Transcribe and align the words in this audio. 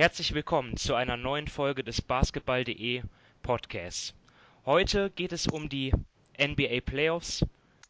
Herzlich 0.00 0.32
willkommen 0.32 0.78
zu 0.78 0.94
einer 0.94 1.18
neuen 1.18 1.46
Folge 1.46 1.84
des 1.84 2.00
Basketball.de 2.00 3.02
Podcasts. 3.42 4.14
Heute 4.64 5.10
geht 5.10 5.30
es 5.30 5.46
um 5.46 5.68
die 5.68 5.92
NBA 6.42 6.80
Playoffs, 6.82 7.44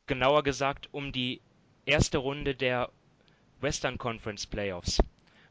genauer 0.08 0.42
gesagt 0.42 0.88
um 0.90 1.12
die 1.12 1.40
erste 1.86 2.18
Runde 2.18 2.56
der 2.56 2.90
Western 3.60 3.96
Conference 3.96 4.44
Playoffs. 4.44 5.00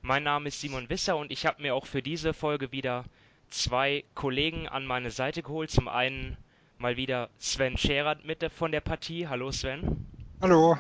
Mein 0.02 0.24
Name 0.24 0.50
ist 0.50 0.60
Simon 0.60 0.90
Wisser 0.90 1.16
und 1.16 1.32
ich 1.32 1.46
habe 1.46 1.62
mir 1.62 1.74
auch 1.74 1.86
für 1.86 2.02
diese 2.02 2.34
Folge 2.34 2.74
wieder 2.74 3.06
zwei 3.50 4.04
Kollegen 4.14 4.68
an 4.68 4.86
meine 4.86 5.12
Seite 5.12 5.42
geholt. 5.42 5.72
Zum 5.72 5.88
einen 5.88 6.36
mal 6.78 6.98
wieder 6.98 7.30
Sven 7.38 7.78
Scherert 7.78 8.26
mit 8.26 8.44
von 8.52 8.74
der 8.74 8.82
Partie. 8.82 9.30
Hallo 9.30 9.54
Sven. 9.54 10.06
Hallo. 10.42 10.78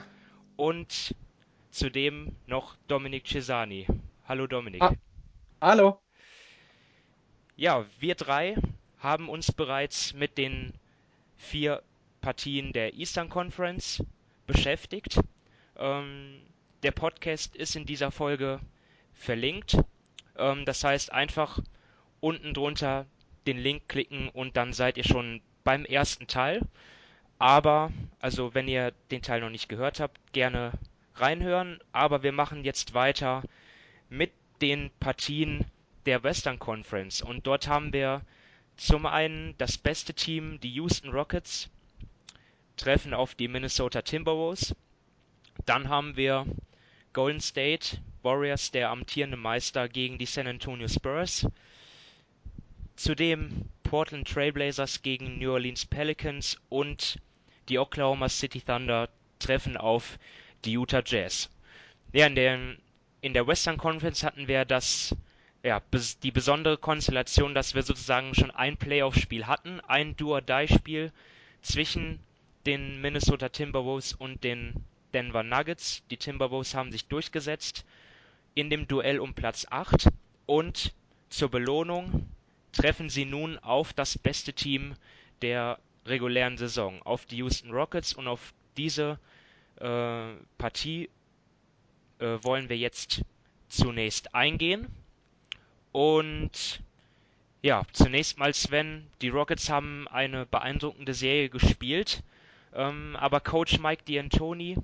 Und 0.58 1.16
zudem 1.72 2.36
noch 2.48 2.76
Dominik 2.90 3.26
Cesani. 3.26 3.88
Hallo 4.28 4.46
Dominik. 4.46 4.82
Ah, 4.82 4.94
hallo. 5.62 6.00
Ja, 7.56 7.86
wir 8.00 8.16
drei 8.16 8.56
haben 9.00 9.30
uns 9.30 9.52
bereits 9.52 10.14
mit 10.14 10.38
den 10.38 10.74
vier 11.38 11.84
Partien 12.22 12.72
der 12.74 12.94
Eastern 12.94 13.30
Conference 13.30 14.04
beschäftigt. 14.48 15.20
Ähm, 15.78 16.42
der 16.84 16.92
Podcast 16.92 17.56
ist 17.56 17.76
in 17.76 17.86
dieser 17.86 18.12
Folge 18.12 18.60
verlinkt. 19.14 19.78
Ähm, 20.38 20.66
das 20.66 20.84
heißt 20.84 21.12
einfach 21.12 21.60
unten 22.20 22.54
drunter 22.54 23.06
den 23.48 23.58
Link 23.58 23.88
klicken 23.88 24.30
und 24.30 24.58
dann 24.58 24.74
seid 24.74 24.98
ihr 24.98 25.04
schon 25.04 25.42
beim 25.64 25.86
ersten 25.86 26.28
Teil. 26.28 26.62
Aber, 27.38 27.92
also 28.20 28.54
wenn 28.54 28.68
ihr 28.68 28.92
den 29.12 29.22
Teil 29.22 29.42
noch 29.42 29.50
nicht 29.50 29.70
gehört 29.70 30.00
habt, 30.00 30.20
gerne 30.34 30.74
reinhören. 31.16 31.80
Aber 31.92 32.24
wir 32.24 32.32
machen 32.32 32.64
jetzt 32.64 32.94
weiter 32.94 33.44
mit 34.10 34.32
den 34.62 34.92
Partien 35.00 35.66
der 36.06 36.24
Western 36.24 36.60
Conference. 36.60 37.22
Und 37.22 37.48
dort 37.48 37.68
haben 37.68 37.94
wir 37.94 38.22
zum 38.78 39.06
einen 39.06 39.56
das 39.58 39.78
beste 39.78 40.14
Team, 40.14 40.60
die 40.62 40.72
Houston 40.74 41.10
Rockets, 41.10 41.70
treffen 42.78 43.14
auf 43.14 43.36
die 43.36 43.48
Minnesota 43.48 44.02
Timberwolves. 44.02 44.76
Dann 45.66 45.90
haben 45.90 46.16
wir 46.16 46.46
Golden 47.14 47.42
State 47.42 47.98
Warriors, 48.22 48.72
der 48.72 48.90
amtierende 48.90 49.38
Meister, 49.38 49.90
gegen 49.90 50.18
die 50.18 50.26
San 50.26 50.48
Antonio 50.48 50.88
Spurs. 50.88 51.48
Zudem 52.96 53.70
Portland 53.84 54.28
Trailblazers 54.28 55.02
gegen 55.02 55.40
New 55.40 55.52
Orleans 55.52 55.86
Pelicans 55.86 56.60
und 56.70 57.20
die 57.70 57.80
Oklahoma 57.80 58.30
City 58.30 58.62
Thunder 58.62 59.10
treffen 59.40 59.78
auf 59.78 60.20
die 60.66 60.74
Utah 60.74 61.02
Jazz. 61.06 61.50
Ja, 62.12 62.28
in 62.28 62.36
der, 62.36 62.60
in 63.22 63.34
der 63.34 63.48
Western 63.48 63.78
Conference 63.78 64.24
hatten 64.24 64.48
wir 64.48 64.66
das, 64.66 65.16
ja, 65.64 65.82
die 66.24 66.32
besondere 66.32 66.78
Konstellation, 66.78 67.54
dass 67.54 67.76
wir 67.76 67.84
sozusagen 67.84 68.34
schon 68.34 68.52
ein 68.52 68.78
Playoff-Spiel 68.78 69.48
hatten, 69.48 69.82
ein 69.82 70.16
Do-or-Die-Spiel 70.16 71.12
zwischen 71.62 72.20
den 72.66 73.02
Minnesota 73.02 73.50
Timberwolves 73.50 74.14
und 74.14 74.44
den 74.44 74.74
Denver 75.14 75.44
Nuggets. 75.44 76.04
Die 76.12 76.18
Timberwolves 76.18 76.76
haben 76.76 76.92
sich 76.92 77.06
durchgesetzt 77.06 77.86
in 78.56 78.70
dem 78.70 78.88
Duell 78.88 79.20
um 79.20 79.34
Platz 79.34 79.68
8 79.70 80.08
und 80.46 80.94
zur 81.30 81.50
Belohnung 81.50 82.28
treffen 82.72 83.10
sie 83.10 83.26
nun 83.26 83.58
auf 83.60 83.94
das 83.94 84.18
beste 84.18 84.54
Team 84.54 84.96
der 85.42 85.80
regulären 86.06 86.58
Saison, 86.58 87.02
auf 87.04 87.26
die 87.26 87.38
Houston 87.38 87.72
Rockets 87.72 88.14
und 88.14 88.28
auf 88.28 88.54
diese 88.78 89.20
äh, 89.80 90.34
Partie 90.58 91.10
äh, 92.20 92.44
wollen 92.44 92.70
wir 92.70 92.78
jetzt 92.78 93.24
zunächst 93.68 94.36
eingehen. 94.36 94.88
Und 95.92 96.82
ja, 97.62 97.84
zunächst 97.92 98.38
mal 98.38 98.54
Sven, 98.54 99.08
die 99.22 99.30
Rockets 99.30 99.70
haben 99.70 100.08
eine 100.08 100.46
beeindruckende 100.46 101.14
Serie 101.14 101.50
gespielt, 101.50 102.24
ähm, 102.74 103.16
aber 103.18 103.40
Coach 103.40 103.80
Mike 103.80 104.04
D'Antoni 104.08 104.78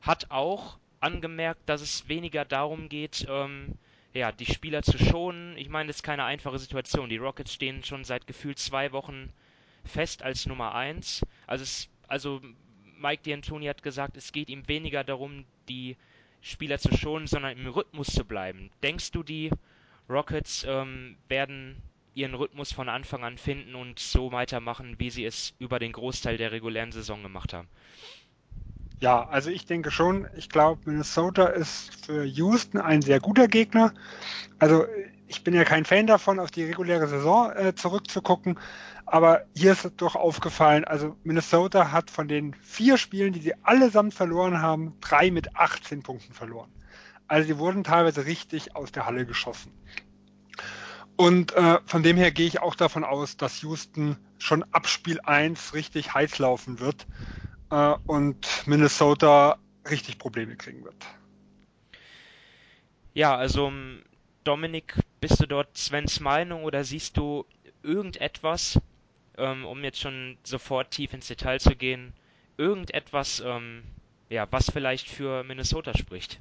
hat 0.00 0.30
auch 0.30 0.78
angemerkt, 1.00 1.68
dass 1.68 1.80
es 1.80 2.08
weniger 2.08 2.44
darum 2.44 2.88
geht, 2.88 3.26
ähm, 3.28 3.74
ja, 4.12 4.32
die 4.32 4.46
Spieler 4.46 4.82
zu 4.82 4.98
schonen. 4.98 5.56
Ich 5.56 5.68
meine, 5.68 5.88
das 5.88 5.96
ist 5.96 6.02
keine 6.02 6.24
einfache 6.24 6.58
Situation. 6.58 7.08
Die 7.08 7.16
Rockets 7.16 7.52
stehen 7.52 7.84
schon 7.84 8.04
seit 8.04 8.26
gefühlt 8.26 8.58
zwei 8.58 8.92
Wochen 8.92 9.32
fest 9.84 10.22
als 10.22 10.46
Nummer 10.46 10.74
eins. 10.74 11.22
Also, 11.46 11.62
es, 11.62 11.88
also 12.08 12.40
Mike 12.98 13.22
D'Antoni 13.24 13.68
hat 13.68 13.82
gesagt, 13.82 14.16
es 14.16 14.32
geht 14.32 14.48
ihm 14.48 14.66
weniger 14.68 15.04
darum, 15.04 15.44
die 15.68 15.96
Spieler 16.40 16.78
zu 16.78 16.96
schonen, 16.96 17.26
sondern 17.26 17.58
im 17.58 17.66
Rhythmus 17.66 18.08
zu 18.08 18.24
bleiben. 18.24 18.70
Denkst 18.82 19.10
du, 19.12 19.22
die 19.22 19.50
Rockets 20.08 20.64
ähm, 20.68 21.16
werden 21.28 21.76
ihren 22.14 22.34
Rhythmus 22.34 22.72
von 22.72 22.88
Anfang 22.88 23.24
an 23.24 23.38
finden 23.38 23.74
und 23.74 23.98
so 23.98 24.32
weitermachen, 24.32 24.96
wie 24.98 25.10
sie 25.10 25.24
es 25.24 25.54
über 25.58 25.78
den 25.78 25.92
Großteil 25.92 26.36
der 26.36 26.52
regulären 26.52 26.92
Saison 26.92 27.22
gemacht 27.22 27.52
haben? 27.52 27.68
Ja, 29.00 29.26
also 29.28 29.48
ich 29.50 29.64
denke 29.64 29.90
schon, 29.90 30.26
ich 30.36 30.50
glaube, 30.50 30.82
Minnesota 30.84 31.46
ist 31.46 32.04
für 32.04 32.24
Houston 32.24 32.78
ein 32.78 33.00
sehr 33.00 33.20
guter 33.20 33.48
Gegner. 33.48 33.94
Also 34.58 34.84
ich 35.26 35.42
bin 35.42 35.54
ja 35.54 35.64
kein 35.64 35.86
Fan 35.86 36.06
davon, 36.06 36.38
auf 36.38 36.50
die 36.50 36.64
reguläre 36.64 37.06
Saison 37.06 37.50
äh, 37.52 37.74
zurückzugucken, 37.74 38.58
aber 39.10 39.44
hier 39.56 39.72
ist 39.72 39.90
doch 39.96 40.14
aufgefallen, 40.14 40.84
also 40.84 41.16
Minnesota 41.24 41.90
hat 41.90 42.10
von 42.10 42.28
den 42.28 42.54
vier 42.54 42.96
Spielen, 42.96 43.32
die 43.32 43.40
sie 43.40 43.54
allesamt 43.64 44.14
verloren 44.14 44.62
haben, 44.62 44.94
drei 45.00 45.30
mit 45.30 45.56
18 45.56 46.02
Punkten 46.02 46.32
verloren. 46.32 46.70
Also 47.26 47.48
sie 47.48 47.58
wurden 47.58 47.82
teilweise 47.82 48.26
richtig 48.26 48.76
aus 48.76 48.92
der 48.92 49.06
Halle 49.06 49.26
geschossen. 49.26 49.72
Und 51.16 51.52
äh, 51.52 51.80
von 51.86 52.02
dem 52.02 52.16
her 52.16 52.30
gehe 52.30 52.46
ich 52.46 52.60
auch 52.60 52.74
davon 52.74 53.04
aus, 53.04 53.36
dass 53.36 53.62
Houston 53.62 54.16
schon 54.38 54.62
ab 54.72 54.86
Spiel 54.86 55.20
1 55.20 55.74
richtig 55.74 56.14
heiß 56.14 56.38
laufen 56.38 56.78
wird 56.78 57.06
äh, 57.70 57.94
und 58.06 58.46
Minnesota 58.66 59.58
richtig 59.90 60.18
Probleme 60.18 60.56
kriegen 60.56 60.84
wird. 60.84 60.96
Ja, 63.12 63.36
also 63.36 63.72
Dominik, 64.44 64.94
bist 65.20 65.40
du 65.40 65.46
dort 65.46 65.76
Svens 65.76 66.20
Meinung 66.20 66.62
oder 66.62 66.84
siehst 66.84 67.16
du 67.16 67.44
irgendetwas, 67.82 68.78
ähm, 69.40 69.64
um 69.64 69.82
jetzt 69.82 70.00
schon 70.00 70.36
sofort 70.44 70.90
tief 70.90 71.12
ins 71.14 71.28
Detail 71.28 71.58
zu 71.58 71.74
gehen, 71.74 72.12
irgendetwas, 72.56 73.42
ähm, 73.44 73.82
ja, 74.28 74.46
was 74.50 74.70
vielleicht 74.70 75.08
für 75.08 75.42
Minnesota 75.44 75.96
spricht? 75.96 76.38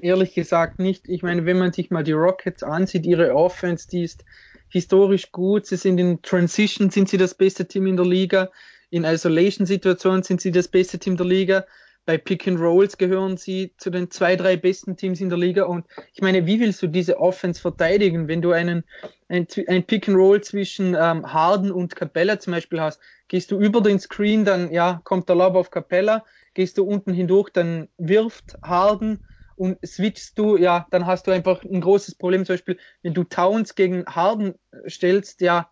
Ehrlich 0.00 0.34
gesagt 0.34 0.78
nicht. 0.78 1.08
Ich 1.08 1.22
meine, 1.22 1.44
wenn 1.44 1.58
man 1.58 1.72
sich 1.72 1.90
mal 1.90 2.04
die 2.04 2.12
Rockets 2.12 2.62
ansieht, 2.62 3.04
ihre 3.04 3.34
Offense, 3.34 3.88
die 3.88 4.04
ist 4.04 4.24
historisch 4.68 5.32
gut. 5.32 5.66
Sie 5.66 5.76
sind 5.76 5.98
in 5.98 6.22
Transition, 6.22 6.90
sind 6.90 7.08
sie 7.08 7.16
das 7.16 7.34
beste 7.34 7.66
Team 7.66 7.86
in 7.86 7.96
der 7.96 8.06
Liga. 8.06 8.50
In 8.90 9.04
Isolation-Situationen 9.04 10.22
sind 10.22 10.40
sie 10.40 10.52
das 10.52 10.68
beste 10.68 10.98
Team 10.98 11.16
der 11.16 11.26
Liga. 11.26 11.66
Bei 12.08 12.16
Pick 12.16 12.48
and 12.48 12.58
Rolls 12.58 12.96
gehören 12.96 13.36
sie 13.36 13.74
zu 13.76 13.90
den 13.90 14.10
zwei, 14.10 14.34
drei 14.34 14.56
besten 14.56 14.96
Teams 14.96 15.20
in 15.20 15.28
der 15.28 15.36
Liga. 15.36 15.64
Und 15.64 15.84
ich 16.14 16.22
meine, 16.22 16.46
wie 16.46 16.58
willst 16.58 16.80
du 16.80 16.86
diese 16.86 17.20
Offense 17.20 17.60
verteidigen, 17.60 18.28
wenn 18.28 18.40
du 18.40 18.52
einen, 18.52 18.84
ein, 19.28 19.46
ein 19.66 19.84
Pick 19.84 20.08
and 20.08 20.16
Roll 20.16 20.40
zwischen 20.40 20.94
ähm, 20.98 21.30
Harden 21.30 21.70
und 21.70 21.94
Capella 21.96 22.38
zum 22.40 22.54
Beispiel 22.54 22.80
hast? 22.80 22.98
Gehst 23.28 23.50
du 23.50 23.60
über 23.60 23.82
den 23.82 24.00
Screen, 24.00 24.46
dann 24.46 24.72
ja, 24.72 25.02
kommt 25.04 25.28
der 25.28 25.36
Lob 25.36 25.54
auf 25.54 25.70
Capella. 25.70 26.24
Gehst 26.54 26.78
du 26.78 26.84
unten 26.84 27.12
hindurch, 27.12 27.50
dann 27.50 27.90
wirft 27.98 28.56
Harden 28.62 29.22
und 29.56 29.76
switchst 29.86 30.38
du, 30.38 30.56
ja, 30.56 30.86
dann 30.90 31.04
hast 31.04 31.26
du 31.26 31.30
einfach 31.30 31.62
ein 31.62 31.82
großes 31.82 32.14
Problem. 32.14 32.46
Zum 32.46 32.54
Beispiel, 32.54 32.78
wenn 33.02 33.12
du 33.12 33.24
Towns 33.24 33.74
gegen 33.74 34.06
Harden 34.06 34.54
stellst, 34.88 35.42
ja, 35.42 35.70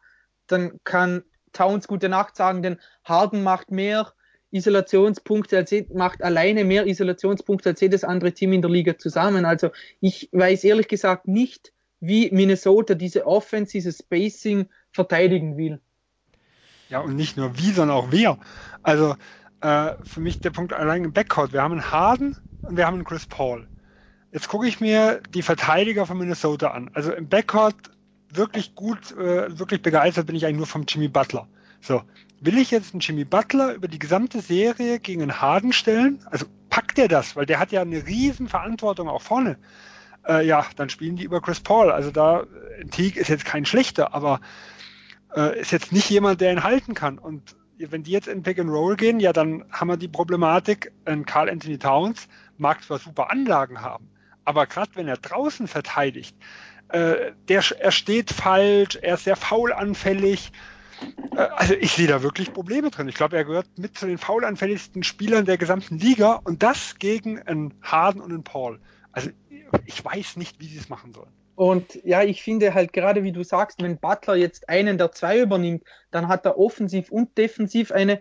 dann 0.48 0.80
kann 0.84 1.22
Towns 1.54 1.88
gute 1.88 2.10
Nacht 2.10 2.36
sagen, 2.36 2.60
denn 2.60 2.78
Harden 3.04 3.42
macht 3.42 3.70
mehr 3.70 4.12
Isolationspunkte 4.50 5.56
als 5.56 5.74
macht 5.92 6.22
alleine 6.22 6.64
mehr 6.64 6.86
Isolationspunkte 6.86 7.70
als 7.70 7.80
jedes 7.80 8.04
andere 8.04 8.32
Team 8.32 8.52
in 8.52 8.62
der 8.62 8.70
Liga 8.70 8.98
zusammen. 8.98 9.44
Also 9.44 9.70
ich 10.00 10.28
weiß 10.32 10.64
ehrlich 10.64 10.88
gesagt 10.88 11.28
nicht, 11.28 11.72
wie 12.00 12.30
Minnesota 12.30 12.94
diese 12.94 13.26
Offense, 13.26 13.72
dieses 13.72 13.98
Spacing 13.98 14.68
verteidigen 14.92 15.56
will. 15.56 15.80
Ja, 16.88 17.00
und 17.00 17.16
nicht 17.16 17.36
nur 17.36 17.58
wie, 17.58 17.72
sondern 17.72 17.96
auch 17.96 18.08
wer. 18.10 18.38
Also 18.82 19.16
äh, 19.60 19.92
für 20.02 20.20
mich 20.20 20.40
der 20.40 20.50
Punkt 20.50 20.72
allein 20.72 21.04
im 21.04 21.12
Backcourt. 21.12 21.52
Wir 21.52 21.62
haben 21.62 21.72
einen 21.72 21.90
Harden 21.90 22.36
und 22.62 22.76
wir 22.76 22.86
haben 22.86 22.94
einen 22.94 23.04
Chris 23.04 23.26
Paul. 23.26 23.66
Jetzt 24.32 24.48
gucke 24.48 24.68
ich 24.68 24.80
mir 24.80 25.20
die 25.34 25.42
Verteidiger 25.42 26.06
von 26.06 26.18
Minnesota 26.18 26.70
an. 26.70 26.90
Also 26.94 27.12
im 27.12 27.28
Backcourt 27.28 27.74
wirklich 28.28 28.74
gut, 28.74 29.12
äh, 29.12 29.58
wirklich 29.58 29.82
begeistert 29.82 30.26
bin 30.26 30.36
ich 30.36 30.44
eigentlich 30.44 30.58
nur 30.58 30.66
vom 30.66 30.84
Jimmy 30.86 31.08
Butler. 31.08 31.48
So, 31.80 32.02
will 32.40 32.58
ich 32.58 32.70
jetzt 32.70 32.92
einen 32.92 33.00
Jimmy 33.00 33.24
Butler 33.24 33.74
über 33.74 33.88
die 33.88 33.98
gesamte 33.98 34.40
Serie 34.40 34.98
gegen 34.98 35.22
einen 35.22 35.40
Harden 35.40 35.72
stellen? 35.72 36.24
Also 36.30 36.46
packt 36.70 36.98
er 36.98 37.08
das, 37.08 37.36
weil 37.36 37.46
der 37.46 37.58
hat 37.58 37.72
ja 37.72 37.82
eine 37.82 38.06
riesen 38.06 38.48
Verantwortung 38.48 39.08
auch 39.08 39.22
vorne. 39.22 39.58
Äh, 40.26 40.46
ja, 40.46 40.66
dann 40.76 40.88
spielen 40.88 41.16
die 41.16 41.24
über 41.24 41.40
Chris 41.40 41.60
Paul. 41.60 41.90
Also 41.90 42.10
da, 42.10 42.42
äh, 42.42 42.84
Teague 42.86 43.20
ist 43.20 43.28
jetzt 43.28 43.44
kein 43.44 43.64
schlechter, 43.64 44.14
aber 44.14 44.40
äh, 45.34 45.60
ist 45.60 45.72
jetzt 45.72 45.92
nicht 45.92 46.10
jemand, 46.10 46.40
der 46.40 46.52
ihn 46.52 46.64
halten 46.64 46.94
kann. 46.94 47.18
Und 47.18 47.56
wenn 47.78 48.02
die 48.02 48.10
jetzt 48.10 48.28
in 48.28 48.42
Pick 48.42 48.58
and 48.58 48.70
Roll 48.70 48.96
gehen, 48.96 49.20
ja, 49.20 49.32
dann 49.32 49.64
haben 49.70 49.88
wir 49.88 49.96
die 49.96 50.08
Problematik, 50.08 50.92
ein 51.04 51.26
Carl 51.26 51.48
Anthony 51.48 51.78
Towns 51.78 52.28
mag 52.58 52.82
zwar 52.82 52.98
super 52.98 53.30
Anlagen 53.30 53.82
haben, 53.82 54.08
aber 54.44 54.66
gerade 54.66 54.90
wenn 54.94 55.08
er 55.08 55.18
draußen 55.18 55.68
verteidigt, 55.68 56.34
äh, 56.88 57.32
der, 57.48 57.62
er 57.78 57.92
steht 57.92 58.30
falsch, 58.30 58.96
er 58.96 59.14
ist 59.14 59.24
sehr 59.24 59.36
faulanfällig. 59.36 60.52
Äh, 60.52 60.75
also 61.56 61.74
ich 61.74 61.92
sehe 61.92 62.06
da 62.06 62.22
wirklich 62.22 62.52
Probleme 62.52 62.90
drin. 62.90 63.08
Ich 63.08 63.14
glaube, 63.14 63.36
er 63.36 63.44
gehört 63.44 63.66
mit 63.76 63.98
zu 63.98 64.06
den 64.06 64.18
faulanfälligsten 64.18 65.02
Spielern 65.02 65.44
der 65.44 65.58
gesamten 65.58 65.98
Liga 65.98 66.40
und 66.44 66.62
das 66.62 66.98
gegen 66.98 67.40
einen 67.42 67.74
Harden 67.82 68.20
und 68.20 68.30
einen 68.32 68.44
Paul. 68.44 68.80
Also 69.12 69.30
ich 69.84 70.04
weiß 70.04 70.36
nicht, 70.36 70.60
wie 70.60 70.66
sie 70.66 70.78
es 70.78 70.88
machen 70.88 71.12
sollen. 71.12 71.32
Und 71.54 71.98
ja, 72.04 72.22
ich 72.22 72.42
finde 72.42 72.74
halt 72.74 72.92
gerade, 72.92 73.22
wie 73.24 73.32
du 73.32 73.42
sagst, 73.42 73.82
wenn 73.82 73.98
Butler 73.98 74.36
jetzt 74.36 74.68
einen 74.68 74.98
der 74.98 75.12
zwei 75.12 75.40
übernimmt, 75.40 75.84
dann 76.10 76.28
hat 76.28 76.44
er 76.44 76.58
offensiv 76.58 77.10
und 77.10 77.36
defensiv 77.38 77.92
eine 77.92 78.20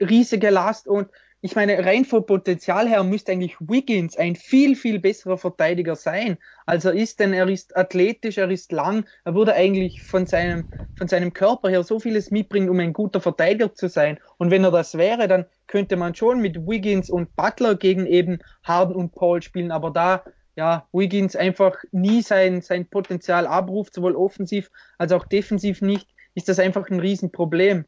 riesige 0.00 0.50
Last. 0.50 0.86
Und 0.86 1.08
ich 1.40 1.54
meine, 1.54 1.84
rein 1.84 2.04
vom 2.04 2.26
Potenzial 2.26 2.88
her 2.88 3.02
müsste 3.04 3.32
eigentlich 3.32 3.56
Wiggins 3.60 4.16
ein 4.16 4.36
viel, 4.36 4.74
viel 4.74 4.98
besserer 4.98 5.38
Verteidiger 5.38 5.94
sein, 5.94 6.38
als 6.66 6.84
er 6.84 6.92
ist, 6.94 7.20
denn 7.20 7.32
er 7.32 7.48
ist 7.48 7.76
athletisch, 7.76 8.38
er 8.38 8.50
ist 8.50 8.72
lang, 8.72 9.06
er 9.24 9.34
würde 9.34 9.54
eigentlich 9.54 10.02
von 10.02 10.26
seinem, 10.26 10.66
von 10.94 11.08
seinem 11.08 11.32
Körper 11.32 11.68
her 11.68 11.84
so 11.84 12.00
vieles 12.00 12.30
mitbringen, 12.30 12.70
um 12.70 12.80
ein 12.80 12.92
guter 12.92 13.20
Verteidiger 13.20 13.74
zu 13.74 13.88
sein. 13.88 14.18
Und 14.38 14.50
wenn 14.50 14.64
er 14.64 14.70
das 14.70 14.96
wäre, 14.96 15.28
dann 15.28 15.46
könnte 15.66 15.96
man 15.96 16.14
schon 16.14 16.40
mit 16.40 16.66
Wiggins 16.66 17.10
und 17.10 17.34
Butler 17.36 17.76
gegen 17.76 18.06
eben 18.06 18.38
Harden 18.64 18.96
und 18.96 19.12
Paul 19.14 19.42
spielen, 19.42 19.70
aber 19.70 19.90
da 19.90 20.24
ja, 20.56 20.88
Wiggins 20.92 21.36
einfach 21.36 21.76
nie 21.92 22.22
sein, 22.22 22.62
sein 22.62 22.88
Potenzial 22.88 23.46
abruft, 23.46 23.94
sowohl 23.94 24.16
offensiv 24.16 24.70
als 24.98 25.12
auch 25.12 25.26
defensiv 25.26 25.82
nicht, 25.82 26.08
ist 26.34 26.48
das 26.48 26.58
einfach 26.58 26.88
ein 26.90 27.00
Riesenproblem. 27.00 27.84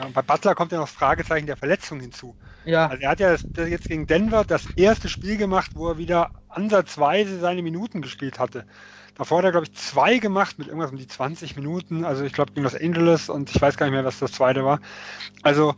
Ja, 0.00 0.06
und 0.06 0.14
bei 0.14 0.22
Butler 0.22 0.54
kommt 0.54 0.72
ja 0.72 0.78
noch 0.78 0.86
das 0.86 0.94
Fragezeichen 0.94 1.46
der 1.46 1.58
Verletzung 1.58 2.00
hinzu. 2.00 2.34
Ja. 2.64 2.86
Also 2.86 3.02
er 3.02 3.10
hat 3.10 3.20
ja 3.20 3.32
das, 3.32 3.44
das 3.52 3.68
jetzt 3.68 3.86
gegen 3.86 4.06
Denver 4.06 4.44
das 4.44 4.66
erste 4.74 5.10
Spiel 5.10 5.36
gemacht, 5.36 5.72
wo 5.74 5.90
er 5.90 5.98
wieder 5.98 6.30
ansatzweise 6.48 7.38
seine 7.38 7.62
Minuten 7.62 8.00
gespielt 8.00 8.38
hatte. 8.38 8.64
Davor 9.16 9.38
hat 9.38 9.44
er, 9.44 9.50
glaube 9.50 9.66
ich, 9.66 9.74
zwei 9.74 10.18
gemacht 10.18 10.58
mit 10.58 10.68
irgendwas 10.68 10.90
um 10.90 10.96
die 10.96 11.06
20 11.06 11.54
Minuten. 11.56 12.06
Also 12.06 12.24
ich 12.24 12.32
glaube 12.32 12.52
gegen 12.52 12.62
Los 12.62 12.74
Angeles 12.74 13.28
und 13.28 13.54
ich 13.54 13.60
weiß 13.60 13.76
gar 13.76 13.86
nicht 13.86 13.92
mehr, 13.92 14.04
was 14.04 14.18
das 14.18 14.32
zweite 14.32 14.64
war. 14.64 14.80
Also 15.42 15.74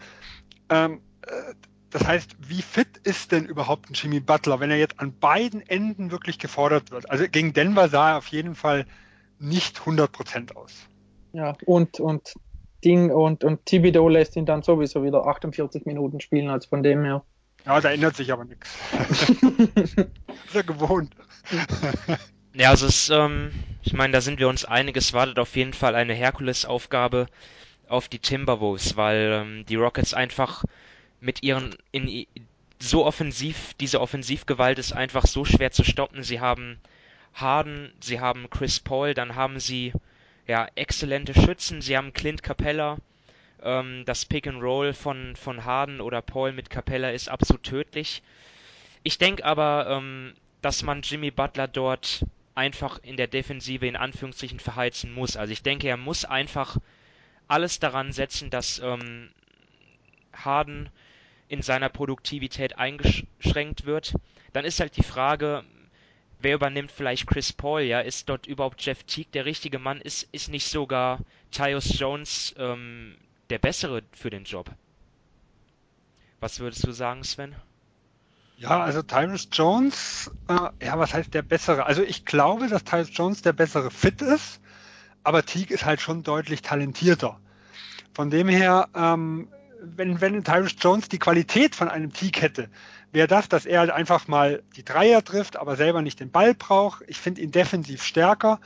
ähm, 0.69 1.01
äh, 1.23 1.55
das 1.91 2.07
heißt, 2.07 2.37
wie 2.39 2.63
fit 2.63 2.99
ist 3.03 3.33
denn 3.33 3.45
überhaupt 3.45 3.91
ein 3.91 3.95
Jimmy 3.95 4.21
Butler, 4.21 4.61
wenn 4.61 4.71
er 4.71 4.79
jetzt 4.79 5.01
an 5.01 5.19
beiden 5.19 5.67
Enden 5.67 6.13
wirklich 6.13 6.39
gefordert 6.39 6.93
wird? 6.93 7.11
Also 7.11 7.27
gegen 7.29 7.55
Denver 7.55 7.89
sah 7.89 8.13
er 8.13 8.19
auf 8.19 8.29
jeden 8.29 8.55
Fall 8.55 8.87
nicht 9.41 9.81
100% 9.81 10.55
aus. 10.55 10.73
Ja, 11.33 11.57
und, 11.67 11.99
und 11.99 12.35
Ding 12.84 13.11
und, 13.11 13.44
und 13.44 13.64
Thibodeau 13.67 14.08
lässt 14.08 14.37
ihn 14.37 14.46
dann 14.46 14.62
sowieso 14.62 15.02
wieder 15.02 15.26
48 15.26 15.87
Minuten 15.87 16.20
spielen, 16.20 16.49
als 16.49 16.67
von 16.67 16.82
dem 16.82 17.05
her. 17.05 17.23
Ja, 17.64 17.81
da 17.81 17.93
ändert 17.93 18.17
sich 18.17 18.32
aber 18.32 18.44
nichts. 18.44 18.76
ist 20.46 20.55
er 20.55 20.62
gewohnt. 20.64 21.14
ja, 22.55 22.70
also 22.70 22.87
es, 22.87 23.08
ähm, 23.11 23.52
ich 23.82 23.93
meine, 23.93 24.12
da 24.12 24.20
sind 24.20 24.40
wir 24.40 24.49
uns 24.49 24.64
einig, 24.64 24.96
es 24.96 25.12
wartet 25.12 25.38
auf 25.38 25.55
jeden 25.55 25.73
Fall 25.73 25.94
eine 25.94 26.14
Herkulesaufgabe 26.14 27.26
auf 27.88 28.08
die 28.08 28.19
Timberwolves, 28.19 28.96
weil 28.96 29.31
ähm, 29.32 29.67
die 29.67 29.76
Rockets 29.76 30.14
einfach 30.14 30.64
mit 31.20 31.43
ihren 31.43 31.76
in 31.93 32.26
so 32.81 33.06
offensiv, 33.06 33.75
diese 33.75 34.00
Offensivgewalt 34.00 34.78
ist 34.81 34.93
einfach 34.93 35.26
so 35.26 35.44
schwer 35.44 35.70
zu 35.70 35.85
stoppen. 35.85 36.25
Sie 36.25 36.40
haben 36.40 36.81
Harden, 37.32 37.93
sie 38.00 38.19
haben 38.19 38.50
Chris 38.50 38.81
Paul, 38.81 39.14
dann 39.14 39.37
haben 39.37 39.61
sie 39.61 39.93
ja 40.47 40.69
exzellente 40.75 41.35
Schützen, 41.35 41.81
sie 41.81 41.97
haben 41.97 42.12
Clint 42.12 42.43
Capella. 42.43 42.99
Ähm, 43.62 44.05
das 44.06 44.25
Pick 44.25 44.47
and 44.47 44.62
Roll 44.62 44.93
von, 44.93 45.37
von 45.37 45.65
Harden 45.65 46.00
oder 46.00 46.23
Paul 46.23 46.53
mit 46.53 46.71
Capella 46.71 47.11
ist 47.11 47.29
absolut 47.29 47.62
tödlich. 47.62 48.23
Ich 49.03 49.19
denke 49.19 49.44
aber, 49.44 49.87
ähm, 49.89 50.35
dass 50.61 50.83
man 50.83 51.03
Jimmy 51.03 51.31
Butler 51.31 51.69
dort 51.69 52.25
einfach 52.55 52.99
in 53.03 53.17
der 53.17 53.27
Defensive 53.27 53.87
in 53.87 53.97
Anführungszeichen 53.97 54.61
verheizen 54.61 55.12
muss. 55.12 55.37
Also 55.37 55.53
ich 55.53 55.62
denke, 55.62 55.89
er 55.89 55.97
muss 55.97 56.25
einfach 56.25 56.77
alles 57.49 57.79
daran 57.81 58.12
setzen, 58.12 58.50
dass 58.50 58.79
ähm, 58.79 59.31
Harden 60.33 60.91
in 61.49 61.62
seiner 61.62 61.88
Produktivität 61.88 62.79
eingeschränkt 62.79 63.85
wird, 63.85 64.15
dann 64.53 64.65
ist 64.65 64.81
halt 64.81 64.97
die 64.97 65.03
Frage, 65.03 65.65
wer 66.43 66.55
übernimmt 66.55 66.93
vielleicht 66.93 67.27
Chris 67.27 67.53
Paul, 67.53 67.83
ja? 67.83 68.00
Ist 68.00 68.29
dort 68.29 68.47
überhaupt 68.47 68.85
Jeff 68.85 69.05
Teague 69.05 69.31
der 69.33 69.44
richtige 69.44 69.79
Mann? 69.79 70.00
Ist, 70.00 70.29
ist 70.33 70.49
nicht 70.49 70.67
sogar 70.67 71.21
Tyus 71.50 71.99
Jones 71.99 72.55
ähm, 72.59 73.17
der 73.50 73.59
bessere 73.59 74.03
für 74.12 74.31
den 74.31 74.44
Job? 74.44 74.71
Was 76.41 76.61
würdest 76.61 76.87
du 76.87 76.93
sagen, 76.93 77.23
Sven? 77.25 77.55
Ja, 78.56 78.81
also 78.81 79.03
Tyrus 79.03 79.49
Jones, 79.53 80.31
äh, 80.49 80.87
ja, 80.87 80.99
was 80.99 81.15
heißt 81.15 81.35
der 81.35 81.43
bessere? 81.43 81.87
Also 81.87 82.03
ich 82.03 82.25
glaube, 82.25 82.69
dass 82.69 82.85
Tyrus 82.85 83.11
Jones 83.12 83.43
der 83.43 83.53
bessere 83.53 83.91
Fit 83.91 84.23
ist, 84.23 84.61
aber 85.25 85.45
Teague 85.45 85.75
ist 85.75 85.85
halt 85.85 86.00
schon 86.00 86.23
deutlich 86.23 86.62
talentierter. 86.62 87.41
Von 88.15 88.31
dem 88.31 88.49
her 88.49 88.88
ähm, 88.95 89.49
wenn, 89.83 90.21
wenn 90.21 90.45
Tyrus 90.45 90.75
Jones 90.79 91.09
die 91.09 91.19
Qualität 91.19 91.75
von 91.75 91.88
einem 91.88 92.12
Teak 92.12 92.41
hätte, 92.41 92.69
wäre 93.12 93.29
das, 93.29 93.49
dass 93.49 93.67
er 93.67 93.81
halt 93.81 93.91
einfach 93.91 94.26
mal 94.26 94.62
die 94.76 94.85
Dreier 94.85 95.23
trifft, 95.23 95.56
aber 95.56 95.76
selber 95.76 96.03
nicht 96.03 96.20
den 96.20 96.31
Ball 96.31 96.55
braucht. 96.55 97.05
Ich 97.06 97.19
finde 97.19 97.43
ihn 97.43 97.50
defensiv 97.50 98.03
stärker. 98.03 98.61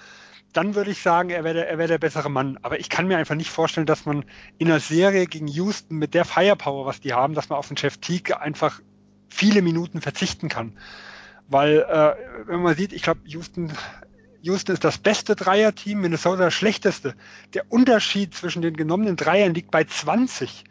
Dann 0.52 0.75
würde 0.75 0.90
ich 0.90 1.02
sagen, 1.02 1.31
er 1.31 1.44
wäre 1.44 1.54
der, 1.54 1.69
er 1.69 1.78
wäre 1.78 1.88
der 1.88 1.98
bessere 1.98 2.31
Mann. 2.31 2.58
Aber 2.62 2.81
ich 2.81 2.88
kann 2.88 3.08
mir 3.08 3.19
einfach 3.19 3.34
nicht 3.34 3.50
vorstellen, 3.50 3.87
dass 3.87 4.06
man 4.06 4.25
in 4.58 4.69
einer 4.69 4.81
Serie 4.81 5.26
gegen 5.26 5.48
Houston 5.48 5.96
mit 5.96 6.14
der 6.14 6.25
Firepower, 6.25 6.87
was 6.87 7.00
die 7.00 7.12
haben, 7.12 7.34
dass 7.34 7.48
man 7.48 7.58
auf 7.58 7.69
den 7.69 7.76
Chef 7.76 7.98
Teague 7.98 8.40
einfach 8.40 8.81
viele 9.28 9.60
Minuten 9.60 10.00
verzichten 10.00 10.48
kann. 10.48 10.78
Weil, 11.48 11.78
äh, 11.81 12.14
wenn 12.46 12.62
man 12.62 12.75
sieht, 12.76 12.93
ich 12.93 13.02
glaube, 13.02 13.20
Houston 13.25 13.72
Houston 14.43 14.75
ist 14.75 14.84
das 14.84 14.98
beste 14.98 15.34
Dreierteam, 15.34 16.00
Minnesota 16.00 16.44
das 16.44 16.54
schlechteste. 16.54 17.16
Der 17.54 17.64
Unterschied 17.70 18.32
zwischen 18.32 18.62
den 18.62 18.76
genommenen 18.76 19.16
Dreiern 19.16 19.54
liegt 19.54 19.72
bei 19.72 19.82
20 19.82 20.64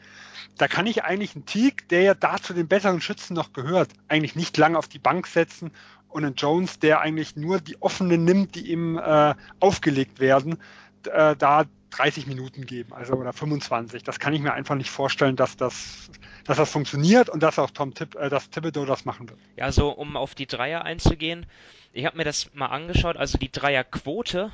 da 0.57 0.67
kann 0.67 0.87
ich 0.87 1.03
eigentlich 1.03 1.35
einen 1.35 1.45
Teague, 1.45 1.85
der 1.89 2.01
ja 2.01 2.13
da 2.13 2.37
zu 2.37 2.53
den 2.53 2.67
besseren 2.67 3.01
Schützen 3.01 3.33
noch 3.33 3.53
gehört, 3.53 3.89
eigentlich 4.07 4.35
nicht 4.35 4.57
lang 4.57 4.75
auf 4.75 4.87
die 4.87 4.99
Bank 4.99 5.27
setzen 5.27 5.71
und 6.09 6.23
einen 6.23 6.35
Jones, 6.35 6.79
der 6.79 7.01
eigentlich 7.01 7.35
nur 7.35 7.59
die 7.59 7.81
offenen 7.81 8.23
nimmt, 8.23 8.55
die 8.55 8.71
ihm 8.71 8.97
äh, 8.97 9.35
aufgelegt 9.59 10.19
werden, 10.19 10.57
äh, 11.07 11.35
da 11.35 11.65
30 11.91 12.27
Minuten 12.27 12.65
geben, 12.65 12.93
also 12.93 13.13
oder 13.13 13.33
25. 13.33 14.03
Das 14.03 14.19
kann 14.19 14.33
ich 14.33 14.41
mir 14.41 14.53
einfach 14.53 14.75
nicht 14.75 14.89
vorstellen, 14.89 15.35
dass 15.35 15.55
das, 15.55 16.09
dass 16.43 16.57
das 16.57 16.71
funktioniert 16.71 17.29
und 17.29 17.41
dass 17.41 17.57
auch 17.59 17.71
Tom 17.71 17.93
Tipp, 17.93 18.15
äh, 18.15 18.29
dass 18.29 18.49
Thibodeau 18.49 18.85
das 18.85 19.05
machen 19.05 19.29
wird. 19.29 19.39
Ja, 19.55 19.65
also 19.65 19.89
um 19.89 20.17
auf 20.17 20.35
die 20.35 20.47
Dreier 20.47 20.83
einzugehen, 20.83 21.45
ich 21.93 22.05
habe 22.05 22.17
mir 22.17 22.25
das 22.25 22.53
mal 22.53 22.67
angeschaut, 22.67 23.15
also 23.15 23.37
die 23.37 23.51
Dreierquote 23.51 24.51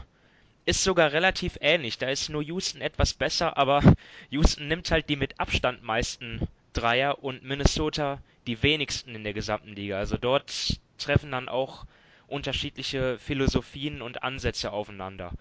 ist 0.65 0.83
sogar 0.83 1.11
relativ 1.11 1.57
ähnlich. 1.61 1.97
Da 1.97 2.09
ist 2.09 2.29
nur 2.29 2.43
Houston 2.43 2.81
etwas 2.81 3.13
besser, 3.13 3.57
aber 3.57 3.81
Houston 4.29 4.67
nimmt 4.67 4.91
halt 4.91 5.09
die 5.09 5.15
mit 5.15 5.39
Abstand 5.39 5.83
meisten 5.83 6.47
Dreier 6.73 7.23
und 7.23 7.43
Minnesota 7.43 8.21
die 8.47 8.61
wenigsten 8.63 9.15
in 9.15 9.23
der 9.23 9.33
gesamten 9.33 9.75
Liga. 9.75 9.97
Also 9.97 10.17
dort 10.17 10.79
treffen 10.97 11.31
dann 11.31 11.49
auch 11.49 11.85
unterschiedliche 12.27 13.19
Philosophien 13.19 14.01
und 14.01 14.23
Ansätze 14.23 14.71
aufeinander. 14.71 15.33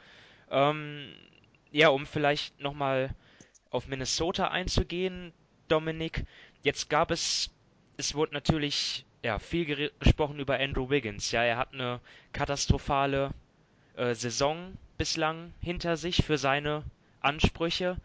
Ähm, 0.50 1.12
ja, 1.70 1.88
um 1.88 2.06
vielleicht 2.06 2.60
nochmal 2.60 3.14
auf 3.70 3.86
Minnesota 3.86 4.48
einzugehen, 4.48 5.32
Dominik. 5.68 6.24
Jetzt 6.62 6.90
gab 6.90 7.10
es, 7.10 7.50
es 7.96 8.14
wurde 8.14 8.34
natürlich 8.34 9.04
ja, 9.22 9.38
viel 9.38 9.90
gesprochen 10.00 10.40
über 10.40 10.58
Andrew 10.58 10.90
Wiggins. 10.90 11.30
Ja, 11.30 11.44
er 11.44 11.56
hat 11.58 11.72
eine 11.72 12.00
katastrophale 12.32 13.30
äh, 13.96 14.14
Saison 14.14 14.76
bislang 15.00 15.54
hinter 15.62 15.96
sich 15.96 16.22
für 16.26 16.36
seine 16.36 16.84
Ansprüche. 17.22 17.96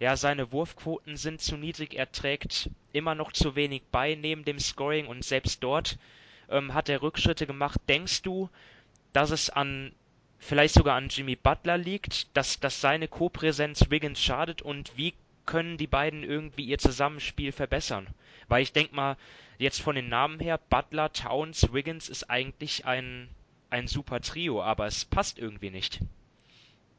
Ja, 0.00 0.16
seine 0.16 0.50
Wurfquoten 0.50 1.18
sind 1.18 1.42
zu 1.42 1.58
niedrig, 1.58 1.92
er 1.92 2.10
trägt 2.10 2.70
immer 2.94 3.14
noch 3.14 3.32
zu 3.32 3.54
wenig 3.54 3.82
bei 3.92 4.14
neben 4.14 4.46
dem 4.46 4.58
Scoring 4.58 5.08
und 5.08 5.22
selbst 5.22 5.62
dort 5.62 5.98
ähm, 6.48 6.72
hat 6.72 6.88
er 6.88 7.02
Rückschritte 7.02 7.46
gemacht. 7.46 7.78
Denkst 7.86 8.22
du, 8.22 8.48
dass 9.12 9.30
es 9.30 9.50
an 9.50 9.92
vielleicht 10.38 10.72
sogar 10.72 10.96
an 10.96 11.10
Jimmy 11.10 11.36
Butler 11.36 11.76
liegt, 11.76 12.34
dass, 12.34 12.58
dass 12.58 12.80
seine 12.80 13.08
Co-Präsenz 13.08 13.90
Wiggins 13.90 14.18
schadet 14.18 14.62
und 14.62 14.96
wie 14.96 15.12
können 15.44 15.76
die 15.76 15.86
beiden 15.86 16.24
irgendwie 16.24 16.64
ihr 16.64 16.78
Zusammenspiel 16.78 17.52
verbessern? 17.52 18.06
Weil 18.48 18.62
ich 18.62 18.72
denke 18.72 18.94
mal, 18.94 19.18
jetzt 19.58 19.82
von 19.82 19.96
den 19.96 20.08
Namen 20.08 20.40
her, 20.40 20.58
Butler, 20.70 21.12
Towns, 21.12 21.74
Wiggins 21.74 22.08
ist 22.08 22.30
eigentlich 22.30 22.86
ein, 22.86 23.28
ein 23.68 23.86
super 23.86 24.22
Trio, 24.22 24.62
aber 24.62 24.86
es 24.86 25.04
passt 25.04 25.38
irgendwie 25.38 25.68
nicht. 25.68 26.00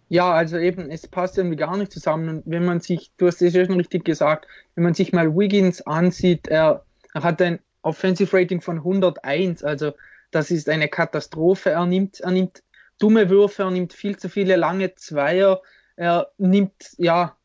Ja, 0.09 0.33
also 0.33 0.57
eben, 0.57 0.89
es 0.89 1.07
passt 1.07 1.37
irgendwie 1.37 1.55
gar 1.55 1.77
nicht 1.77 1.91
zusammen. 1.91 2.29
Und 2.29 2.43
wenn 2.45 2.65
man 2.65 2.81
sich, 2.81 3.11
du 3.17 3.27
hast 3.27 3.41
es 3.41 3.53
ja 3.53 3.65
schon 3.65 3.77
richtig 3.77 4.03
gesagt, 4.03 4.47
wenn 4.75 4.83
man 4.83 4.95
sich 4.95 5.13
mal 5.13 5.35
Wiggins 5.35 5.81
ansieht, 5.83 6.47
er, 6.47 6.83
er 7.13 7.23
hat 7.23 7.41
ein 7.41 7.59
Offensive 7.83 8.35
Rating 8.35 8.59
von 8.59 8.77
101, 8.77 9.63
also 9.63 9.93
das 10.31 10.51
ist 10.51 10.67
eine 10.67 10.89
Katastrophe. 10.89 11.69
Er 11.71 11.85
nimmt, 11.85 12.19
er 12.21 12.31
nimmt 12.31 12.63
dumme 12.97 13.29
Würfe, 13.29 13.63
er 13.63 13.71
nimmt 13.71 13.93
viel 13.93 14.17
zu 14.17 14.29
viele 14.29 14.55
lange 14.55 14.95
Zweier, 14.95 15.61
er 15.95 16.31
nimmt, 16.37 16.95
ja, 16.97 17.37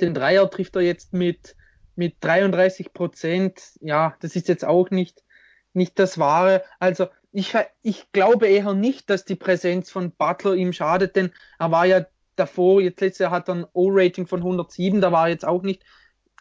den 0.00 0.14
Dreier 0.14 0.48
trifft 0.48 0.76
er 0.76 0.82
jetzt 0.82 1.12
mit, 1.12 1.56
mit 1.96 2.16
33 2.20 2.92
Prozent. 2.92 3.60
Ja, 3.80 4.16
das 4.20 4.36
ist 4.36 4.48
jetzt 4.48 4.64
auch 4.64 4.90
nicht, 4.90 5.22
nicht 5.72 5.98
das 5.98 6.18
Wahre. 6.18 6.62
Also 6.78 7.08
ich, 7.32 7.54
ich 7.82 8.12
glaube 8.12 8.46
eher 8.46 8.74
nicht, 8.74 9.08
dass 9.10 9.24
die 9.24 9.36
Präsenz 9.36 9.90
von 9.90 10.12
Butler 10.12 10.54
ihm 10.54 10.72
schadet, 10.72 11.16
denn 11.16 11.32
er 11.58 11.70
war 11.70 11.86
ja 11.86 12.06
davor, 12.36 12.80
jetzt 12.80 13.00
letztes 13.00 13.20
Jahr 13.20 13.30
hat 13.30 13.48
er 13.48 13.56
ein 13.56 13.66
O-Rating 13.72 14.26
von 14.26 14.40
107, 14.40 15.00
da 15.00 15.12
war 15.12 15.26
er 15.26 15.32
jetzt 15.32 15.46
auch 15.46 15.62
nicht 15.62 15.82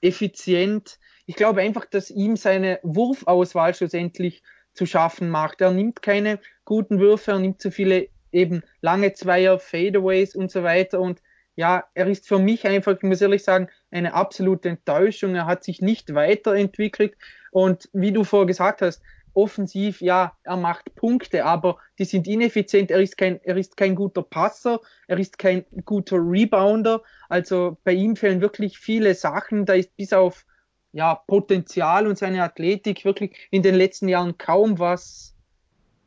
effizient. 0.02 1.00
Ich 1.26 1.36
glaube 1.36 1.62
einfach, 1.62 1.86
dass 1.86 2.10
ihm 2.10 2.36
seine 2.36 2.80
Wurfauswahl 2.84 3.74
schlussendlich 3.74 4.44
zu 4.74 4.86
schaffen 4.86 5.30
macht. 5.30 5.62
Er 5.62 5.72
nimmt 5.72 6.02
keine 6.02 6.40
guten 6.66 7.00
Würfe, 7.00 7.32
er 7.32 7.40
nimmt 7.40 7.62
zu 7.62 7.72
viele 7.72 8.08
eben 8.32 8.64
lange 8.82 9.14
Zweier, 9.14 9.60
Fadeaways 9.60 10.36
und 10.36 10.52
so 10.52 10.64
weiter 10.64 11.00
und 11.00 11.22
ja, 11.56 11.84
er 11.94 12.08
ist 12.08 12.28
für 12.28 12.40
mich 12.40 12.66
einfach, 12.66 12.96
ich 12.96 13.04
muss 13.04 13.22
ehrlich 13.22 13.44
sagen, 13.44 13.68
eine 13.92 14.14
absolute 14.14 14.70
Enttäuschung. 14.70 15.36
Er 15.36 15.46
hat 15.46 15.66
sich 15.66 15.82
nicht 15.82 16.16
weiterentwickelt 16.16 17.16
und 17.52 17.90
wie 17.92 18.14
du 18.14 18.24
vorher 18.24 18.48
gesagt 18.48 18.82
hast, 18.82 19.02
offensiv, 19.34 20.02
ja, 20.02 20.36
er 20.44 20.58
macht 20.58 20.96
Punkte, 20.96 21.46
aber 21.46 21.78
die 22.00 22.06
sind 22.06 22.28
ineffizient. 22.28 22.92
Er 22.92 23.02
ist 23.02 23.18
kein, 23.18 23.40
er 23.44 23.58
ist 23.58 23.78
kein 23.78 23.96
guter 23.96 24.24
Passer, 24.24 24.80
er 25.08 25.18
ist 25.18 25.38
kein 25.38 25.66
guter 25.86 26.18
Rebounder. 26.18 27.02
Also 27.30 27.78
bei 27.84 27.94
ihm 27.94 28.16
fehlen 28.16 28.42
wirklich 28.42 28.78
viele 28.78 29.16
Sachen. 29.16 29.66
Da 29.66 29.74
ist 29.74 29.96
bis 29.96 30.14
auf 30.14 30.46
ja, 30.94 31.16
Potenzial 31.16 32.08
und 32.08 32.18
seine 32.18 32.44
Athletik 32.44 33.06
wirklich 33.06 33.36
in 33.50 33.64
den 33.64 33.76
letzten 33.76 34.08
Jahren 34.08 34.38
kaum 34.38 34.80
was, 34.80 35.36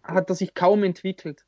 hat 0.02 0.28
er 0.28 0.34
sich 0.34 0.54
kaum 0.54 0.84
entwickelt. 0.84 1.44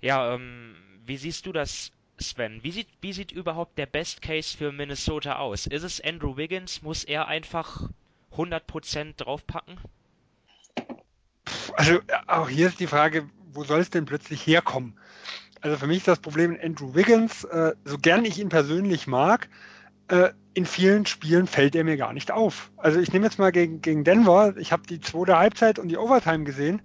Ja, 0.00 0.34
ähm, 0.34 0.76
wie 1.04 1.16
siehst 1.16 1.46
du 1.46 1.52
das, 1.52 1.92
Sven? 2.18 2.62
Wie 2.62 2.70
sieht, 2.70 2.88
wie 3.00 3.12
sieht 3.12 3.32
überhaupt 3.32 3.78
der 3.78 3.86
Best 3.86 4.22
Case 4.22 4.56
für 4.56 4.72
Minnesota 4.72 5.38
aus? 5.38 5.66
Ist 5.66 5.82
es 5.82 6.00
Andrew 6.00 6.36
Wiggins? 6.36 6.82
Muss 6.82 7.04
er 7.04 7.28
einfach 7.28 7.90
100% 8.36 9.16
draufpacken? 9.16 9.78
Also 11.74 12.00
auch 12.26 12.48
hier 12.48 12.68
ist 12.68 12.80
die 12.80 12.86
Frage, 12.86 13.28
wo 13.52 13.64
soll 13.64 13.80
es 13.80 13.90
denn 13.90 14.06
plötzlich 14.06 14.46
herkommen? 14.46 14.98
Also 15.60 15.76
für 15.76 15.86
mich 15.86 15.98
ist 15.98 16.08
das 16.08 16.20
Problem 16.20 16.56
Andrew 16.62 16.94
Wiggins, 16.94 17.44
äh, 17.44 17.74
so 17.84 17.98
gern 17.98 18.24
ich 18.24 18.38
ihn 18.38 18.48
persönlich 18.48 19.06
mag, 19.06 19.48
äh, 20.08 20.30
in 20.54 20.64
vielen 20.64 21.06
Spielen 21.06 21.46
fällt 21.46 21.74
er 21.74 21.84
mir 21.84 21.96
gar 21.96 22.12
nicht 22.12 22.30
auf. 22.30 22.70
Also 22.76 23.00
ich 23.00 23.12
nehme 23.12 23.26
jetzt 23.26 23.38
mal 23.38 23.52
gegen, 23.52 23.82
gegen 23.82 24.04
Denver, 24.04 24.56
ich 24.56 24.72
habe 24.72 24.86
die 24.86 25.00
zweite 25.00 25.36
Halbzeit 25.36 25.78
und 25.78 25.88
die 25.88 25.98
Overtime 25.98 26.44
gesehen. 26.44 26.82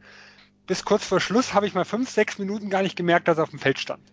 Bis 0.67 0.83
kurz 0.83 1.05
vor 1.05 1.19
Schluss 1.19 1.53
habe 1.53 1.67
ich 1.67 1.73
mal 1.73 1.85
fünf, 1.85 2.09
sechs 2.09 2.37
Minuten 2.37 2.69
gar 2.69 2.81
nicht 2.81 2.95
gemerkt, 2.95 3.27
dass 3.27 3.37
er 3.37 3.43
auf 3.43 3.49
dem 3.49 3.59
Feld 3.59 3.79
stand. 3.79 4.03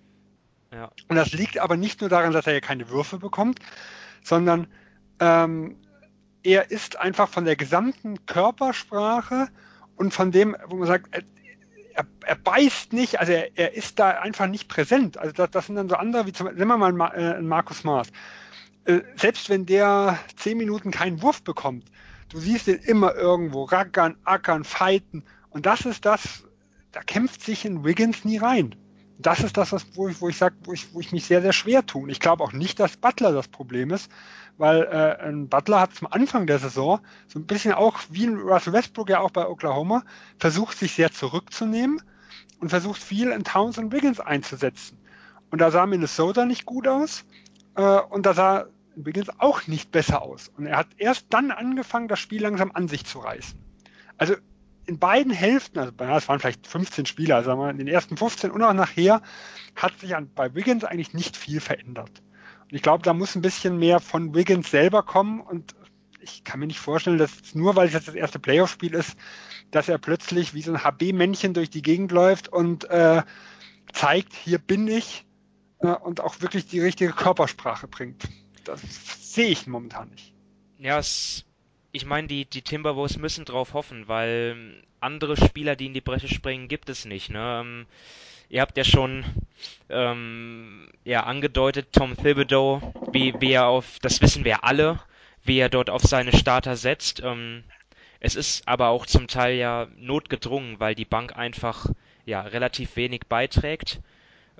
Ja. 0.73 0.90
Und 1.09 1.16
das 1.16 1.33
liegt 1.33 1.59
aber 1.59 1.76
nicht 1.76 2.00
nur 2.00 2.11
daran, 2.11 2.33
dass 2.33 2.47
er 2.47 2.54
ja 2.54 2.61
keine 2.61 2.88
Würfe 2.90 3.18
bekommt, 3.18 3.61
sondern 4.23 4.66
ähm, 5.18 5.76
er 6.48 6.70
ist 6.70 6.98
einfach 6.98 7.28
von 7.28 7.44
der 7.44 7.56
gesamten 7.56 8.24
Körpersprache 8.24 9.48
und 9.96 10.14
von 10.14 10.32
dem, 10.32 10.56
wo 10.68 10.76
man 10.76 10.88
sagt, 10.88 11.14
er, 11.92 12.06
er 12.24 12.36
beißt 12.36 12.94
nicht, 12.94 13.20
also 13.20 13.32
er, 13.32 13.50
er, 13.58 13.74
ist 13.74 13.98
da 13.98 14.12
einfach 14.12 14.46
nicht 14.46 14.66
präsent. 14.66 15.18
Also 15.18 15.34
das, 15.34 15.50
das 15.50 15.66
sind 15.66 15.76
dann 15.76 15.90
so 15.90 15.96
andere, 15.96 16.26
wie 16.26 16.32
zum 16.32 16.46
Beispiel, 16.46 16.64
nehmen 16.64 16.80
wir 16.80 16.88
mal 16.88 17.12
einen, 17.12 17.34
äh, 17.34 17.42
Markus 17.42 17.84
Maas. 17.84 18.08
Äh, 18.86 19.00
selbst 19.16 19.50
wenn 19.50 19.66
der 19.66 20.18
zehn 20.36 20.56
Minuten 20.56 20.90
keinen 20.90 21.20
Wurf 21.20 21.42
bekommt, 21.42 21.84
du 22.30 22.38
siehst 22.40 22.66
ihn 22.66 22.78
immer 22.78 23.14
irgendwo 23.14 23.64
rackern, 23.64 24.16
ackern, 24.24 24.64
fighten. 24.64 25.24
Und 25.50 25.66
das 25.66 25.84
ist 25.84 26.06
das, 26.06 26.44
da 26.92 27.02
kämpft 27.02 27.42
sich 27.42 27.66
in 27.66 27.84
Wiggins 27.84 28.24
nie 28.24 28.38
rein 28.38 28.74
das 29.18 29.40
ist 29.40 29.56
das, 29.56 29.72
was, 29.72 29.84
wo 29.94 30.08
ich, 30.08 30.20
wo 30.20 30.28
ich 30.28 30.37
sage, 30.37 30.54
wo 30.64 30.72
ich, 30.72 30.94
wo 30.94 31.00
ich 31.00 31.12
mich 31.12 31.25
sehr, 31.25 31.42
sehr 31.42 31.52
schwer 31.52 31.84
tue. 31.84 32.10
Ich 32.10 32.20
glaube 32.20 32.44
auch 32.44 32.52
nicht, 32.52 32.78
dass 32.78 32.96
Butler 32.96 33.32
das 33.32 33.48
Problem 33.48 33.90
ist, 33.90 34.10
weil 34.58 34.82
äh, 34.82 35.26
ein 35.26 35.48
Butler 35.48 35.80
hat 35.80 35.94
zum 35.94 36.06
Anfang 36.10 36.46
der 36.46 36.60
Saison 36.60 37.00
so 37.26 37.38
ein 37.38 37.46
bisschen 37.46 37.72
auch, 37.72 37.98
wie 38.10 38.26
ein 38.26 38.38
Russell 38.38 38.72
Westbrook 38.72 39.10
ja 39.10 39.20
auch 39.20 39.30
bei 39.30 39.46
Oklahoma, 39.46 40.04
versucht, 40.38 40.78
sich 40.78 40.92
sehr 40.92 41.10
zurückzunehmen 41.10 42.00
und 42.60 42.68
versucht, 42.68 43.02
viel 43.02 43.30
in 43.30 43.42
Towns 43.44 43.76
und 43.78 43.92
Wiggins 43.92 44.20
einzusetzen. 44.20 44.98
Und 45.50 45.60
da 45.60 45.70
sah 45.70 45.87
Minnesota 45.87 46.44
nicht 46.44 46.64
gut 46.64 46.87
aus 46.87 47.25
äh, 47.75 47.82
und 47.82 48.25
da 48.25 48.34
sah 48.34 48.66
Wiggins 48.94 49.30
auch 49.38 49.66
nicht 49.66 49.90
besser 49.90 50.22
aus. 50.22 50.50
Und 50.56 50.66
er 50.66 50.76
hat 50.76 50.88
erst 50.96 51.26
dann 51.30 51.50
angefangen, 51.50 52.08
das 52.08 52.20
Spiel 52.20 52.42
langsam 52.42 52.70
an 52.72 52.88
sich 52.88 53.04
zu 53.04 53.18
reißen. 53.18 53.58
Also 54.16 54.34
in 54.88 54.99
beiden 54.99 55.33
Hälften, 55.33 55.78
also 55.78 55.92
es 55.92 56.28
waren 56.28 56.40
vielleicht 56.40 56.66
15 56.66 57.04
Spieler, 57.04 57.45
sagen 57.45 57.61
wir, 57.61 57.71
in 57.71 57.78
den 57.78 57.88
ersten 57.88 58.16
15 58.16 58.50
und 58.50 58.62
auch 58.62 58.73
nachher, 58.73 59.23
hat 59.76 59.99
sich 60.00 60.16
an, 60.16 60.30
bei 60.35 60.54
Wiggins 60.54 60.85
eigentlich 60.85 61.12
nicht 61.12 61.37
viel 61.37 61.61
verändert. 61.61 62.23
Und 62.62 62.75
ich 62.75 62.83
glaube, 62.83 63.02
da 63.02 63.12
muss 63.12 63.37
ein 63.37 63.42
bisschen 63.42 63.78
mehr 63.78 64.00
von 64.00 64.35
Wiggins 64.35 64.71
selber 64.71 65.02
kommen 65.02 65.40
und 65.40 65.75
ich 66.21 66.42
kann 66.42 66.61
mir 66.61 66.66
nicht 66.66 66.80
vorstellen, 66.80 67.18
dass 67.18 67.54
nur 67.54 67.76
weil 67.76 67.87
es 67.87 67.92
jetzt 67.92 68.09
das 68.09 68.14
erste 68.14 68.38
Playoff-Spiel 68.38 68.95
ist, 68.95 69.16
dass 69.71 69.88
er 69.88 69.99
plötzlich 69.99 70.54
wie 70.54 70.62
so 70.62 70.73
ein 70.73 70.83
HB-Männchen 70.83 71.54
durch 71.54 71.71
die 71.71 71.83
Gegend 71.83 72.11
läuft 72.11 72.49
und 72.49 72.85
äh, 72.85 73.23
zeigt, 73.92 74.35
hier 74.35 74.59
bin 74.59 74.88
ich 74.88 75.26
äh, 75.80 75.88
und 75.88 76.21
auch 76.21 76.40
wirklich 76.40 76.66
die 76.66 76.80
richtige 76.80 77.12
Körpersprache 77.12 77.88
bringt. 77.88 78.26
Das 78.64 78.80
sehe 79.35 79.49
ich 79.49 79.66
momentan 79.66 80.09
nicht. 80.11 80.35
Ja, 80.78 80.99
es 80.99 81.45
ich 81.92 82.04
meine, 82.04 82.28
die, 82.28 82.45
die 82.45 82.62
Timberwolves 82.62 83.18
müssen 83.18 83.45
drauf 83.45 83.75
hoffen, 83.75 84.09
weil 84.09 84.83
andere 85.00 85.37
Spieler, 85.37 85.76
die 85.76 85.87
in 85.87 85.95
die 85.95 86.00
Bresche 86.00 86.28
springen, 86.28 86.68
gibt 86.68 86.88
es 86.88 87.04
nicht. 87.04 87.30
Ne? 87.30 87.61
Ähm, 87.61 87.87
ihr 88.49 88.61
habt 88.61 88.76
ja 88.76 88.85
schon 88.85 89.25
ähm, 89.88 90.90
ja, 91.04 91.25
angedeutet, 91.25 91.88
Tom 91.92 92.16
Thibodeau, 92.16 92.92
wie, 93.12 93.35
wie 93.40 93.52
er 93.52 93.66
auf, 93.66 93.99
das 94.00 94.21
wissen 94.21 94.45
wir 94.45 94.64
alle, 94.64 95.00
wie 95.45 95.59
er 95.59 95.68
dort 95.68 95.90
auf 95.90 96.02
seine 96.02 96.37
Starter 96.37 96.76
setzt. 96.76 97.23
Ähm, 97.23 97.64
es 98.21 98.35
ist 98.35 98.66
aber 98.66 98.88
auch 98.88 99.07
zum 99.07 99.28
Teil 99.28 99.57
ja 99.57 99.87
notgedrungen, 99.97 100.80
weil 100.80 100.95
die 100.95 101.04
Bank 101.04 101.37
einfach 101.37 101.87
ja 102.26 102.42
relativ 102.42 102.97
wenig 102.97 103.23
beiträgt. 103.28 104.00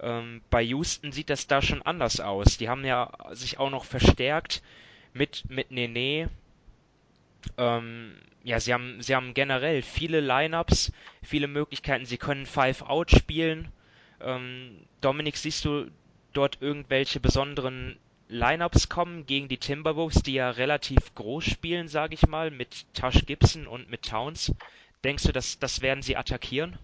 Ähm, 0.01 0.43
bei 0.49 0.63
Houston 0.63 1.13
sieht 1.13 1.29
das 1.29 1.47
da 1.47 1.61
schon 1.61 1.83
anders 1.83 2.21
aus. 2.21 2.57
Die 2.57 2.69
haben 2.69 2.85
ja 2.85 3.11
sich 3.33 3.59
auch 3.59 3.71
noch 3.71 3.85
verstärkt 3.85 4.63
mit, 5.13 5.45
mit 5.51 5.73
Nene, 5.73 6.31
ähm, 7.57 8.15
ja, 8.45 8.61
sie 8.61 8.73
haben, 8.73 9.03
sie 9.03 9.15
haben 9.15 9.35
generell 9.35 9.83
viele 9.83 10.21
Lineups, 10.21 10.93
viele 11.23 11.49
Möglichkeiten. 11.49 12.05
Sie 12.05 12.19
können 12.19 12.47
Five 12.47 12.83
Out 12.83 13.11
spielen. 13.11 13.69
Ähm, 14.21 14.77
Dominik, 15.01 15.37
siehst 15.37 15.65
du 15.65 15.91
dort 16.33 16.59
irgendwelche 16.61 17.21
besonderen 17.21 17.99
Lineups 18.29 18.89
kommen 18.89 19.27
gegen 19.27 19.49
die 19.49 19.59
Timberwolves, 19.59 20.23
die 20.23 20.35
ja 20.35 20.51
relativ 20.51 21.15
groß 21.15 21.45
spielen, 21.45 21.89
sage 21.89 22.15
ich 22.15 22.27
mal, 22.27 22.51
mit 22.51 22.87
Tash 22.95 23.25
Gibson 23.27 23.67
und 23.67 23.91
mit 23.91 24.03
Towns? 24.03 24.55
Denkst 25.05 25.25
du, 25.25 25.33
dass 25.33 25.59
das 25.59 25.81
werden 25.81 26.03
sie 26.03 26.17
attackieren? 26.17 26.79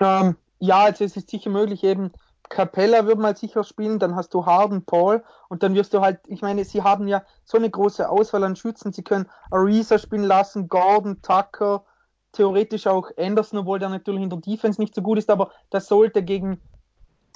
Ähm, 0.00 0.36
ja, 0.60 0.84
also 0.84 1.04
es 1.04 1.16
ist 1.16 1.30
sicher 1.30 1.50
möglich, 1.50 1.82
eben 1.84 2.12
Capella 2.48 3.06
wird 3.06 3.18
mal 3.18 3.36
sicher 3.36 3.64
spielen, 3.64 3.98
dann 3.98 4.16
hast 4.16 4.34
du 4.34 4.46
Harden, 4.46 4.84
Paul 4.84 5.24
und 5.48 5.62
dann 5.62 5.74
wirst 5.74 5.94
du 5.94 6.00
halt, 6.00 6.20
ich 6.26 6.42
meine, 6.42 6.64
sie 6.64 6.82
haben 6.82 7.08
ja 7.08 7.24
so 7.44 7.58
eine 7.58 7.70
große 7.70 8.08
Auswahl 8.08 8.44
an 8.44 8.56
Schützen, 8.56 8.92
sie 8.92 9.02
können 9.02 9.28
Ariza 9.50 9.98
spielen 9.98 10.24
lassen, 10.24 10.68
Gordon, 10.68 11.22
Tucker, 11.22 11.84
theoretisch 12.32 12.86
auch 12.86 13.10
Anderson, 13.16 13.60
obwohl 13.60 13.78
der 13.78 13.88
natürlich 13.88 14.22
in 14.22 14.30
der 14.30 14.40
Defense 14.40 14.80
nicht 14.80 14.94
so 14.94 15.02
gut 15.02 15.18
ist, 15.18 15.30
aber 15.30 15.50
das 15.70 15.88
sollte 15.88 16.22
gegen 16.22 16.60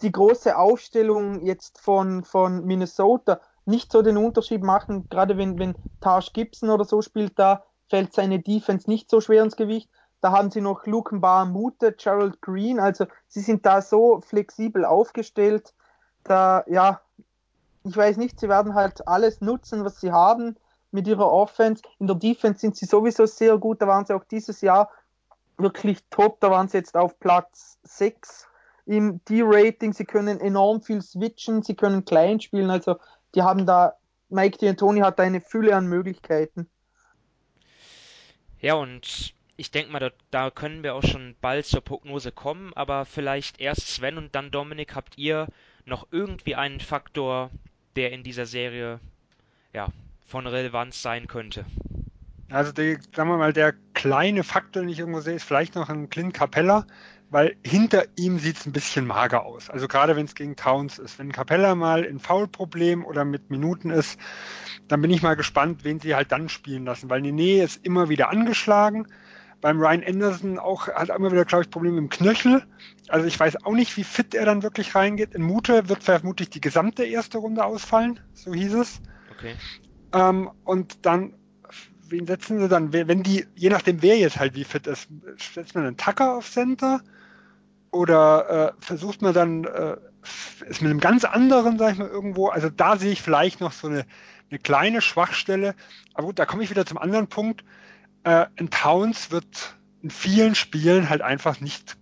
die 0.03 0.13
große 0.13 0.57
Aufstellung 0.57 1.45
jetzt 1.45 1.81
von, 1.81 2.25
von 2.25 2.65
Minnesota 2.65 3.41
nicht 3.65 3.93
so 3.93 4.03
den 4.03 4.17
Unterschied 4.17 4.63
machen, 4.63 5.09
gerade 5.09 5.37
wenn, 5.37 5.59
wenn 5.59 5.75
Taj 6.01 6.31
Gibson 6.33 6.71
oder 6.71 6.85
so 6.85 7.03
spielt, 7.03 7.39
da 7.39 7.65
fällt 7.89 8.13
seine 8.15 8.41
Defense 8.41 8.89
nicht 8.89 9.11
so 9.11 9.21
schwer 9.21 9.43
ins 9.43 9.57
Gewicht. 9.57 9.91
Da 10.21 10.33
haben 10.33 10.51
sie 10.51 10.61
noch 10.61 10.87
Luke 10.87 11.15
Mute, 11.15 11.93
Gerald 11.93 12.41
Green. 12.41 12.81
Also 12.81 13.07
sie 13.29 13.41
sind 13.41 13.65
da 13.65 13.83
so 13.83 14.21
flexibel 14.21 14.85
aufgestellt. 14.85 15.75
Da, 16.25 16.65
ja, 16.67 17.01
ich 17.85 17.97
weiß 17.97 18.17
nicht, 18.17 18.41
sie 18.41 18.49
werden 18.49 18.75
halt 18.75 19.07
alles 19.07 19.41
nutzen, 19.41 19.85
was 19.85 20.01
sie 20.01 20.13
haben 20.13 20.57
mit 20.91 21.07
ihrer 21.07 21.31
Offense. 21.31 21.83
In 21.99 22.07
der 22.07 22.17
Defense 22.17 22.61
sind 22.61 22.77
sie 22.77 22.87
sowieso 22.87 23.27
sehr 23.27 23.59
gut. 23.59 23.81
Da 23.81 23.87
waren 23.87 24.07
sie 24.07 24.15
auch 24.15 24.25
dieses 24.25 24.61
Jahr 24.61 24.91
wirklich 25.57 25.99
top. 26.11 26.41
Da 26.41 26.51
waren 26.51 26.69
sie 26.69 26.79
jetzt 26.79 26.97
auf 26.97 27.19
Platz 27.21 27.79
6 27.85 28.49
im 28.87 29.25
D-Rating. 29.25 29.93
Sie 29.93 30.05
können 30.05 30.41
enorm 30.41 30.83
viel 30.83 31.03
switchen. 31.03 31.63
Sie 31.63 31.75
können 31.75 32.05
klein 32.05 32.41
spielen. 32.41 32.71
Also 32.71 32.97
die 33.35 33.43
haben 33.43 33.67
da, 33.67 33.95
Mike 34.31 34.59
D'Antoni 34.59 35.03
hat 35.03 35.19
da 35.19 35.23
eine 35.23 35.41
Fülle 35.41 35.77
an 35.77 35.87
Möglichkeiten. 35.87 36.69
Ja, 38.61 38.75
und 38.75 39.35
ich 39.59 39.73
denke 39.73 39.91
mal, 39.91 39.99
da, 39.99 40.11
da, 40.31 40.51
können 40.51 40.85
wir 40.85 40.95
auch 40.95 41.03
schon 41.03 41.35
bald 41.41 41.67
zur 41.67 41.81
Prognose 41.81 42.31
kommen, 42.31 42.73
aber 42.75 43.05
vielleicht 43.05 43.61
erst 43.61 43.89
Sven 43.89 44.17
und 44.17 44.35
dann 44.37 44.53
Dominik, 44.53 44.95
habt 44.95 45.19
ihr 45.19 45.49
noch 45.85 46.07
irgendwie 46.13 46.55
einen 46.55 46.79
Faktor, 46.79 47.51
der 47.97 48.13
in 48.13 48.23
dieser 48.23 48.47
Serie 48.47 49.01
ja, 49.75 49.89
von 50.25 50.47
Relevanz 50.47 51.03
sein 51.03 51.27
könnte? 51.27 51.67
Also, 52.51 52.71
die, 52.71 52.99
sagen 53.15 53.29
wir 53.29 53.37
mal, 53.37 53.53
der 53.53 53.75
kleine 53.95 54.45
Faktor, 54.45 54.83
den 54.83 54.91
ich 54.91 55.01
irgendwo 55.01 55.21
sehe, 55.21 55.35
ist 55.35 55.43
vielleicht 55.43 55.75
noch 55.75 55.89
ein 55.89 56.09
Clint 56.09 56.35
Capella, 56.35 56.87
weil 57.29 57.57
hinter 57.67 58.05
ihm 58.15 58.39
sieht 58.39 58.59
es 58.59 58.67
ein 58.67 58.73
bisschen 58.73 59.09
mager 59.09 59.45
aus. 59.45 59.71
Also 59.71 59.89
gerade 59.89 60.15
wenn 60.15 60.25
es 60.25 60.37
gegen 60.37 60.55
Towns 60.55 60.99
ist. 60.99 61.19
Wenn 61.19 61.33
Capella 61.33 61.75
mal 61.75 62.05
in 62.05 62.21
Foulproblem 62.21 63.05
oder 63.05 63.25
mit 63.25 63.51
Minuten 63.51 63.91
ist, 63.91 64.19
dann 64.87 65.03
bin 65.03 65.11
ich 65.11 65.21
mal 65.21 65.35
gespannt, 65.35 65.85
wen 65.85 66.01
sie 66.01 66.15
halt 66.15 66.33
dann 66.33 66.49
spielen 66.49 66.87
lassen, 66.87 67.11
weil 67.11 67.21
Nene 67.21 67.63
ist 67.63 67.85
immer 67.85 68.09
wieder 68.09 68.31
angeschlagen 68.31 69.09
beim 69.61 69.81
Ryan 69.81 70.05
Anderson 70.05 70.59
auch, 70.59 70.89
hat 70.89 71.09
immer 71.09 71.33
wieder, 71.33 71.45
glaube 71.45 71.65
ich, 71.65 71.71
Probleme 71.71 71.99
im 71.99 72.09
Knöchel. 72.09 72.63
Also 73.09 73.27
ich 73.27 73.39
weiß 73.39 73.65
auch 73.65 73.73
nicht, 73.73 73.97
wie 73.97 74.05
fit 74.05 74.35
er 74.35 74.45
dann 74.45 74.63
wirklich 74.63 74.95
reingeht. 74.95 75.35
In 75.35 75.43
Mute 75.43 75.89
wird 75.89 76.05
vermutlich 76.05 76.51
die 76.51 76.61
gesamte 76.61 77.05
erste 77.05 77.39
Runde 77.39 77.65
ausfallen, 77.65 78.21
so 78.35 78.55
hieß 78.55 78.75
es. 78.75 79.01
Okay. 79.37 79.55
Ähm, 80.13 80.51
und 80.65 81.05
dann, 81.05 81.35
wen 82.09 82.27
setzen 82.27 82.61
sie 82.61 82.69
dann? 82.69 82.93
Wenn 82.93 83.23
die, 83.23 83.47
je 83.55 83.71
nachdem 83.71 84.03
wer 84.03 84.17
jetzt 84.17 84.39
halt 84.39 84.55
wie 84.55 84.65
fit 84.65 84.87
ist, 84.87 85.09
setzt 85.55 85.75
man 85.75 85.85
einen 85.85 85.97
Tucker 85.97 86.37
auf 86.37 86.51
Center 86.51 87.01
oder 87.91 88.75
äh, 88.79 88.83
versucht 88.85 89.23
man 89.23 89.35
dann, 89.35 89.65
äh, 89.65 89.97
ist 90.69 90.83
mit 90.83 90.91
einem 90.91 91.01
ganz 91.01 91.25
anderen, 91.25 91.79
sag 91.79 91.93
ich 91.93 91.99
mal, 91.99 92.09
irgendwo, 92.09 92.49
also 92.49 92.69
da 92.69 92.97
sehe 92.97 93.13
ich 93.13 93.23
vielleicht 93.23 93.61
noch 93.61 93.73
so 93.73 93.89
eine, 93.89 94.05
eine 94.51 94.59
kleine 94.59 95.01
Schwachstelle. 95.01 95.75
Aber 96.15 96.29
gut, 96.29 96.39
da 96.39 96.47
komme 96.47 96.63
ich 96.63 96.71
wieder 96.71 96.87
zum 96.87 96.99
anderen 96.99 97.29
Punkt. 97.29 97.65
Äh, 98.29 98.47
in 98.57 98.69
Towns 98.69 99.31
wird 99.31 99.75
in 100.03 100.11
vielen 100.11 100.55
Spielen 100.55 101.09
halt 101.09 101.23
einfach 101.23 101.61
nicht 101.61 101.97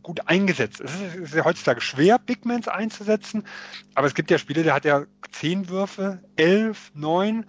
gut 0.00 0.28
eingesetzt. 0.28 0.80
Es 0.80 0.94
ist, 0.94 1.02
es 1.02 1.16
ist 1.16 1.34
ja 1.34 1.44
heutzutage 1.44 1.80
schwer, 1.80 2.20
Bigmans 2.20 2.68
einzusetzen, 2.68 3.44
aber 3.96 4.06
es 4.06 4.14
gibt 4.14 4.30
ja 4.30 4.38
Spiele, 4.38 4.62
der 4.62 4.74
hat 4.74 4.84
ja 4.84 5.06
zehn 5.32 5.68
Würfe, 5.68 6.22
elf, 6.36 6.92
neun. 6.94 7.46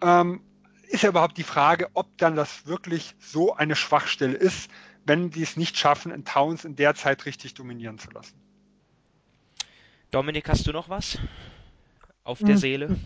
Ähm, 0.00 0.40
ist 0.88 1.04
ja 1.04 1.10
überhaupt 1.10 1.38
die 1.38 1.44
Frage, 1.44 1.88
ob 1.94 2.18
dann 2.18 2.34
das 2.34 2.66
wirklich 2.66 3.14
so 3.20 3.54
eine 3.54 3.76
Schwachstelle 3.76 4.36
ist, 4.36 4.68
wenn 5.04 5.30
die 5.30 5.42
es 5.42 5.56
nicht 5.56 5.78
schaffen, 5.78 6.10
in 6.10 6.24
Towns 6.24 6.64
in 6.64 6.74
der 6.74 6.96
Zeit 6.96 7.24
richtig 7.24 7.54
dominieren 7.54 8.00
zu 8.00 8.10
lassen. 8.10 8.34
Dominik, 10.10 10.48
hast 10.48 10.66
du 10.66 10.72
noch 10.72 10.88
was 10.88 11.18
auf 12.24 12.40
der 12.40 12.48
Hm. 12.48 12.56
Seele? 12.56 12.96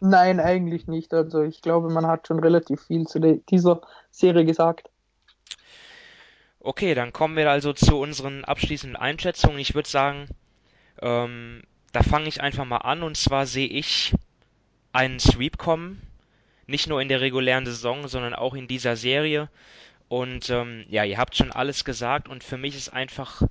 Nein, 0.00 0.40
eigentlich 0.40 0.86
nicht. 0.86 1.12
Also 1.12 1.42
ich 1.42 1.62
glaube, 1.62 1.88
man 1.90 2.06
hat 2.06 2.28
schon 2.28 2.38
relativ 2.38 2.82
viel 2.82 3.06
zu 3.06 3.20
dieser 3.20 3.80
Serie 4.10 4.44
gesagt. 4.44 4.90
Okay, 6.60 6.94
dann 6.94 7.12
kommen 7.12 7.36
wir 7.36 7.50
also 7.50 7.72
zu 7.72 7.98
unseren 7.98 8.44
abschließenden 8.44 8.96
Einschätzungen. 8.96 9.58
Ich 9.58 9.74
würde 9.74 9.88
sagen, 9.88 10.28
ähm, 11.00 11.62
da 11.92 12.02
fange 12.02 12.28
ich 12.28 12.40
einfach 12.40 12.64
mal 12.64 12.78
an 12.78 13.02
und 13.02 13.16
zwar 13.16 13.46
sehe 13.46 13.68
ich 13.68 14.14
einen 14.92 15.20
Sweep 15.20 15.58
kommen. 15.58 16.02
Nicht 16.66 16.86
nur 16.86 17.00
in 17.00 17.08
der 17.08 17.20
regulären 17.20 17.64
Saison, 17.64 18.08
sondern 18.08 18.34
auch 18.34 18.54
in 18.54 18.68
dieser 18.68 18.96
Serie. 18.96 19.48
Und 20.08 20.50
ähm, 20.50 20.84
ja, 20.88 21.04
ihr 21.04 21.18
habt 21.18 21.36
schon 21.36 21.52
alles 21.52 21.84
gesagt 21.84 22.28
und 22.28 22.44
für 22.44 22.58
mich 22.58 22.76
ist 22.76 22.92
einfach 22.92 23.42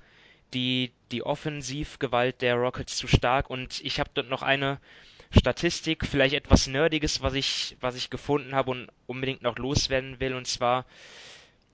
die, 0.53 0.91
die 1.11 1.23
Offensivgewalt 1.23 2.41
der 2.41 2.55
Rockets 2.55 2.97
zu 2.97 3.07
stark 3.07 3.49
und 3.49 3.81
ich 3.81 3.99
habe 3.99 4.09
dort 4.13 4.29
noch 4.29 4.43
eine 4.43 4.79
Statistik, 5.31 6.05
vielleicht 6.05 6.35
etwas 6.35 6.67
Nerdiges, 6.67 7.21
was 7.21 7.33
ich, 7.33 7.77
was 7.81 7.95
ich 7.95 8.09
gefunden 8.09 8.55
habe 8.55 8.71
und 8.71 8.89
unbedingt 9.05 9.41
noch 9.41 9.57
loswerden 9.57 10.19
will. 10.19 10.33
Und 10.33 10.47
zwar 10.47 10.85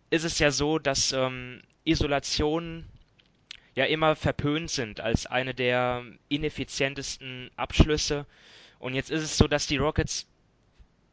ist 0.09 0.23
es 0.23 0.39
ja 0.39 0.51
so, 0.51 0.79
dass 0.79 1.11
ähm, 1.11 1.61
Isolationen 1.83 2.87
ja 3.75 3.85
immer 3.85 4.15
verpönt 4.15 4.69
sind 4.69 4.99
als 4.99 5.25
eine 5.25 5.53
der 5.53 6.03
ineffizientesten 6.29 7.49
Abschlüsse. 7.55 8.25
Und 8.79 8.93
jetzt 8.93 9.11
ist 9.11 9.23
es 9.23 9.37
so, 9.37 9.47
dass 9.47 9.67
die 9.67 9.77
Rockets 9.77 10.27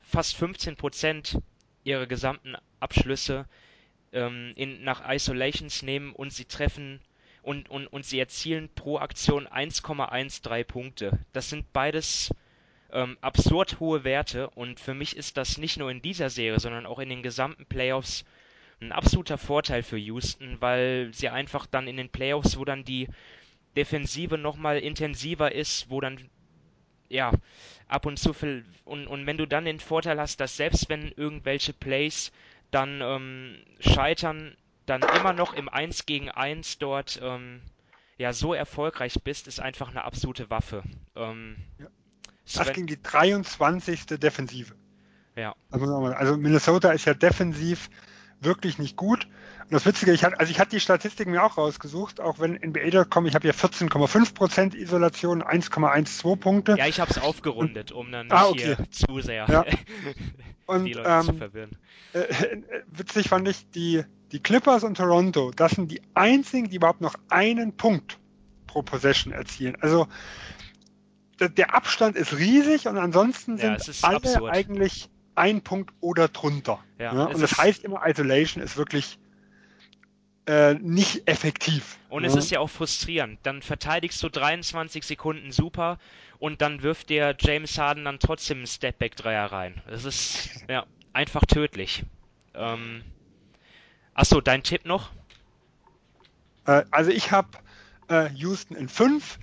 fast 0.00 0.36
15% 0.36 1.40
ihrer 1.84 2.06
gesamten 2.06 2.56
Abschlüsse 2.80 3.46
ähm, 4.12 4.52
in, 4.56 4.82
nach 4.82 5.08
Isolations 5.08 5.82
nehmen 5.82 6.12
und 6.12 6.32
sie 6.32 6.44
treffen 6.44 7.00
und, 7.42 7.70
und, 7.70 7.86
und 7.86 8.04
sie 8.04 8.18
erzielen 8.18 8.68
pro 8.74 8.98
Aktion 8.98 9.46
1,13 9.46 10.64
Punkte. 10.64 11.18
Das 11.32 11.48
sind 11.48 11.72
beides 11.72 12.34
ähm, 12.92 13.16
absurd 13.20 13.80
hohe 13.80 14.04
Werte 14.04 14.50
und 14.50 14.80
für 14.80 14.94
mich 14.94 15.16
ist 15.16 15.36
das 15.36 15.58
nicht 15.58 15.78
nur 15.78 15.90
in 15.90 16.02
dieser 16.02 16.30
Serie, 16.30 16.60
sondern 16.60 16.86
auch 16.86 16.98
in 16.98 17.08
den 17.08 17.22
gesamten 17.22 17.66
Playoffs 17.66 18.24
ein 18.80 18.92
absoluter 18.92 19.38
Vorteil 19.38 19.82
für 19.82 19.98
Houston, 19.98 20.56
weil 20.60 21.10
sie 21.12 21.28
einfach 21.28 21.66
dann 21.66 21.86
in 21.86 21.96
den 21.96 22.08
Playoffs, 22.08 22.58
wo 22.58 22.64
dann 22.64 22.84
die 22.84 23.08
Defensive 23.76 24.38
nochmal 24.38 24.78
intensiver 24.78 25.52
ist, 25.52 25.90
wo 25.90 26.00
dann 26.00 26.28
ja 27.08 27.32
ab 27.88 28.06
und 28.06 28.18
zu 28.18 28.32
viel 28.32 28.64
und, 28.84 29.06
und 29.06 29.26
wenn 29.26 29.36
du 29.36 29.46
dann 29.46 29.64
den 29.64 29.80
Vorteil 29.80 30.18
hast, 30.18 30.40
dass 30.40 30.56
selbst 30.56 30.88
wenn 30.88 31.12
irgendwelche 31.12 31.72
Plays 31.72 32.32
dann 32.70 33.00
ähm, 33.02 33.56
scheitern, 33.80 34.56
dann 34.90 35.02
immer 35.18 35.32
noch 35.32 35.54
im 35.54 35.68
1 35.68 36.04
gegen 36.06 36.28
1 36.30 36.78
dort 36.78 37.20
ähm, 37.22 37.62
ja 38.18 38.32
so 38.32 38.52
erfolgreich 38.52 39.14
bist, 39.24 39.46
ist 39.46 39.60
einfach 39.60 39.88
eine 39.90 40.04
absolute 40.04 40.50
Waffe. 40.50 40.82
Ähm, 41.16 41.56
Ja. 41.78 41.86
Das 42.52 42.66
Sven, 42.66 42.74
ging 42.74 42.86
die 42.88 43.00
23. 43.00 44.06
Defensive. 44.06 44.74
ja, 45.36 45.54
Also, 45.70 46.36
Minnesota 46.36 46.90
ist 46.90 47.04
ja 47.04 47.14
defensiv 47.14 47.88
wirklich 48.40 48.78
nicht 48.78 48.96
gut. 48.96 49.26
Und 49.64 49.72
das 49.74 49.86
Witzige, 49.86 50.12
ich 50.12 50.24
hatte, 50.24 50.40
also 50.40 50.50
ich 50.50 50.58
hatte 50.58 50.70
die 50.70 50.80
Statistiken 50.80 51.30
mir 51.30 51.44
auch 51.44 51.56
rausgesucht, 51.58 52.20
auch 52.20 52.40
wenn 52.40 52.54
NBA.com, 52.54 53.26
ich 53.26 53.34
habe 53.36 53.42
hier 53.42 53.54
14,5% 53.54 54.74
Isolation, 54.74 55.42
1,12 55.44 56.36
Punkte. 56.36 56.74
ja, 56.76 56.86
ich 56.88 56.98
habe 56.98 57.10
es 57.10 57.18
aufgerundet, 57.18 57.92
um 57.92 58.10
dann 58.10 58.26
nicht 58.26 58.34
Ah, 58.36 58.48
okay. 58.48 58.74
hier 58.76 58.90
zu 58.90 59.20
sehr 59.20 59.46
Ja. 59.48 59.64
die 59.64 59.76
Und 60.66 60.92
Leute 60.94 61.24
zu 61.24 61.30
ähm, 61.32 61.38
verwirren. 61.38 61.78
äh, 62.14 62.18
äh, 62.20 62.62
witzig 62.90 63.28
fand 63.28 63.46
ich, 63.46 63.70
die, 63.70 64.04
die 64.32 64.40
Clippers 64.40 64.84
und 64.84 64.96
Toronto, 64.96 65.50
das 65.54 65.72
sind 65.72 65.90
die 65.90 66.00
einzigen, 66.14 66.68
die 66.70 66.76
überhaupt 66.76 67.00
noch 67.00 67.14
einen 67.28 67.76
Punkt 67.76 68.18
pro 68.66 68.82
Possession 68.82 69.32
erzielen. 69.32 69.76
Also 69.80 70.06
der, 71.40 71.74
Abstand 71.74 72.16
ist 72.16 72.36
riesig 72.36 72.86
und 72.86 72.98
ansonsten 72.98 73.56
Ja, 73.56 73.78
sind 73.78 73.88
ist 73.88 74.04
alle 74.04 74.16
absurd. 74.16 74.52
eigentlich 74.52 75.08
ein 75.34 75.62
Punkt 75.62 75.92
oder 76.00 76.28
drunter. 76.28 76.80
Ja, 76.98 77.14
Ja, 77.14 77.24
und 77.24 77.40
das 77.40 77.56
heißt 77.56 77.82
immer, 77.82 78.06
Isolation 78.06 78.62
ist 78.62 78.76
wirklich 78.76 79.18
äh, 80.46 80.74
nicht 80.74 81.26
effektiv. 81.28 81.98
Und 82.08 82.24
ja. 82.24 82.28
es 82.28 82.36
ist 82.36 82.50
ja 82.50 82.60
auch 82.60 82.68
frustrierend. 82.68 83.38
Dann 83.42 83.62
verteidigst 83.62 84.22
du 84.22 84.28
23 84.28 85.04
Sekunden 85.04 85.50
super 85.50 85.98
und 86.38 86.60
dann 86.60 86.82
wirft 86.82 87.08
dir 87.08 87.34
James 87.38 87.78
Harden 87.78 88.04
dann 88.04 88.18
trotzdem 88.18 88.58
einen 88.58 88.66
Stepback-Dreier 88.66 89.46
rein. 89.50 89.80
Das 89.88 90.04
ist 90.04 90.50
ja 90.68 90.84
einfach 91.12 91.46
tödlich. 91.46 92.04
Ähm, 92.54 93.02
achso, 94.20 94.40
dein 94.40 94.62
Tipp 94.62 94.84
noch? 94.84 95.10
Äh, 96.66 96.84
also 96.90 97.10
ich 97.10 97.32
habe 97.32 97.48
äh, 98.08 98.28
Houston 98.34 98.76
in 98.76 98.88
5. 98.88 99.38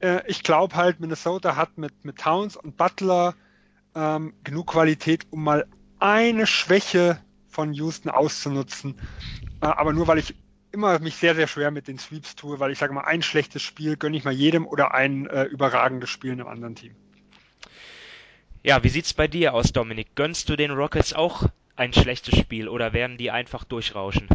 Äh, 0.00 0.22
ich 0.26 0.42
glaube 0.42 0.74
halt, 0.74 1.00
Minnesota 1.00 1.56
hat 1.56 1.76
mit, 1.76 2.04
mit 2.04 2.18
Towns 2.18 2.56
und 2.56 2.76
Butler 2.76 3.34
ähm, 3.94 4.34
genug 4.42 4.68
Qualität, 4.68 5.26
um 5.30 5.44
mal 5.44 5.66
eine 5.98 6.46
Schwäche 6.46 7.20
von 7.48 7.74
Houston 7.74 8.08
auszunutzen. 8.08 8.98
Äh, 9.60 9.66
aber 9.66 9.92
nur 9.92 10.08
weil 10.08 10.18
ich 10.18 10.34
immer 10.72 10.98
mich 10.98 11.16
sehr, 11.16 11.34
sehr 11.34 11.46
schwer 11.46 11.70
mit 11.70 11.86
den 11.86 11.98
Sweeps 11.98 12.34
tue, 12.34 12.58
weil 12.58 12.72
ich 12.72 12.78
sage 12.78 12.94
mal, 12.94 13.02
ein 13.02 13.20
schlechtes 13.20 13.60
Spiel 13.60 13.98
gönne 13.98 14.16
ich 14.16 14.24
mal 14.24 14.32
jedem 14.32 14.66
oder 14.66 14.94
ein 14.94 15.26
äh, 15.26 15.44
überragendes 15.44 16.08
Spiel 16.08 16.32
einem 16.32 16.46
anderen 16.46 16.74
Team. 16.74 16.94
Ja, 18.62 18.82
wie 18.82 18.88
sieht's 18.88 19.12
bei 19.12 19.28
dir 19.28 19.52
aus, 19.52 19.72
Dominik? 19.72 20.14
Gönnst 20.14 20.48
du 20.48 20.56
den 20.56 20.70
Rockets 20.70 21.12
auch 21.12 21.48
ein 21.76 21.92
schlechtes 21.92 22.38
Spiel 22.38 22.68
oder 22.68 22.92
werden 22.92 23.16
die 23.16 23.30
einfach 23.30 23.64
durchrauschen? 23.64 24.28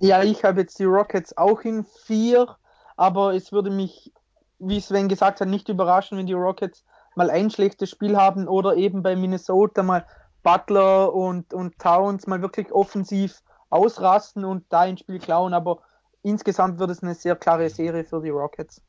Ja, 0.00 0.22
ich 0.22 0.44
habe 0.44 0.60
jetzt 0.60 0.78
die 0.78 0.84
Rockets 0.84 1.36
auch 1.36 1.62
in 1.62 1.84
vier, 2.06 2.56
aber 2.96 3.34
es 3.34 3.52
würde 3.52 3.70
mich, 3.70 4.12
wie 4.58 4.80
Sven 4.80 5.08
gesagt 5.08 5.40
hat, 5.40 5.48
nicht 5.48 5.68
überraschen, 5.68 6.18
wenn 6.18 6.26
die 6.26 6.32
Rockets 6.34 6.84
mal 7.16 7.30
ein 7.30 7.50
schlechtes 7.50 7.90
Spiel 7.90 8.16
haben 8.16 8.46
oder 8.46 8.76
eben 8.76 9.02
bei 9.02 9.16
Minnesota 9.16 9.82
mal 9.82 10.06
Butler 10.42 11.12
und, 11.12 11.52
und 11.52 11.78
Towns 11.78 12.26
mal 12.26 12.40
wirklich 12.40 12.70
offensiv 12.72 13.42
ausrasten 13.70 14.44
und 14.44 14.64
da 14.70 14.80
ein 14.80 14.96
Spiel 14.96 15.18
klauen, 15.18 15.52
aber 15.52 15.80
insgesamt 16.22 16.78
wird 16.78 16.90
es 16.90 17.02
eine 17.02 17.14
sehr 17.14 17.36
klare 17.36 17.68
Serie 17.68 18.04
für 18.04 18.22
die 18.22 18.30
Rockets. 18.30 18.80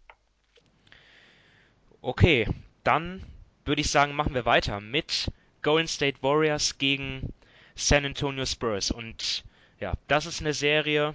Okay, 2.01 2.47
dann 2.83 3.23
würde 3.65 3.81
ich 3.81 3.91
sagen, 3.91 4.13
machen 4.15 4.33
wir 4.33 4.45
weiter 4.45 4.79
mit 4.79 5.31
Golden 5.61 5.87
State 5.87 6.19
Warriors 6.21 6.77
gegen 6.77 7.33
San 7.79 8.05
Antonio 8.05 8.45
Spurs. 8.45 8.91
Und 8.91 9.43
ja, 9.79 9.93
das 10.07 10.25
ist 10.25 10.41
eine 10.41 10.53
Serie, 10.53 11.13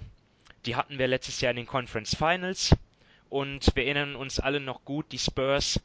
die 0.65 0.75
hatten 0.75 0.97
wir 0.97 1.07
letztes 1.07 1.41
Jahr 1.41 1.51
in 1.51 1.57
den 1.57 1.67
Conference 1.67 2.15
Finals. 2.15 2.75
Und 3.29 3.75
wir 3.75 3.85
erinnern 3.85 4.15
uns 4.15 4.39
alle 4.39 4.59
noch 4.59 4.83
gut, 4.83 5.11
die 5.11 5.19
Spurs 5.19 5.79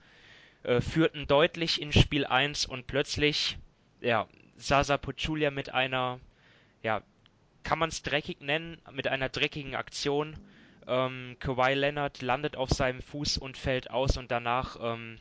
äh, 0.62 0.80
führten 0.80 1.26
deutlich 1.26 1.80
in 1.80 1.92
Spiel 1.92 2.24
1 2.24 2.66
und 2.66 2.86
plötzlich, 2.86 3.58
ja, 4.00 4.26
Sasa 4.56 4.98
Pachulia 4.98 5.50
mit 5.50 5.72
einer, 5.72 6.20
ja, 6.82 7.02
kann 7.62 7.78
man 7.78 7.88
es 7.90 8.02
dreckig 8.02 8.40
nennen, 8.40 8.78
mit 8.92 9.06
einer 9.06 9.28
dreckigen 9.28 9.74
Aktion. 9.74 10.36
Ähm, 10.86 11.36
Kawhi 11.40 11.74
Leonard 11.74 12.22
landet 12.22 12.56
auf 12.56 12.70
seinem 12.70 13.02
Fuß 13.02 13.38
und 13.38 13.56
fällt 13.56 13.90
aus 13.90 14.16
und 14.16 14.30
danach 14.30 14.76
ähm, 14.80 15.18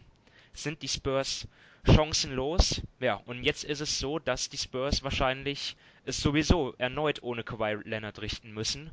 sind 0.54 0.82
die 0.82 0.88
Spurs 0.88 1.48
chancenlos. 1.86 2.82
Ja, 3.00 3.16
und 3.26 3.44
jetzt 3.44 3.64
ist 3.64 3.80
es 3.82 4.00
so, 4.00 4.20
dass 4.20 4.50
die 4.50 4.58
Spurs 4.58 5.04
wahrscheinlich 5.04 5.76
es 6.06 6.20
sowieso 6.22 6.74
erneut 6.78 7.24
ohne 7.24 7.44
Kawhi 7.44 7.78
Leonard 7.84 8.22
richten 8.22 8.52
müssen. 8.52 8.92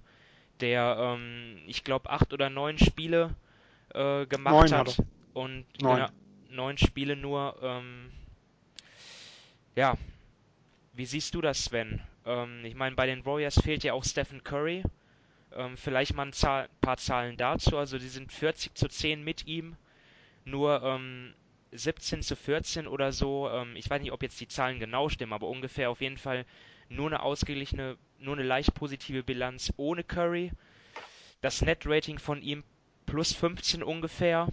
Der, 0.60 0.96
ähm, 0.98 1.58
ich 1.66 1.84
glaube, 1.84 2.10
acht 2.10 2.32
oder 2.32 2.50
neun 2.50 2.78
Spiele 2.78 3.34
äh, 3.94 4.26
gemacht 4.26 4.70
Neun 4.70 4.72
hat. 4.72 4.98
Und 5.34 5.66
Neun. 5.80 5.96
genau, 5.96 6.08
neun 6.50 6.78
Spiele 6.78 7.16
nur. 7.16 7.56
Ähm, 7.62 8.10
ja, 9.74 9.96
wie 10.94 11.06
siehst 11.06 11.34
du 11.34 11.42
das, 11.42 11.64
Sven? 11.64 12.00
Ähm, 12.24 12.64
ich 12.64 12.74
meine, 12.74 12.96
bei 12.96 13.06
den 13.06 13.24
Warriors 13.26 13.60
fehlt 13.60 13.84
ja 13.84 13.92
auch 13.92 14.04
Stephen 14.04 14.42
Curry. 14.42 14.82
Ähm, 15.54 15.76
vielleicht 15.76 16.14
mal 16.14 16.26
ein 16.26 16.32
Zahl 16.32 16.68
paar 16.80 16.96
Zahlen 16.96 17.36
dazu. 17.36 17.76
Also 17.76 17.98
die 17.98 18.08
sind 18.08 18.32
40 18.32 18.74
zu 18.74 18.88
10 18.88 19.22
mit 19.22 19.46
ihm. 19.46 19.76
Nur 20.44 20.82
ähm, 20.82 21.34
17 21.76 22.22
zu 22.22 22.36
14 22.36 22.86
oder 22.86 23.12
so. 23.12 23.48
Ähm, 23.50 23.76
ich 23.76 23.88
weiß 23.88 24.00
nicht, 24.00 24.12
ob 24.12 24.22
jetzt 24.22 24.40
die 24.40 24.48
Zahlen 24.48 24.80
genau 24.80 25.08
stimmen, 25.08 25.32
aber 25.32 25.48
ungefähr 25.48 25.90
auf 25.90 26.00
jeden 26.00 26.18
Fall 26.18 26.44
nur 26.88 27.06
eine 27.06 27.22
ausgeglichene, 27.22 27.96
nur 28.18 28.34
eine 28.34 28.44
leicht 28.44 28.74
positive 28.74 29.22
Bilanz 29.22 29.72
ohne 29.76 30.04
Curry. 30.04 30.52
Das 31.40 31.62
Net-Rating 31.62 32.18
von 32.18 32.42
ihm 32.42 32.64
plus 33.06 33.32
15 33.32 33.82
ungefähr. 33.82 34.48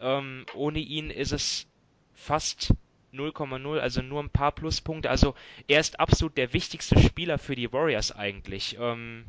Ähm, 0.00 0.44
ohne 0.54 0.78
ihn 0.78 1.10
ist 1.10 1.32
es 1.32 1.66
fast 2.14 2.74
0,0, 3.12 3.78
also 3.78 4.02
nur 4.02 4.22
ein 4.22 4.30
paar 4.30 4.52
Pluspunkte. 4.52 5.10
Also 5.10 5.34
er 5.68 5.80
ist 5.80 6.00
absolut 6.00 6.36
der 6.36 6.52
wichtigste 6.52 6.98
Spieler 6.98 7.38
für 7.38 7.54
die 7.54 7.72
Warriors 7.72 8.12
eigentlich. 8.12 8.76
Ähm, 8.78 9.24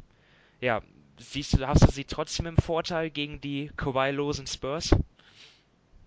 ja, 0.59 0.81
siehst 1.17 1.53
du, 1.53 1.67
hast 1.67 1.83
du 1.83 1.91
sie 1.91 2.05
trotzdem 2.05 2.47
im 2.47 2.57
Vorteil 2.57 3.09
gegen 3.09 3.39
die 3.41 3.71
Kawhi-losen 3.77 4.47
Spurs? 4.47 4.95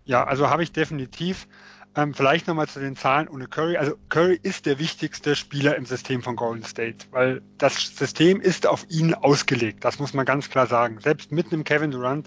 Ja, 0.09 0.25
also 0.25 0.49
habe 0.49 0.63
ich 0.63 0.73
definitiv. 0.73 1.47
Ähm, 1.95 2.15
vielleicht 2.15 2.47
nochmal 2.47 2.67
zu 2.67 2.81
den 2.81 2.97
Zahlen 2.97 3.29
ohne 3.29 3.47
Curry. 3.47 3.77
Also 3.77 3.95
Curry 4.09 4.41
ist 4.43 4.65
der 4.65 4.79
wichtigste 4.79 5.37
Spieler 5.37 5.77
im 5.77 5.85
System 5.85 6.23
von 6.23 6.35
Golden 6.35 6.65
State, 6.65 7.07
weil 7.11 7.43
das 7.59 7.95
System 7.95 8.41
ist 8.41 8.67
auf 8.67 8.87
ihn 8.89 9.13
ausgelegt. 9.13 9.85
Das 9.85 9.99
muss 9.99 10.15
man 10.15 10.25
ganz 10.25 10.49
klar 10.49 10.67
sagen. 10.67 10.99
Selbst 11.01 11.31
mit 11.31 11.53
einem 11.53 11.63
Kevin 11.63 11.91
Durant 11.91 12.27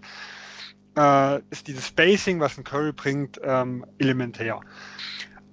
äh, 0.96 1.39
ist 1.50 1.65
dieses 1.65 1.88
Spacing, 1.88 2.39
was 2.39 2.56
ein 2.56 2.63
Curry 2.63 2.91
bringt, 2.91 3.41
ähm, 3.44 3.84
elementär. 3.98 4.60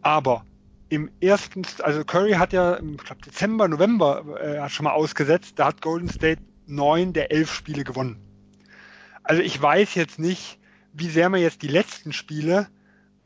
Aber 0.02 0.44
im 0.90 1.10
ersten, 1.22 1.62
also 1.82 2.04
Curry 2.04 2.32
hat 2.32 2.52
ja 2.52 2.74
im 2.74 2.98
glaub, 2.98 3.22
Dezember, 3.22 3.68
November 3.68 4.38
äh, 4.38 4.60
hat 4.60 4.72
schon 4.72 4.84
mal 4.84 4.92
ausgesetzt, 4.92 5.54
da 5.56 5.68
hat 5.68 5.80
Golden 5.80 6.10
State 6.10 6.42
neun 6.66 7.14
der 7.14 7.32
elf 7.32 7.50
Spiele 7.54 7.84
gewonnen. 7.84 8.20
Also 9.22 9.40
ich 9.40 9.60
weiß 9.60 9.94
jetzt 9.94 10.18
nicht, 10.18 10.58
wie 10.92 11.08
sehr 11.08 11.28
man 11.28 11.40
jetzt 11.40 11.62
die 11.62 11.68
letzten 11.68 12.12
Spiele, 12.12 12.68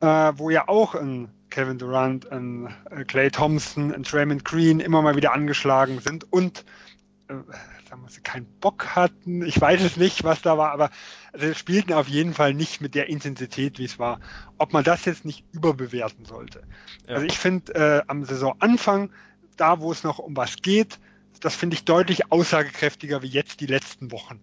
äh, 0.01 0.33
wo 0.37 0.51
ja 0.51 0.69
auch 0.69 0.95
ein 0.95 1.31
Kevin 1.51 1.79
Durant, 1.79 2.31
ein 2.33 2.75
äh, 2.91 3.05
Clay 3.05 3.31
Thompson, 3.31 3.93
ein 3.93 4.03
Draymond 4.03 4.45
Green 4.45 4.81
immer 4.81 5.03
mal 5.03 5.17
wieder 5.17 5.33
angeschlagen 5.33 6.01
sind 6.01 6.31
und 6.33 6.65
äh, 7.29 7.35
sagen 7.89 8.03
wir, 8.03 8.09
sie 8.09 8.23
keinen 8.23 8.47
Bock 8.61 8.97
hatten. 8.97 9.43
Ich 9.43 9.61
weiß 9.61 9.83
es 9.83 9.99
nicht, 9.99 10.25
was 10.25 10.41
da 10.41 10.57
war, 10.57 10.71
aber 10.73 10.91
sie 11.35 11.55
spielten 11.55 11.93
auf 11.93 12.09
jeden 12.09 12.33
Fall 12.33 12.55
nicht 12.55 12.81
mit 12.81 12.95
der 12.95 13.11
Intensität, 13.11 13.79
wie 13.79 13.85
es 13.85 13.99
war. 13.99 14.19
Ob 14.57 14.73
man 14.73 14.83
das 14.83 15.05
jetzt 15.05 15.27
nicht 15.27 15.45
überbewerten 15.53 16.25
sollte. 16.25 16.63
Ja. 17.07 17.17
Also 17.17 17.27
ich 17.27 17.39
finde 17.39 17.75
äh, 17.75 18.03
am 18.07 18.25
Saisonanfang, 18.25 19.11
da 19.59 19.81
wo 19.81 19.93
es 19.93 20.05
noch 20.05 20.19
um 20.19 20.37
was 20.37 20.57
geht, 20.57 20.99
das 21.41 21.55
finde 21.55 21.75
ich 21.75 21.85
deutlich 21.85 22.33
aussagekräftiger 22.33 23.23
wie 23.23 23.29
jetzt 23.29 23.61
die 23.61 23.67
letzten 23.67 24.11
Wochen. 24.11 24.41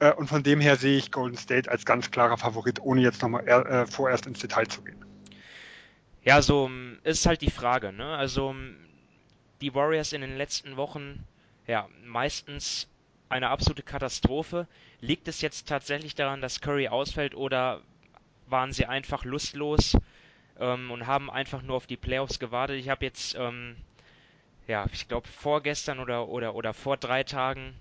Äh, 0.00 0.12
und 0.12 0.28
von 0.28 0.42
dem 0.42 0.60
her 0.60 0.76
sehe 0.76 0.96
ich 0.96 1.10
Golden 1.10 1.36
State 1.36 1.70
als 1.70 1.84
ganz 1.84 2.10
klarer 2.10 2.38
Favorit, 2.38 2.80
ohne 2.80 3.02
jetzt 3.02 3.22
nochmal 3.22 3.46
äh, 3.46 3.86
vorerst 3.86 4.26
ins 4.26 4.40
Detail 4.40 4.66
zu 4.66 4.82
gehen. 4.82 5.04
Ja, 6.22 6.42
so 6.42 6.66
ähm, 6.66 6.98
ist 7.04 7.26
halt 7.26 7.40
die 7.42 7.50
Frage. 7.50 7.92
Ne? 7.92 8.16
Also 8.16 8.50
ähm, 8.50 8.76
die 9.60 9.74
Warriors 9.74 10.12
in 10.12 10.22
den 10.22 10.36
letzten 10.36 10.76
Wochen, 10.76 11.24
ja, 11.66 11.88
meistens 12.04 12.88
eine 13.28 13.48
absolute 13.48 13.82
Katastrophe. 13.82 14.66
Liegt 15.00 15.28
es 15.28 15.40
jetzt 15.40 15.68
tatsächlich 15.68 16.14
daran, 16.14 16.40
dass 16.40 16.60
Curry 16.60 16.88
ausfällt 16.88 17.34
oder 17.34 17.80
waren 18.46 18.72
sie 18.72 18.86
einfach 18.86 19.24
lustlos 19.24 19.96
ähm, 20.58 20.90
und 20.90 21.06
haben 21.06 21.30
einfach 21.30 21.62
nur 21.62 21.76
auf 21.76 21.86
die 21.86 21.96
Playoffs 21.96 22.38
gewartet? 22.38 22.76
Ich 22.78 22.88
habe 22.88 23.04
jetzt, 23.04 23.34
ähm, 23.38 23.76
ja, 24.66 24.86
ich 24.92 25.08
glaube 25.08 25.28
vorgestern 25.28 26.00
oder, 26.00 26.28
oder, 26.28 26.54
oder 26.54 26.74
vor 26.74 26.96
drei 26.96 27.22
Tagen 27.22 27.74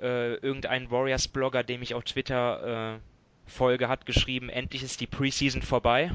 äh, 0.00 0.34
irgendein 0.34 0.90
Warriors-Blogger, 0.90 1.62
dem 1.62 1.82
ich 1.82 1.94
auf 1.94 2.04
Twitter 2.04 2.96
äh, 2.96 3.50
folge, 3.50 3.88
hat 3.88 4.06
geschrieben, 4.06 4.48
endlich 4.48 4.82
ist 4.82 5.00
die 5.00 5.06
Preseason 5.06 5.62
vorbei. 5.62 6.10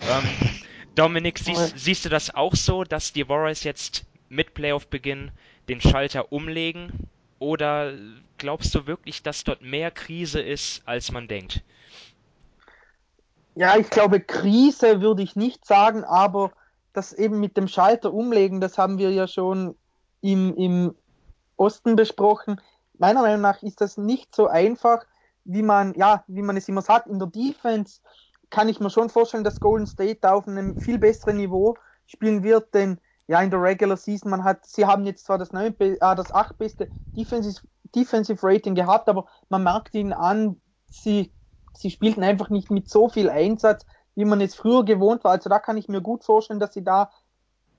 Ähm, 0.00 0.24
Dominik, 0.94 1.38
siehst, 1.38 1.78
siehst, 1.78 2.04
du 2.04 2.08
das 2.08 2.34
auch 2.34 2.54
so, 2.54 2.84
dass 2.84 3.12
die 3.12 3.28
Warriors 3.28 3.64
jetzt 3.64 4.04
mit 4.28 4.54
Playoff-Beginn 4.54 5.30
den 5.68 5.80
Schalter 5.80 6.32
umlegen? 6.32 7.08
Oder 7.38 7.94
glaubst 8.38 8.74
du 8.74 8.86
wirklich, 8.86 9.22
dass 9.22 9.44
dort 9.44 9.62
mehr 9.62 9.90
Krise 9.90 10.40
ist, 10.40 10.82
als 10.86 11.10
man 11.12 11.28
denkt? 11.28 11.62
Ja, 13.54 13.76
ich 13.76 13.90
glaube, 13.90 14.20
Krise 14.20 15.00
würde 15.00 15.22
ich 15.22 15.36
nicht 15.36 15.64
sagen, 15.66 16.04
aber 16.04 16.52
das 16.92 17.12
eben 17.12 17.40
mit 17.40 17.56
dem 17.56 17.68
Schalter 17.68 18.12
umlegen, 18.12 18.60
das 18.60 18.78
haben 18.78 18.98
wir 18.98 19.10
ja 19.10 19.26
schon 19.26 19.74
im, 20.20 20.54
im 20.56 20.94
Osten 21.56 21.96
besprochen 21.96 22.60
meiner 23.00 23.22
Meinung 23.22 23.40
nach 23.40 23.62
ist 23.62 23.80
das 23.80 23.96
nicht 23.96 24.34
so 24.34 24.46
einfach, 24.46 25.04
wie 25.44 25.62
man, 25.62 25.94
ja, 25.94 26.24
wie 26.28 26.42
man 26.42 26.56
es 26.56 26.68
immer 26.68 26.82
sagt. 26.82 27.06
In 27.06 27.18
der 27.18 27.28
Defense 27.28 28.00
kann 28.50 28.68
ich 28.68 28.80
mir 28.80 28.90
schon 28.90 29.10
vorstellen, 29.10 29.44
dass 29.44 29.60
Golden 29.60 29.86
State 29.86 30.18
da 30.20 30.32
auf 30.34 30.46
einem 30.46 30.76
viel 30.76 30.98
besseren 30.98 31.38
Niveau 31.38 31.76
spielen 32.06 32.42
wird, 32.42 32.74
denn 32.74 33.00
ja, 33.26 33.40
in 33.40 33.50
der 33.50 33.62
Regular 33.62 33.96
Season, 33.96 34.30
man 34.30 34.42
hat, 34.42 34.66
sie 34.66 34.86
haben 34.86 35.04
jetzt 35.04 35.24
zwar 35.24 35.38
das 35.38 35.52
neun, 35.52 35.78
äh, 35.78 35.96
das 35.98 36.32
achtbeste 36.32 36.90
Defensive, 37.16 37.62
Defensive 37.94 38.40
Rating 38.42 38.74
gehabt, 38.74 39.08
aber 39.08 39.26
man 39.48 39.62
merkt 39.62 39.94
ihnen 39.94 40.12
an, 40.12 40.60
sie, 40.90 41.32
sie 41.74 41.90
spielten 41.90 42.24
einfach 42.24 42.50
nicht 42.50 42.70
mit 42.70 42.90
so 42.90 43.08
viel 43.08 43.30
Einsatz, 43.30 43.86
wie 44.16 44.24
man 44.24 44.40
es 44.40 44.56
früher 44.56 44.84
gewohnt 44.84 45.22
war. 45.22 45.32
Also 45.32 45.48
da 45.48 45.60
kann 45.60 45.76
ich 45.76 45.88
mir 45.88 46.00
gut 46.00 46.24
vorstellen, 46.24 46.58
dass 46.58 46.74
sie 46.74 46.82
da 46.82 47.10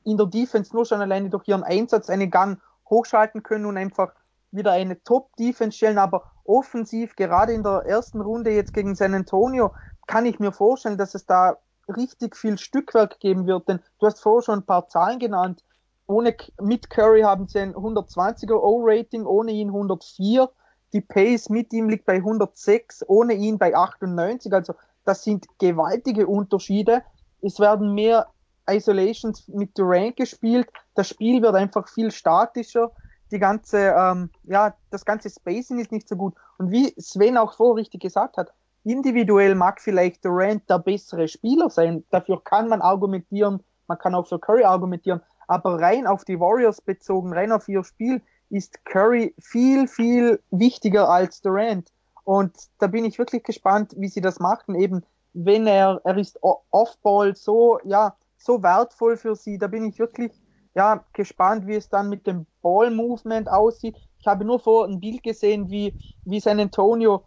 in 0.06 0.18
der 0.18 0.28
Defense 0.28 0.74
nur 0.74 0.86
schon 0.86 1.02
alleine 1.02 1.30
durch 1.30 1.48
ihren 1.48 1.64
Einsatz 1.64 2.10
einen 2.10 2.32
Gang 2.32 2.62
hochschalten 2.90 3.44
können 3.44 3.66
und 3.66 3.78
einfach 3.78 4.14
wieder 4.52 4.72
eine 4.72 5.02
Top-Defense 5.04 5.78
stellen, 5.78 5.98
aber 5.98 6.32
offensiv, 6.44 7.16
gerade 7.16 7.54
in 7.54 7.64
der 7.64 7.86
ersten 7.86 8.22
Runde 8.22 8.52
jetzt 8.52 8.74
gegen 8.74 8.96
San 8.96 9.14
Antonio, 9.14 9.72
kann 10.08 10.26
ich 10.26 10.40
mir 10.40 10.52
vorstellen, 10.52 10.98
dass 10.98 11.16
es 11.16 11.26
da 11.26 11.58
richtig 11.88 12.36
viel 12.36 12.58
Stückwerk 12.58 13.20
geben 13.20 13.48
wird, 13.48 13.68
denn 13.68 13.80
du 14.00 14.06
hast 14.06 14.22
vorher 14.22 14.44
schon 14.44 14.60
ein 14.60 14.66
paar 14.66 14.88
Zahlen 14.88 15.20
genannt. 15.20 15.64
Ohne, 16.08 16.36
mit 16.60 16.90
Curry 16.90 17.22
haben 17.22 17.48
sie 17.48 17.60
ein 17.60 17.74
120er 17.74 18.56
O-Rating, 18.56 19.26
ohne 19.26 19.52
ihn 19.52 19.70
104. 19.70 20.50
Die 20.94 21.02
Pace 21.02 21.50
mit 21.50 21.72
ihm 21.72 21.88
liegt 21.88 22.06
bei 22.06 22.16
106, 22.16 23.06
ohne 23.08 23.34
ihn 23.34 23.58
bei 23.58 23.76
98. 23.76 24.52
Also 24.54 24.74
das 25.06 25.24
sind 25.24 25.48
gewaltige 25.58 26.28
Unterschiede. 26.28 27.04
Es 27.42 27.60
werden 27.60 27.94
mehr 27.94 28.28
Isolations 28.70 29.48
mit 29.48 29.78
Durant 29.78 30.18
gespielt. 30.18 30.68
Das 30.96 31.08
Spiel 31.08 31.42
wird 31.42 31.56
einfach 31.56 31.88
viel 31.88 32.12
statischer 32.12 32.92
die 33.32 33.40
ganze, 33.40 33.94
ähm, 33.98 34.30
ja, 34.44 34.76
das 34.90 35.06
ganze 35.06 35.30
Spacing 35.30 35.80
ist 35.80 35.92
nicht 35.92 36.08
so 36.08 36.16
gut. 36.16 36.36
Und 36.58 36.72
wie 36.72 36.94
Sven 37.00 37.38
auch 37.38 37.56
vorher 37.56 37.82
richtig 37.82 38.02
gesagt 38.02 38.38
hat, 38.38 38.52
individuell 38.84 39.56
mag 39.56 39.82
vielleicht 39.82 40.26
Durant 40.26 40.70
der 40.70 40.80
bessere 40.80 41.28
Spieler 41.28 41.70
sein. 41.70 42.04
Dafür 42.10 42.44
kann 42.44 42.68
man 42.68 42.82
argumentieren, 42.82 43.64
man 43.88 43.98
kann 43.98 44.16
auch 44.16 44.28
für 44.28 44.40
Curry 44.40 44.64
argumentieren. 44.64 45.22
Aber 45.48 45.80
rein 45.80 46.08
auf 46.08 46.24
die 46.24 46.40
Warriors 46.40 46.82
bezogen, 46.82 47.34
rein 47.34 47.52
auf 47.52 47.68
ihr 47.68 47.84
Spiel, 47.84 48.22
ist 48.50 48.84
Curry 48.86 49.34
viel, 49.40 49.88
viel 49.88 50.42
wichtiger 50.52 51.10
als 51.10 51.42
Durant. 51.42 51.92
Und 52.24 52.56
da 52.80 52.88
bin 52.88 53.06
ich 53.06 53.18
wirklich 53.18 53.44
gespannt, 53.44 53.94
wie 53.98 54.08
sie 54.08 54.22
das 54.22 54.40
machen. 54.40 54.76
Eben, 54.76 55.04
wenn 55.34 55.68
er, 55.68 56.02
er 56.04 56.18
ist 56.18 56.40
Off-Ball 56.42 57.36
so, 57.36 57.80
ja, 57.84 58.16
so 58.38 58.64
wertvoll 58.64 59.18
für 59.18 59.36
sie, 59.36 59.58
da 59.58 59.68
bin 59.68 59.86
ich 59.86 60.00
wirklich 60.00 60.41
ja, 60.74 61.04
gespannt, 61.14 61.68
wie 61.68 61.76
es 61.76 61.90
dann 61.90 62.10
mit 62.10 62.28
dem 62.28 62.46
Ball-Movement 62.62 63.50
aussieht. 63.50 63.98
Ich 64.20 64.28
habe 64.28 64.46
nur 64.46 64.60
vor 64.60 64.86
ein 64.86 65.00
Bild 65.00 65.24
gesehen, 65.24 65.70
wie, 65.70 65.94
wie 66.24 66.40
San 66.40 66.60
Antonio 66.60 67.26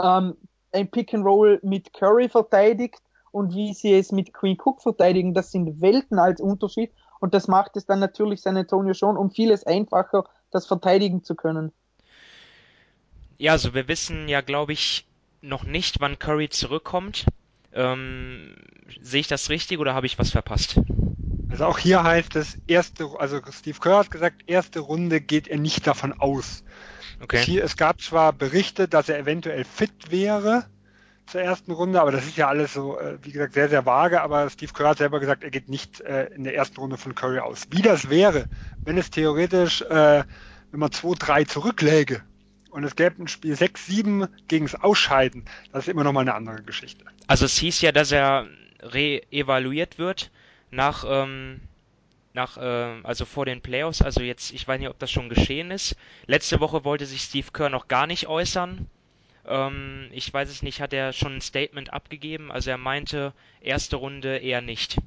ähm, 0.00 0.36
ein 0.72 0.90
Pick 0.90 1.14
and 1.14 1.24
Roll 1.24 1.60
mit 1.62 1.92
Curry 1.92 2.28
verteidigt 2.28 3.00
und 3.30 3.54
wie 3.54 3.74
sie 3.74 3.94
es 3.94 4.12
mit 4.12 4.32
Queen 4.32 4.56
Cook 4.62 4.82
verteidigen. 4.82 5.34
Das 5.34 5.52
sind 5.52 5.80
Welten 5.80 6.18
als 6.18 6.40
Unterschied 6.40 6.90
und 7.20 7.34
das 7.34 7.48
macht 7.48 7.76
es 7.76 7.86
dann 7.86 8.00
natürlich 8.00 8.42
San 8.42 8.56
Antonio 8.56 8.94
schon 8.94 9.16
um 9.16 9.30
vieles 9.30 9.64
einfacher, 9.64 10.24
das 10.50 10.66
verteidigen 10.66 11.22
zu 11.22 11.34
können. 11.34 11.72
Ja, 13.38 13.52
also 13.52 13.74
wir 13.74 13.86
wissen 13.86 14.28
ja, 14.28 14.40
glaube 14.40 14.72
ich, 14.72 15.06
noch 15.40 15.64
nicht, 15.64 16.00
wann 16.00 16.18
Curry 16.18 16.48
zurückkommt. 16.48 17.26
Ähm, 17.72 18.56
sehe 19.00 19.20
ich 19.20 19.28
das 19.28 19.50
richtig 19.50 19.78
oder 19.78 19.94
habe 19.94 20.06
ich 20.06 20.18
was 20.18 20.30
verpasst? 20.30 20.80
Also 21.50 21.64
auch 21.64 21.78
hier 21.78 22.02
heißt 22.02 22.36
es, 22.36 22.58
erste, 22.66 23.08
also 23.18 23.40
Steve 23.50 23.78
Kerr 23.80 23.98
hat 23.98 24.10
gesagt, 24.10 24.42
erste 24.46 24.80
Runde 24.80 25.20
geht 25.20 25.48
er 25.48 25.58
nicht 25.58 25.86
davon 25.86 26.12
aus. 26.12 26.62
Okay. 27.20 27.42
Hier, 27.42 27.64
es 27.64 27.76
gab 27.76 28.00
zwar 28.00 28.32
Berichte, 28.32 28.86
dass 28.86 29.08
er 29.08 29.18
eventuell 29.18 29.64
fit 29.64 30.10
wäre 30.10 30.66
zur 31.26 31.40
ersten 31.40 31.72
Runde, 31.72 32.00
aber 32.00 32.12
das 32.12 32.26
ist 32.26 32.36
ja 32.36 32.48
alles 32.48 32.74
so, 32.74 32.98
äh, 32.98 33.18
wie 33.22 33.32
gesagt, 33.32 33.54
sehr, 33.54 33.68
sehr 33.68 33.84
vage, 33.86 34.20
aber 34.20 34.48
Steve 34.50 34.72
Kerr 34.72 34.90
hat 34.90 34.98
selber 34.98 35.20
gesagt, 35.20 35.42
er 35.42 35.50
geht 35.50 35.68
nicht 35.68 36.00
äh, 36.00 36.26
in 36.34 36.44
der 36.44 36.54
ersten 36.54 36.80
Runde 36.80 36.96
von 36.96 37.14
Curry 37.14 37.38
aus. 37.38 37.66
Wie 37.70 37.82
das 37.82 38.08
wäre, 38.08 38.46
wenn 38.84 38.96
es 38.98 39.10
theoretisch, 39.10 39.82
äh, 39.82 40.24
wenn 40.70 40.80
man 40.80 40.90
2-3 40.90 41.46
zurückläge 41.46 42.22
und 42.70 42.84
es 42.84 42.94
gäbe 42.94 43.22
ein 43.22 43.28
Spiel 43.28 43.54
6-7 43.54 44.28
gegen 44.48 44.66
das 44.66 44.80
Ausscheiden, 44.80 45.44
das 45.72 45.84
ist 45.84 45.88
immer 45.88 46.04
noch 46.04 46.12
mal 46.12 46.20
eine 46.20 46.34
andere 46.34 46.62
Geschichte. 46.62 47.04
Also 47.26 47.46
es 47.46 47.56
hieß 47.58 47.80
ja, 47.80 47.92
dass 47.92 48.12
er 48.12 48.46
re-evaluiert 48.80 49.98
wird 49.98 50.30
nach, 50.70 51.04
ähm, 51.06 51.60
nach, 52.34 52.56
äh, 52.56 53.00
also 53.02 53.24
vor 53.24 53.46
den 53.46 53.60
Playoffs, 53.60 54.02
also 54.02 54.20
jetzt, 54.20 54.52
ich 54.52 54.66
weiß 54.66 54.78
nicht, 54.78 54.88
ob 54.88 54.98
das 54.98 55.10
schon 55.10 55.28
geschehen 55.28 55.70
ist. 55.70 55.96
Letzte 56.26 56.60
Woche 56.60 56.84
wollte 56.84 57.06
sich 57.06 57.22
Steve 57.22 57.48
Kerr 57.52 57.68
noch 57.68 57.88
gar 57.88 58.06
nicht 58.06 58.26
äußern. 58.26 58.86
Ähm, 59.46 60.08
ich 60.12 60.32
weiß 60.32 60.48
es 60.50 60.62
nicht, 60.62 60.80
hat 60.80 60.92
er 60.92 61.12
schon 61.12 61.36
ein 61.36 61.40
Statement 61.40 61.92
abgegeben? 61.92 62.52
Also 62.52 62.70
er 62.70 62.78
meinte, 62.78 63.32
erste 63.60 63.96
Runde 63.96 64.38
eher 64.38 64.60
nicht. 64.60 64.98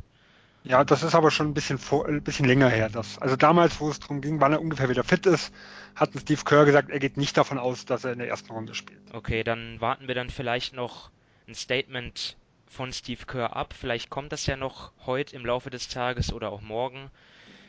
Ja, 0.64 0.84
das 0.84 1.02
ist 1.02 1.16
aber 1.16 1.32
schon 1.32 1.50
ein 1.50 1.54
bisschen, 1.54 1.80
vor, 1.80 2.08
ein 2.08 2.22
bisschen 2.22 2.46
länger 2.46 2.70
her. 2.70 2.90
Das, 2.90 3.18
also 3.18 3.36
damals, 3.36 3.80
wo 3.80 3.90
es 3.90 4.00
darum 4.00 4.22
ging, 4.22 4.40
wann 4.42 4.54
er 4.54 4.62
ungefähr 4.62 4.90
wieder 4.90 5.04
fit 5.04 5.26
ist, 5.26 5.52
hat 5.96 6.12
Steve 6.20 6.42
Kerr 6.46 6.66
gesagt, 6.66 6.92
er 6.92 7.00
geht 7.00 7.18
nicht 7.18 7.36
davon 7.36 7.58
aus, 7.58 7.86
dass 7.86 8.04
er 8.04 8.14
in 8.14 8.20
der 8.20 8.28
ersten 8.28 8.52
Runde 8.52 8.76
spielt. 8.76 9.02
Okay, 9.14 9.44
dann 9.44 9.82
warten 9.82 10.08
wir 10.08 10.16
dann 10.16 10.30
vielleicht 10.30 10.76
noch 10.76 11.10
ein 11.48 11.56
Statement 11.56 12.38
von 12.72 12.92
Steve 12.94 13.26
Kerr 13.26 13.56
ab. 13.56 13.74
Vielleicht 13.78 14.10
kommt 14.10 14.32
das 14.32 14.46
ja 14.46 14.56
noch 14.56 14.92
heute 15.06 15.36
im 15.36 15.46
Laufe 15.46 15.70
des 15.70 15.88
Tages 15.88 16.34
oder 16.34 16.52
auch 16.52 16.62
morgen. 16.62 17.12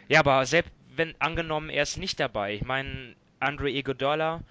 Ja, 0.08 0.20
aber 0.20 0.46
selbst 0.46 0.72
wenn 0.94 1.14
angenommen 1.20 1.68
er 1.68 1.82
ist 1.82 1.96
nicht 1.96 2.20
dabei, 2.20 2.54
ich 2.54 2.64
meine, 2.64 3.14
Andre 3.40 3.70
Iguodala 3.70 4.42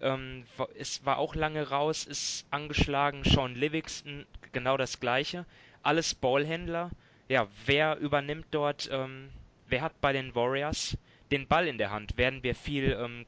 ähm, 0.00 0.44
es 0.78 1.04
war 1.04 1.18
auch 1.18 1.34
lange 1.34 1.68
raus, 1.68 2.04
ist 2.04 2.46
angeschlagen, 2.50 3.22
Sean 3.24 3.54
Livingston 3.54 4.26
genau 4.52 4.76
das 4.76 4.98
gleiche. 4.98 5.46
Alles 5.82 6.14
Ballhändler 6.14 6.90
ja, 7.30 7.46
wer 7.64 7.96
übernimmt 7.98 8.46
dort, 8.50 8.90
ähm, 8.92 9.30
wer 9.68 9.82
hat 9.82 10.00
bei 10.00 10.12
den 10.12 10.34
Warriors 10.34 10.98
den 11.30 11.46
Ball 11.46 11.68
in 11.68 11.78
der 11.78 11.92
Hand? 11.92 12.18
Werden 12.18 12.42
wir 12.42 12.56
viel 12.56 12.98
ähm, 13.00 13.24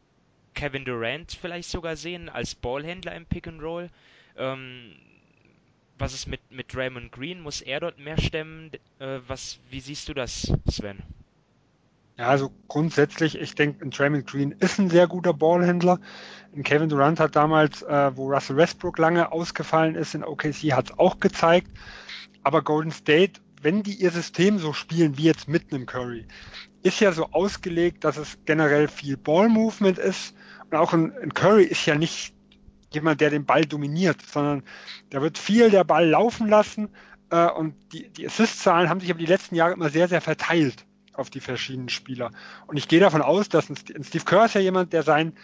Kevin 0.54 0.84
Durant 0.84 1.38
vielleicht 1.40 1.70
sogar 1.70 1.94
sehen 1.94 2.28
als 2.28 2.56
Ballhändler 2.56 3.14
im 3.14 3.26
Pick 3.26 3.46
and 3.46 3.62
Roll? 3.62 3.90
Ähm, 4.36 4.96
was 6.02 6.12
ist 6.12 6.26
mit, 6.26 6.40
mit 6.50 6.74
Draymond 6.74 7.12
Green? 7.12 7.40
Muss 7.40 7.60
er 7.60 7.80
dort 7.80 7.98
mehr 7.98 8.20
stemmen? 8.20 8.70
Äh, 8.98 9.20
was, 9.26 9.58
wie 9.70 9.80
siehst 9.80 10.08
du 10.08 10.14
das, 10.14 10.52
Sven? 10.68 10.98
Ja, 12.18 12.26
also 12.26 12.52
grundsätzlich, 12.68 13.38
ich 13.38 13.54
denke, 13.54 13.88
Draymond 13.88 14.26
Green 14.26 14.52
ist 14.52 14.78
ein 14.78 14.90
sehr 14.90 15.06
guter 15.06 15.32
Ballhändler. 15.32 15.98
Kevin 16.64 16.88
Durant 16.88 17.20
hat 17.20 17.36
damals, 17.36 17.82
äh, 17.82 18.16
wo 18.16 18.30
Russell 18.30 18.56
Westbrook 18.56 18.98
lange 18.98 19.32
ausgefallen 19.32 19.94
ist 19.94 20.14
in 20.14 20.24
OKC, 20.24 20.72
hat 20.72 20.90
es 20.90 20.98
auch 20.98 21.20
gezeigt. 21.20 21.70
Aber 22.42 22.62
Golden 22.62 22.90
State 22.90 23.40
wenn 23.62 23.82
die 23.82 23.94
ihr 23.94 24.10
System 24.10 24.58
so 24.58 24.72
spielen 24.72 25.16
wie 25.16 25.24
jetzt 25.24 25.48
mit 25.48 25.72
einem 25.72 25.86
Curry, 25.86 26.26
ist 26.82 27.00
ja 27.00 27.12
so 27.12 27.28
ausgelegt, 27.30 28.04
dass 28.04 28.16
es 28.16 28.38
generell 28.44 28.88
viel 28.88 29.16
Ball-Movement 29.16 29.98
ist. 29.98 30.34
Und 30.70 30.76
auch 30.76 30.92
ein, 30.92 31.12
ein, 31.22 31.32
Curry 31.32 31.64
ist 31.64 31.86
ja 31.86 31.94
nicht 31.94 32.34
jemand, 32.94 33.20
der 33.20 33.30
den 33.30 33.44
Ball 33.44 33.64
dominiert, 33.64 34.22
sondern 34.22 34.62
da 35.10 35.22
wird 35.22 35.38
viel 35.38 35.70
der 35.70 35.84
Ball 35.84 36.08
laufen 36.08 36.48
lassen. 36.48 36.88
Äh, 37.30 37.50
und 37.50 37.74
die, 37.92 38.08
die 38.10 38.26
Assist-Zahlen 38.26 38.88
haben 38.88 39.00
sich 39.00 39.10
aber 39.10 39.18
die 39.18 39.26
letzten 39.26 39.54
Jahre 39.54 39.72
immer 39.72 39.90
sehr, 39.90 40.08
sehr 40.08 40.20
verteilt 40.20 40.84
auf 41.14 41.30
die 41.30 41.40
verschiedenen 41.40 41.88
Spieler. 41.88 42.30
Und 42.66 42.76
ich 42.76 42.88
gehe 42.88 43.00
davon 43.00 43.22
aus, 43.22 43.48
dass 43.48 43.68
ein, 43.68 44.04
Steve 44.04 44.24
Kerr 44.24 44.46
ist 44.46 44.54
ja 44.54 44.60
jemand, 44.60 44.92
der 44.92 45.02
sein 45.02 45.34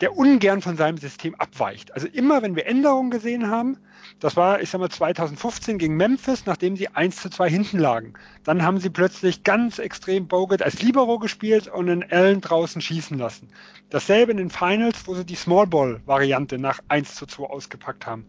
der 0.00 0.16
ungern 0.16 0.62
von 0.62 0.76
seinem 0.76 0.96
System 0.96 1.34
abweicht. 1.34 1.92
Also 1.92 2.06
immer, 2.06 2.42
wenn 2.42 2.56
wir 2.56 2.66
Änderungen 2.66 3.10
gesehen 3.10 3.48
haben, 3.48 3.76
das 4.18 4.36
war, 4.36 4.60
ich 4.60 4.70
sag 4.70 4.80
mal, 4.80 4.90
2015 4.90 5.78
gegen 5.78 5.96
Memphis, 5.96 6.46
nachdem 6.46 6.76
sie 6.76 6.88
1 6.88 7.16
zu 7.16 7.30
2 7.30 7.50
hinten 7.50 7.78
lagen. 7.78 8.14
Dann 8.44 8.62
haben 8.62 8.78
sie 8.78 8.90
plötzlich 8.90 9.44
ganz 9.44 9.78
extrem 9.78 10.26
Bogut 10.26 10.62
als 10.62 10.82
Libero 10.82 11.18
gespielt 11.18 11.68
und 11.68 11.86
den 11.86 12.10
Allen 12.10 12.40
draußen 12.40 12.80
schießen 12.80 13.18
lassen. 13.18 13.48
Dasselbe 13.90 14.32
in 14.32 14.38
den 14.38 14.50
Finals, 14.50 15.06
wo 15.06 15.14
sie 15.14 15.24
die 15.24 15.34
Small 15.34 15.66
Ball 15.66 16.00
Variante 16.06 16.58
nach 16.58 16.80
1 16.88 17.14
zu 17.14 17.26
2 17.26 17.44
ausgepackt 17.44 18.06
haben. 18.06 18.26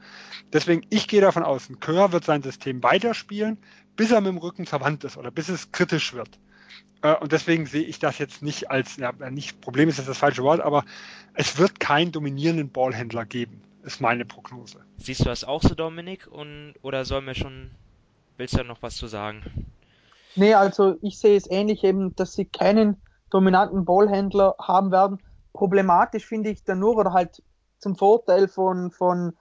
Deswegen, 0.52 0.86
ich 0.90 1.08
gehe 1.08 1.22
davon 1.22 1.44
aus, 1.44 1.70
ein 1.70 1.80
Kerr 1.80 2.12
wird 2.12 2.26
sein 2.26 2.44
System 2.44 2.84
weiterspielen, 2.84 3.58
bis 3.96 4.12
er 4.12 4.22
mit 4.22 4.32
dem 4.32 4.38
Rücken 4.38 4.66
verwandt 4.66 5.04
ist 5.04 5.18
oder 5.18 5.32
bis 5.32 5.50
es 5.50 5.72
kritisch 5.72 6.14
wird. 6.14 6.40
Äh, 7.02 7.16
und 7.16 7.32
deswegen 7.32 7.66
sehe 7.66 7.84
ich 7.84 8.00
das 8.00 8.18
jetzt 8.18 8.42
nicht 8.42 8.70
als, 8.72 8.98
ja, 8.98 9.12
nicht 9.30 9.62
Problem 9.62 9.90
ist 9.90 9.98
jetzt 9.98 10.10
das 10.10 10.18
falsche 10.18 10.44
Wort, 10.44 10.62
aber 10.62 10.84
es 11.34 11.58
wird 11.58 11.80
keinen 11.80 12.12
dominierenden 12.12 12.72
Ballhändler 12.72 13.26
geben, 13.26 13.62
ist 13.84 14.02
meine 14.02 14.26
Prognose. 14.26 14.80
Siehst 14.98 15.22
du 15.22 15.26
das 15.26 15.44
auch 15.44 15.62
so, 15.62 15.76
Dominik? 15.76 16.28
Und, 16.28 16.74
oder 16.82 17.06
sollen 17.06 17.26
wir 17.26 17.36
schon, 17.36 17.72
willst 18.38 18.54
du 18.54 18.60
da 18.60 18.64
noch 18.64 18.82
was 18.82 18.96
zu 18.96 19.08
sagen? 19.08 19.68
Nee, 20.36 20.54
also 20.54 20.96
ich 21.02 21.20
sehe 21.20 21.36
es 21.36 21.50
ähnlich 21.50 21.84
eben, 21.84 22.16
dass 22.16 22.34
sie 22.34 22.46
keinen 22.46 23.02
dominanten 23.30 23.86
Ballhändler 23.86 24.56
haben 24.60 24.92
werden. 24.92 25.20
Problematisch 25.54 26.26
finde 26.26 26.50
ich 26.50 26.64
dann 26.64 26.80
nur, 26.80 26.96
oder 26.96 27.14
halt 27.14 27.42
zum 27.80 27.96
Vorteil 27.96 28.48
von, 28.48 28.92
von 28.92 29.34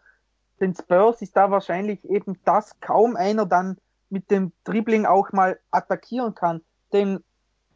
den 0.61 0.75
Spurs 0.75 1.23
ist 1.23 1.37
da 1.37 1.51
wahrscheinlich 1.51 2.09
eben, 2.09 2.39
dass 2.45 2.81
kaum 2.81 3.17
einer 3.17 3.47
dann 3.47 3.79
mit 4.09 4.31
dem 4.31 4.53
Dribbling 4.65 5.07
auch 5.07 5.33
mal 5.33 5.59
attackieren 5.71 6.35
kann. 6.35 6.63
Denn 6.93 7.23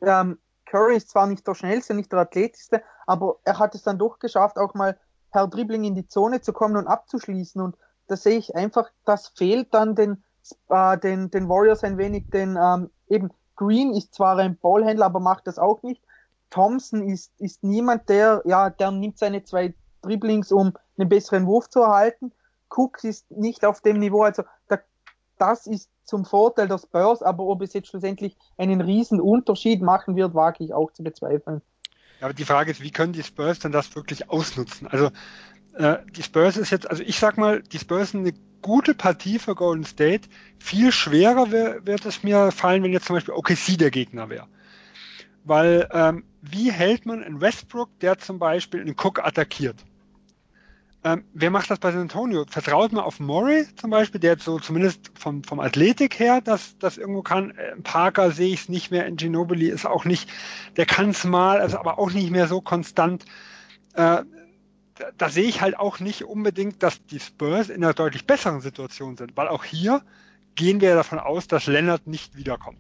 ähm, 0.07 0.39
Curry 0.67 0.97
ist 0.97 1.11
zwar 1.11 1.27
nicht 1.27 1.47
der 1.47 1.55
schnellste, 1.55 1.95
nicht 1.95 2.13
der 2.13 2.21
athletischste, 2.21 2.83
aber 3.07 3.37
er 3.45 3.59
hat 3.59 3.75
es 3.75 3.83
dann 3.83 3.99
doch 3.99 4.19
geschafft, 4.19 4.57
auch 4.59 4.75
mal 4.75 4.99
per 5.31 5.47
Dribbling 5.49 5.85
in 5.85 5.95
die 5.95 6.07
Zone 6.07 6.41
zu 6.41 6.53
kommen 6.53 6.77
und 6.77 6.87
abzuschließen. 6.87 7.61
Und 7.61 7.77
da 8.07 8.17
sehe 8.17 8.39
ich 8.39 8.55
einfach, 8.55 8.89
das 9.05 9.29
fehlt 9.29 9.73
dann 9.75 9.95
den, 9.95 10.25
äh, 10.69 10.99
den, 10.99 11.31
den 11.31 11.49
Warriors 11.49 11.85
ein 11.85 11.99
wenig. 11.99 12.31
Denn 12.31 12.59
ähm, 12.61 12.91
eben 13.09 13.31
Green 13.57 13.95
ist 13.95 14.15
zwar 14.15 14.39
ein 14.39 14.59
Ballhändler, 14.59 15.07
aber 15.07 15.21
macht 15.21 15.47
das 15.47 15.59
auch 15.59 15.83
nicht. 15.83 16.03
Thompson 16.51 17.03
ist, 17.03 17.33
ist 17.39 17.65
niemand, 17.65 18.09
der, 18.09 18.43
ja, 18.45 18.71
der 18.71 18.91
nimmt 18.91 19.19
seine 19.19 19.43
zwei 19.43 19.75
Dribblings, 20.03 20.53
um 20.53 20.73
einen 20.97 21.09
besseren 21.09 21.47
Wurf 21.47 21.69
zu 21.69 21.81
erhalten. 21.81 22.33
Cook 22.71 23.03
ist 23.05 23.31
nicht 23.31 23.65
auf 23.65 23.81
dem 23.81 23.99
Niveau. 23.99 24.23
Also 24.23 24.45
da, 24.69 24.79
das 25.39 25.67
ist 25.67 25.91
zum 26.05 26.25
Vorteil 26.25 26.69
der 26.69 26.79
Spurs, 26.79 27.23
aber 27.23 27.45
ob 27.45 27.63
es 27.63 27.73
jetzt 27.73 27.89
schlussendlich 27.89 28.37
einen 28.57 28.81
riesen 28.81 29.21
Unterschied 29.21 29.83
machen 29.83 30.17
wird, 30.17 30.35
wage 30.35 30.65
ich 30.65 30.73
auch 30.73 30.93
zu 30.93 31.03
bezweifeln. 31.03 31.63
Aber 32.21 32.33
die 32.33 32.45
Frage 32.45 32.71
ist, 32.71 32.83
wie 32.83 32.91
können 32.91 33.13
die 33.13 33.23
Spurs 33.23 33.59
denn 33.59 33.73
das 33.73 33.95
wirklich 33.95 34.31
ausnutzen? 34.31 34.87
Also 34.87 35.11
äh, 35.75 35.99
die 36.17 36.23
Spurs 36.23 36.57
ist 36.57 36.71
jetzt, 36.71 36.89
also 36.89 37.03
ich 37.03 37.19
sag 37.19 37.37
mal, 37.37 37.63
die 37.63 37.79
Spurs 37.79 38.13
sind 38.13 38.21
eine 38.21 38.35
gute 38.63 38.95
Partie 38.95 39.39
für 39.39 39.55
Golden 39.55 39.85
State. 39.85 40.29
Viel 40.59 40.93
schwerer 40.93 41.51
wird 41.51 42.07
es 42.07 42.23
mir 42.23 42.51
fallen, 42.51 42.83
wenn 42.83 42.93
jetzt 42.93 43.07
zum 43.07 43.17
Beispiel 43.17 43.35
OKC 43.35 43.77
der 43.79 43.91
Gegner 43.91 44.31
wäre. 44.31 44.47
Weil 45.45 45.89
ähm, 45.93 46.25
wie 46.41 46.73
hält 46.73 47.05
man 47.05 47.23
in 47.23 47.41
Westbrook, 47.41 47.99
der 48.01 48.19
zum 48.19 48.39
Beispiel 48.39 48.81
einen 48.81 48.97
Cook 48.99 49.19
attackiert? 49.19 49.85
Ähm, 51.05 51.23
wer 51.35 51.51
macht 51.51 51.71
das 51.71 51.79
bei 51.79 51.93
San 51.93 52.01
Antonio? 52.01 52.47
Vertraut 52.49 52.93
man 52.93 53.05
auf 53.05 53.21
Murray 53.21 53.67
zum 53.77 53.91
Beispiel, 53.91 54.21
der 54.21 54.33
jetzt 54.33 54.45
so 54.45 54.59
zumindest 54.59 55.11
vom, 55.15 55.45
vom 55.45 55.61
Athletik 55.61 56.19
her 56.19 56.41
das, 56.41 56.79
das 56.79 56.97
irgendwo 56.97 57.21
kann. 57.21 57.51
Äh, 57.51 57.77
Parker 57.83 58.31
sehe 58.31 58.55
ich 58.55 58.63
es 58.63 58.69
nicht 58.71 58.91
mehr, 58.91 59.05
in 59.05 59.17
Ginobili 59.17 59.69
ist 59.69 59.85
auch 59.85 60.07
nicht, 60.07 60.31
der 60.79 60.87
kann 60.87 61.11
es 61.11 61.25
mal, 61.25 61.61
also 61.61 61.79
aber 61.79 61.99
auch 61.99 62.11
nicht 62.11 62.31
mehr 62.31 62.49
so 62.49 62.63
konstant. 62.63 63.27
Äh, 63.93 64.23
da, 64.95 65.11
da 65.19 65.29
sehe 65.29 65.45
ich 65.45 65.61
halt 65.61 65.79
auch 65.79 66.01
nicht 66.01 66.25
unbedingt, 66.25 66.83
dass 66.83 67.05
die 67.05 67.21
Spurs 67.21 67.69
in 67.69 67.85
einer 67.85 67.93
deutlich 67.93 68.27
besseren 68.27 68.63
Situation 68.63 69.19
sind, 69.19 69.37
weil 69.37 69.49
auch 69.49 69.65
hier 69.65 70.03
gehen 70.55 70.81
wir 70.81 70.95
davon 70.95 71.19
aus, 71.19 71.47
dass 71.49 71.67
Leonard 71.67 72.07
nicht 72.07 72.35
wiederkommt 72.35 72.79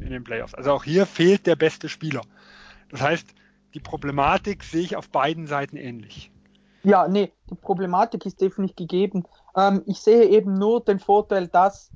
in 0.00 0.10
den 0.10 0.24
Playoffs. 0.24 0.54
Also 0.54 0.72
auch 0.72 0.84
hier 0.84 1.04
fehlt 1.04 1.46
der 1.46 1.56
beste 1.56 1.90
Spieler. 1.90 2.22
Das 2.88 3.02
heißt, 3.02 3.34
die 3.74 3.80
Problematik 3.80 4.64
sehe 4.64 4.82
ich 4.82 4.96
auf 4.96 5.10
beiden 5.10 5.46
Seiten 5.46 5.76
ähnlich. 5.76 6.30
Ja, 6.86 7.08
nee, 7.08 7.32
die 7.50 7.56
Problematik 7.56 8.24
ist 8.26 8.40
definitiv 8.40 8.76
gegeben. 8.76 9.24
Ähm, 9.56 9.82
ich 9.86 10.00
sehe 10.00 10.26
eben 10.26 10.54
nur 10.54 10.84
den 10.84 11.00
Vorteil, 11.00 11.48
dass 11.48 11.90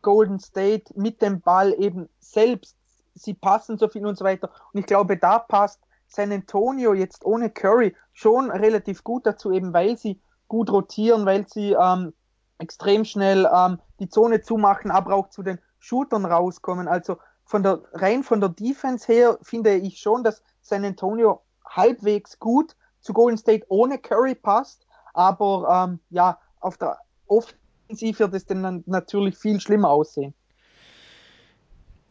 Golden 0.00 0.38
State 0.38 0.92
mit 0.94 1.20
dem 1.20 1.40
Ball 1.40 1.74
eben 1.76 2.08
selbst, 2.20 2.76
sie 3.16 3.34
passen 3.34 3.78
so 3.78 3.88
viel 3.88 4.06
und 4.06 4.16
so 4.16 4.24
weiter. 4.24 4.48
Und 4.72 4.78
ich 4.78 4.86
glaube, 4.86 5.16
da 5.16 5.40
passt 5.40 5.80
San 6.06 6.30
Antonio 6.30 6.94
jetzt 6.94 7.24
ohne 7.24 7.50
Curry 7.50 7.96
schon 8.12 8.52
relativ 8.52 9.02
gut 9.02 9.26
dazu, 9.26 9.50
eben 9.50 9.72
weil 9.72 9.98
sie 9.98 10.20
gut 10.46 10.70
rotieren, 10.70 11.26
weil 11.26 11.48
sie 11.48 11.72
ähm, 11.72 12.12
extrem 12.58 13.04
schnell 13.04 13.50
ähm, 13.52 13.80
die 13.98 14.08
Zone 14.08 14.40
zumachen, 14.40 14.92
aber 14.92 15.16
auch 15.16 15.30
zu 15.30 15.42
den 15.42 15.58
Shootern 15.80 16.26
rauskommen. 16.26 16.86
Also 16.86 17.16
von 17.44 17.64
der 17.64 17.80
rein 17.92 18.22
von 18.22 18.40
der 18.40 18.50
Defense 18.50 19.12
her 19.12 19.36
finde 19.42 19.74
ich 19.74 19.98
schon, 19.98 20.22
dass 20.22 20.44
San 20.62 20.84
Antonio 20.84 21.42
halbwegs 21.68 22.38
gut 22.38 22.76
zu 23.06 23.12
Golden 23.12 23.38
State 23.38 23.64
ohne 23.68 23.98
Curry 23.98 24.34
passt, 24.34 24.86
aber 25.14 25.88
ähm, 25.88 26.00
ja, 26.10 26.38
auf 26.60 26.76
der 26.76 26.98
Offensive 27.28 28.18
wird 28.18 28.34
es 28.34 28.44
dann 28.44 28.82
natürlich 28.86 29.38
viel 29.38 29.60
schlimmer 29.60 29.90
aussehen. 29.90 30.34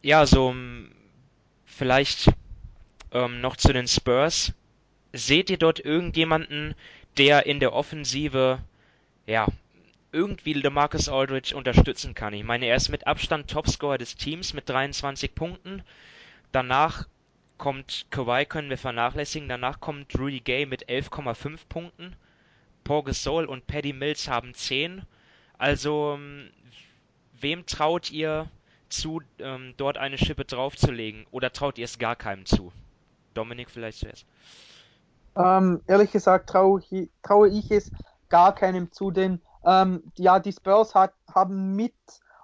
Ja, 0.02 0.26
so 0.26 0.54
vielleicht 1.64 2.32
ähm, 3.12 3.40
noch 3.40 3.56
zu 3.56 3.72
den 3.72 3.86
Spurs. 3.86 4.52
Seht 5.12 5.50
ihr 5.50 5.58
dort 5.58 5.80
irgendjemanden, 5.80 6.74
der 7.18 7.46
in 7.46 7.60
der 7.60 7.72
Offensive 7.72 8.58
ja 9.26 9.46
irgendwie 10.12 10.54
DeMarcus 10.54 11.08
Aldridge 11.08 11.54
unterstützen 11.54 12.14
kann? 12.14 12.32
Ich 12.32 12.44
meine, 12.44 12.66
er 12.66 12.76
ist 12.76 12.88
mit 12.88 13.06
Abstand 13.06 13.50
Topscorer 13.50 13.98
des 13.98 14.16
Teams 14.16 14.54
mit 14.54 14.68
23 14.68 15.34
Punkten. 15.34 15.82
Danach 16.52 17.06
kommt 17.58 18.06
Kawhi 18.10 18.46
können 18.46 18.70
wir 18.70 18.78
vernachlässigen. 18.78 19.48
Danach 19.48 19.80
kommt 19.80 20.18
Rudy 20.18 20.40
Gay 20.40 20.66
mit 20.66 20.88
11,5 20.88 21.60
Punkten. 21.68 22.16
Paul 22.84 23.04
Gasol 23.04 23.46
und 23.46 23.66
Paddy 23.66 23.92
Mills 23.92 24.28
haben 24.28 24.54
10. 24.54 25.02
Also, 25.58 26.14
ähm, 26.16 26.50
wem 27.40 27.66
traut 27.66 28.10
ihr 28.10 28.48
zu, 28.88 29.20
ähm, 29.38 29.74
dort 29.76 29.98
eine 29.98 30.18
Schippe 30.18 30.44
draufzulegen? 30.44 31.26
Oder 31.30 31.52
traut 31.52 31.78
ihr 31.78 31.84
es 31.84 31.98
gar 31.98 32.16
keinem 32.16 32.46
zu? 32.46 32.72
Dominik 33.34 33.70
vielleicht 33.70 33.98
zuerst. 33.98 34.26
Ähm, 35.36 35.82
ehrlich 35.86 36.12
gesagt 36.12 36.48
traue 36.48 36.80
ich, 36.90 37.10
traue 37.22 37.48
ich 37.48 37.70
es 37.70 37.90
gar 38.28 38.54
keinem 38.54 38.90
zu, 38.92 39.10
denn 39.10 39.40
ähm, 39.64 40.02
ja, 40.16 40.38
die 40.38 40.52
Spurs 40.52 40.94
hat, 40.94 41.12
haben 41.34 41.74
mit 41.76 41.94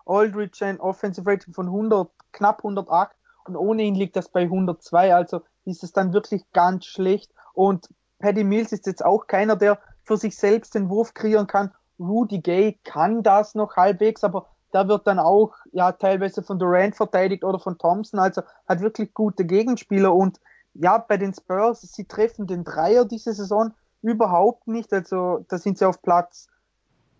Aldridge 0.05 0.65
ein 0.65 0.81
Offensive 0.81 1.29
Rating 1.29 1.55
von 1.55 1.67
100, 1.67 2.11
knapp 2.33 2.59
108 2.59 3.17
und 3.47 3.57
ohne 3.57 3.83
ihn 3.83 3.95
liegt 3.95 4.17
das 4.17 4.29
bei 4.29 4.43
102, 4.43 5.15
also 5.15 5.43
ist 5.65 5.83
es 5.83 5.93
dann 5.93 6.13
wirklich 6.13 6.43
ganz 6.53 6.87
schlecht 6.87 7.33
und 7.55 7.89
Paddy 8.19 8.45
Mills 8.45 8.73
ist 8.73 8.87
jetzt 8.87 9.05
auch 9.05 9.27
keiner, 9.27 9.57
der 9.57 9.79
für 10.05 10.17
sich 10.17 10.37
selbst 10.37 10.75
den 10.75 10.89
Wurf 10.89 11.15
kreieren 11.15 11.47
kann. 11.47 11.73
Rudy 11.99 12.41
Gay 12.41 12.79
kann 12.85 13.23
das 13.23 13.55
noch 13.55 13.77
halbwegs, 13.77 14.25
aber 14.25 14.47
der 14.73 14.89
wird 14.89 15.07
dann 15.07 15.19
auch 15.19 15.55
ja 15.73 15.93
teilweise 15.93 16.43
von 16.43 16.59
Durant 16.59 16.97
verteidigt 16.97 17.45
oder 17.45 17.59
von 17.59 17.79
Thompson, 17.79 18.19
also 18.19 18.43
hat 18.67 18.81
wirklich 18.81 19.13
gute 19.15 19.45
Gegenspieler 19.45 20.15
und 20.15 20.41
ja, 20.75 20.99
bei 20.99 21.19
den 21.19 21.35
Spurs, 21.35 21.83
sie 21.83 22.07
treffen 22.07 22.47
den 22.47 22.65
Dreier 22.65 23.05
diese 23.05 23.35
Saison 23.35 23.75
überhaupt 24.01 24.67
nicht, 24.69 24.93
also 24.93 25.45
da 25.49 25.59
sind 25.59 25.79
sie 25.79 25.85
auf 25.85 26.01
Platz 26.01 26.49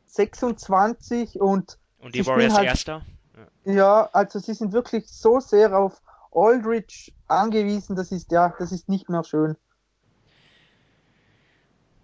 26 0.07 1.41
und 1.41 1.79
und 1.99 2.15
die 2.15 2.27
Warriors 2.27 2.55
halt, 2.55 2.67
Erster? 2.67 3.03
Ja, 3.65 4.09
also 4.13 4.39
sie 4.39 4.55
sind 4.55 4.73
wirklich 4.73 5.09
so 5.09 5.41
sehr 5.41 5.79
auf 5.79 6.01
Aldridge 6.33 7.13
angewiesen, 7.29 7.97
das 7.97 8.13
ist 8.13 8.31
ja, 8.33 8.55
das 8.59 8.73
ist 8.73 8.89
nicht 8.89 9.09
mehr 9.09 9.25
schön. 9.25 9.57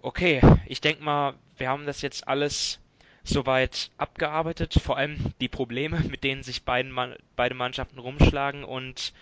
Okay, 0.02 0.40
ich 0.66 0.80
denke 0.80 1.02
mal, 1.02 1.34
wir 1.56 1.68
haben 1.68 1.86
das 1.86 2.02
jetzt 2.02 2.28
alles 2.28 2.78
soweit 3.24 3.90
abgearbeitet, 3.98 4.74
vor 4.82 4.96
allem 4.96 5.18
die 5.40 5.48
Probleme, 5.48 6.00
mit 6.10 6.24
denen 6.24 6.42
sich 6.42 6.64
beiden, 6.64 6.94
beide 7.36 7.54
Mannschaften 7.54 7.98
rumschlagen. 7.98 8.64
Und 8.64 9.12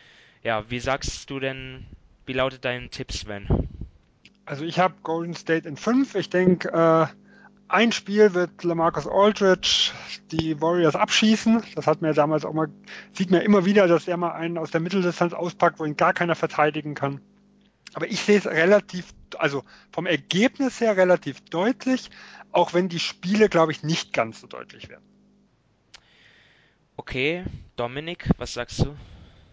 ja, 0.42 0.68
wie 0.70 0.80
sagst 0.80 1.30
du 1.30 1.40
denn, 1.40 1.86
wie 2.24 2.34
lautet 2.34 2.64
dein 2.64 2.90
Tipp, 2.90 3.12
Sven? 3.12 3.68
Also 4.44 4.64
ich 4.64 4.78
habe 4.78 4.94
Golden 5.02 5.34
State 5.34 5.68
in 5.68 5.76
5. 5.76 6.14
Ich 6.14 6.30
denke, 6.30 6.68
äh, 6.68 7.06
ein 7.68 7.92
Spiel 7.92 8.34
wird 8.34 8.62
Lamarcus 8.62 9.06
Aldridge 9.06 9.92
die 10.30 10.60
Warriors 10.60 10.94
abschießen. 10.94 11.62
Das 11.74 11.86
hat 11.86 12.00
mir 12.00 12.12
damals 12.14 12.44
auch 12.44 12.52
mal, 12.52 12.68
sieht 13.12 13.30
mir 13.30 13.40
immer 13.40 13.64
wieder, 13.64 13.86
dass 13.88 14.08
er 14.08 14.16
mal 14.16 14.32
einen 14.32 14.58
aus 14.58 14.70
der 14.70 14.80
Mitteldistanz 14.80 15.32
auspackt, 15.32 15.78
wo 15.78 15.84
ihn 15.84 15.96
gar 15.96 16.12
keiner 16.12 16.34
verteidigen 16.34 16.94
kann. 16.94 17.20
Aber 17.94 18.06
ich 18.06 18.20
sehe 18.20 18.38
es 18.38 18.46
relativ, 18.46 19.14
also 19.38 19.62
vom 19.90 20.06
Ergebnis 20.06 20.80
her 20.80 20.96
relativ 20.96 21.40
deutlich, 21.42 22.10
auch 22.52 22.74
wenn 22.74 22.88
die 22.88 22.98
Spiele, 22.98 23.48
glaube 23.48 23.72
ich, 23.72 23.82
nicht 23.82 24.12
ganz 24.12 24.40
so 24.40 24.46
deutlich 24.46 24.88
werden. 24.88 25.04
Okay, 26.96 27.44
Dominik, 27.76 28.30
was 28.38 28.54
sagst 28.54 28.80
du? 28.80 28.96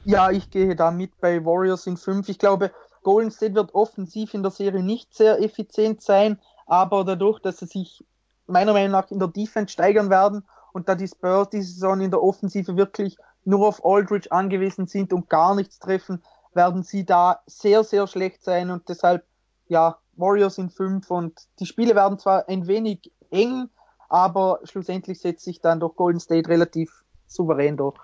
Ja, 0.06 0.32
ich 0.32 0.49
gehe 0.49 0.76
da 0.76 0.91
mit 0.91 1.19
bei 1.19 1.43
Warriors 1.45 1.88
in 1.88 1.97
5. 1.97 2.30
Ich 2.30 2.38
glaube, 2.38 2.71
Golden 3.04 3.32
State 3.32 3.54
wird 3.54 3.73
offensiv 3.73 4.34
in 4.34 4.43
der 4.43 4.52
Serie 4.52 4.84
nicht 4.84 5.13
sehr 5.13 5.41
effizient 5.41 6.02
sein, 6.02 6.39
aber 6.74 7.04
dadurch, 7.04 7.40
dass 7.40 7.60
sie 7.60 7.68
sich 7.68 8.04
meiner 8.48 8.74
Meinung 8.74 8.92
nach 8.92 9.12
in 9.12 9.20
der 9.20 9.28
Defense 9.28 9.72
steigern 9.72 10.10
werden 10.10 10.44
und 10.72 10.90
da 10.90 10.96
die 10.96 11.08
Spurs 11.08 11.50
diese 11.52 11.72
Saison 11.72 12.02
in 12.02 12.10
der 12.10 12.24
Offensive 12.24 12.76
wirklich 12.76 13.16
nur 13.46 13.68
auf 13.68 13.86
Aldridge 13.86 14.32
angewiesen 14.32 14.88
sind 14.88 15.14
und 15.14 15.30
gar 15.30 15.54
nichts 15.54 15.78
treffen, 15.78 16.24
werden 16.56 16.82
sie 16.82 17.06
da 17.06 17.42
sehr, 17.46 17.84
sehr 17.84 18.08
schlecht 18.08 18.44
sein 18.44 18.72
und 18.72 18.90
deshalb, 18.90 19.24
ja, 19.68 20.00
Warriors 20.16 20.58
in 20.58 20.72
5 20.72 21.12
und 21.12 21.42
die 21.60 21.68
Spiele 21.68 21.94
werden 21.94 22.18
zwar 22.18 22.50
ein 22.50 22.66
wenig 22.66 23.12
eng, 23.30 23.70
aber 24.10 24.60
schlussendlich 24.64 25.20
setzt 25.20 25.46
sich 25.46 25.62
dann 25.62 25.80
durch 25.80 25.96
Golden 25.96 26.20
State 26.20 26.50
relativ 26.50 27.04
souverän 27.28 27.78
durch. 27.78 28.00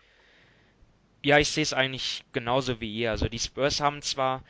Ja, 1.23 1.39
ich 1.39 1.49
sehe 1.49 1.63
es 1.63 1.73
eigentlich 1.73 2.23
genauso 2.33 2.79
wie 2.81 2.93
ihr. 2.93 3.09
Also 3.09 3.27
die 3.29 3.39
Spurs 3.39 3.81
haben 3.81 4.03
zwar 4.03 4.43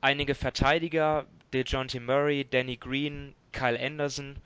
einige 0.00 0.34
Verteidiger, 0.34 1.26
DeJounte 1.52 2.00
Murray, 2.00 2.44
Danny 2.44 2.76
Green, 2.76 3.34
Kyle 3.54 3.80
Anderson, 3.80 4.36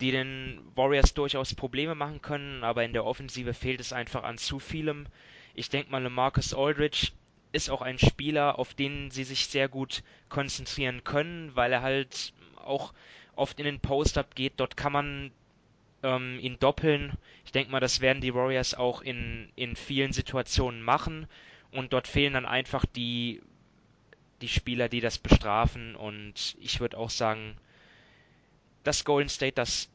die 0.00 0.10
den 0.10 0.60
Warriors 0.74 1.14
durchaus 1.14 1.54
Probleme 1.54 1.94
machen 1.94 2.20
können, 2.20 2.64
aber 2.64 2.84
in 2.84 2.92
der 2.92 3.04
Offensive 3.04 3.54
fehlt 3.54 3.80
es 3.80 3.92
einfach 3.92 4.24
an 4.24 4.38
zu 4.38 4.58
vielem. 4.58 5.06
Ich 5.54 5.70
denke 5.70 5.90
mal, 5.90 6.08
Marcus 6.10 6.52
Aldridge 6.52 7.12
ist 7.52 7.70
auch 7.70 7.82
ein 7.82 7.98
Spieler, 7.98 8.58
auf 8.58 8.74
den 8.74 9.10
sie 9.12 9.24
sich 9.24 9.46
sehr 9.46 9.68
gut 9.68 10.02
konzentrieren 10.28 11.04
können, 11.04 11.54
weil 11.54 11.72
er 11.72 11.82
halt 11.82 12.32
auch 12.56 12.92
oft 13.36 13.58
in 13.60 13.64
den 13.64 13.80
Post-Up 13.80 14.34
geht. 14.34 14.54
Dort 14.56 14.76
kann 14.76 14.92
man 14.92 15.30
ähm, 16.02 16.38
ihn 16.40 16.58
doppeln. 16.58 17.12
Ich 17.44 17.52
denke 17.52 17.70
mal, 17.70 17.80
das 17.80 18.00
werden 18.00 18.20
die 18.20 18.34
Warriors 18.34 18.74
auch 18.74 19.02
in, 19.02 19.48
in 19.54 19.76
vielen 19.76 20.12
Situationen 20.12 20.82
machen. 20.82 21.26
Und 21.70 21.92
dort 21.92 22.08
fehlen 22.08 22.34
dann 22.34 22.46
einfach 22.46 22.84
die, 22.84 23.40
die 24.40 24.48
Spieler, 24.48 24.88
die 24.88 25.00
das 25.00 25.18
bestrafen. 25.18 25.94
Und 25.94 26.56
ich 26.60 26.80
würde 26.80 26.98
auch 26.98 27.10
sagen, 27.10 27.56
dass 28.84 29.04
Golden 29.04 29.28
State 29.28 29.54
das 29.54 29.88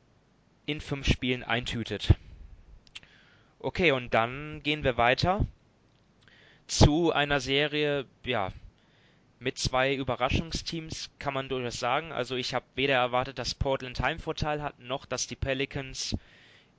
in 0.65 0.81
fünf 0.81 1.07
Spielen 1.07 1.43
eintütet. 1.43 2.13
Okay, 3.59 3.91
und 3.91 4.13
dann 4.13 4.61
gehen 4.63 4.83
wir 4.83 4.97
weiter 4.97 5.45
zu 6.67 7.11
einer 7.11 7.39
Serie, 7.39 8.05
ja, 8.23 8.51
mit 9.39 9.57
zwei 9.57 9.95
Überraschungsteams 9.95 11.09
kann 11.17 11.33
man 11.33 11.49
durchaus 11.49 11.79
sagen. 11.79 12.11
Also 12.11 12.35
ich 12.35 12.53
habe 12.53 12.65
weder 12.75 12.95
erwartet, 12.95 13.39
dass 13.39 13.55
Portland 13.55 13.99
Heimvorteil 13.99 14.61
hat, 14.61 14.79
noch 14.79 15.05
dass 15.05 15.27
die 15.27 15.35
Pelicans 15.35 16.15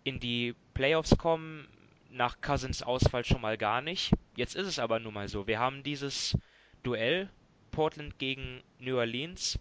in 0.05 0.21
die 0.21 0.55
Playoffs 0.75 1.17
kommen. 1.17 1.67
Nach 2.13 2.41
Cousins 2.41 2.83
Ausfall 2.83 3.25
schon 3.25 3.41
mal 3.41 3.57
gar 3.57 3.81
nicht. 3.81 4.13
Jetzt 4.37 4.57
ist 4.57 4.67
es 4.67 4.79
aber 4.79 4.99
nun 4.99 5.15
mal 5.15 5.29
so. 5.29 5.47
Wir 5.47 5.59
haben 5.59 5.83
dieses 5.83 6.37
Duell 6.83 7.31
Portland 7.71 8.19
gegen 8.19 8.63
New 8.79 8.97
Orleans. 8.99 9.59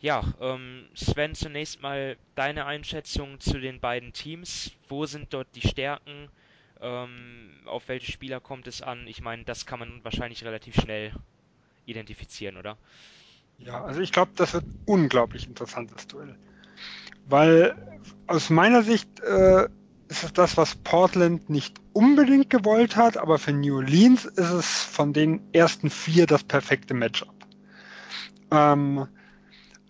Ja, 0.00 0.24
ähm, 0.40 0.86
Sven, 0.94 1.34
zunächst 1.34 1.82
mal 1.82 2.16
deine 2.34 2.64
Einschätzung 2.64 3.38
zu 3.38 3.60
den 3.60 3.80
beiden 3.80 4.12
Teams. 4.14 4.72
Wo 4.88 5.04
sind 5.04 5.32
dort 5.34 5.48
die 5.54 5.66
Stärken? 5.66 6.30
Ähm, 6.80 7.50
auf 7.66 7.88
welche 7.88 8.10
Spieler 8.10 8.40
kommt 8.40 8.66
es 8.66 8.80
an? 8.80 9.06
Ich 9.06 9.20
meine, 9.20 9.44
das 9.44 9.66
kann 9.66 9.78
man 9.78 10.02
wahrscheinlich 10.02 10.42
relativ 10.44 10.74
schnell 10.76 11.12
identifizieren, 11.84 12.56
oder? 12.56 12.78
Ja, 13.58 13.84
also 13.84 14.00
ich 14.00 14.10
glaube, 14.10 14.32
das 14.36 14.54
wird 14.54 14.64
ein 14.64 14.82
unglaublich 14.86 15.46
interessantes 15.46 16.06
Duell. 16.06 16.34
Weil 17.26 17.76
aus 18.26 18.48
meiner 18.48 18.82
Sicht 18.82 19.20
äh, 19.20 19.68
ist 20.08 20.24
es 20.24 20.32
das, 20.32 20.56
was 20.56 20.76
Portland 20.76 21.50
nicht 21.50 21.78
unbedingt 21.92 22.48
gewollt 22.48 22.96
hat, 22.96 23.18
aber 23.18 23.38
für 23.38 23.52
New 23.52 23.76
Orleans 23.76 24.24
ist 24.24 24.50
es 24.50 24.82
von 24.82 25.12
den 25.12 25.42
ersten 25.52 25.90
vier 25.90 26.26
das 26.26 26.42
perfekte 26.42 26.94
Matchup. 26.94 27.34
Ähm, 28.50 29.06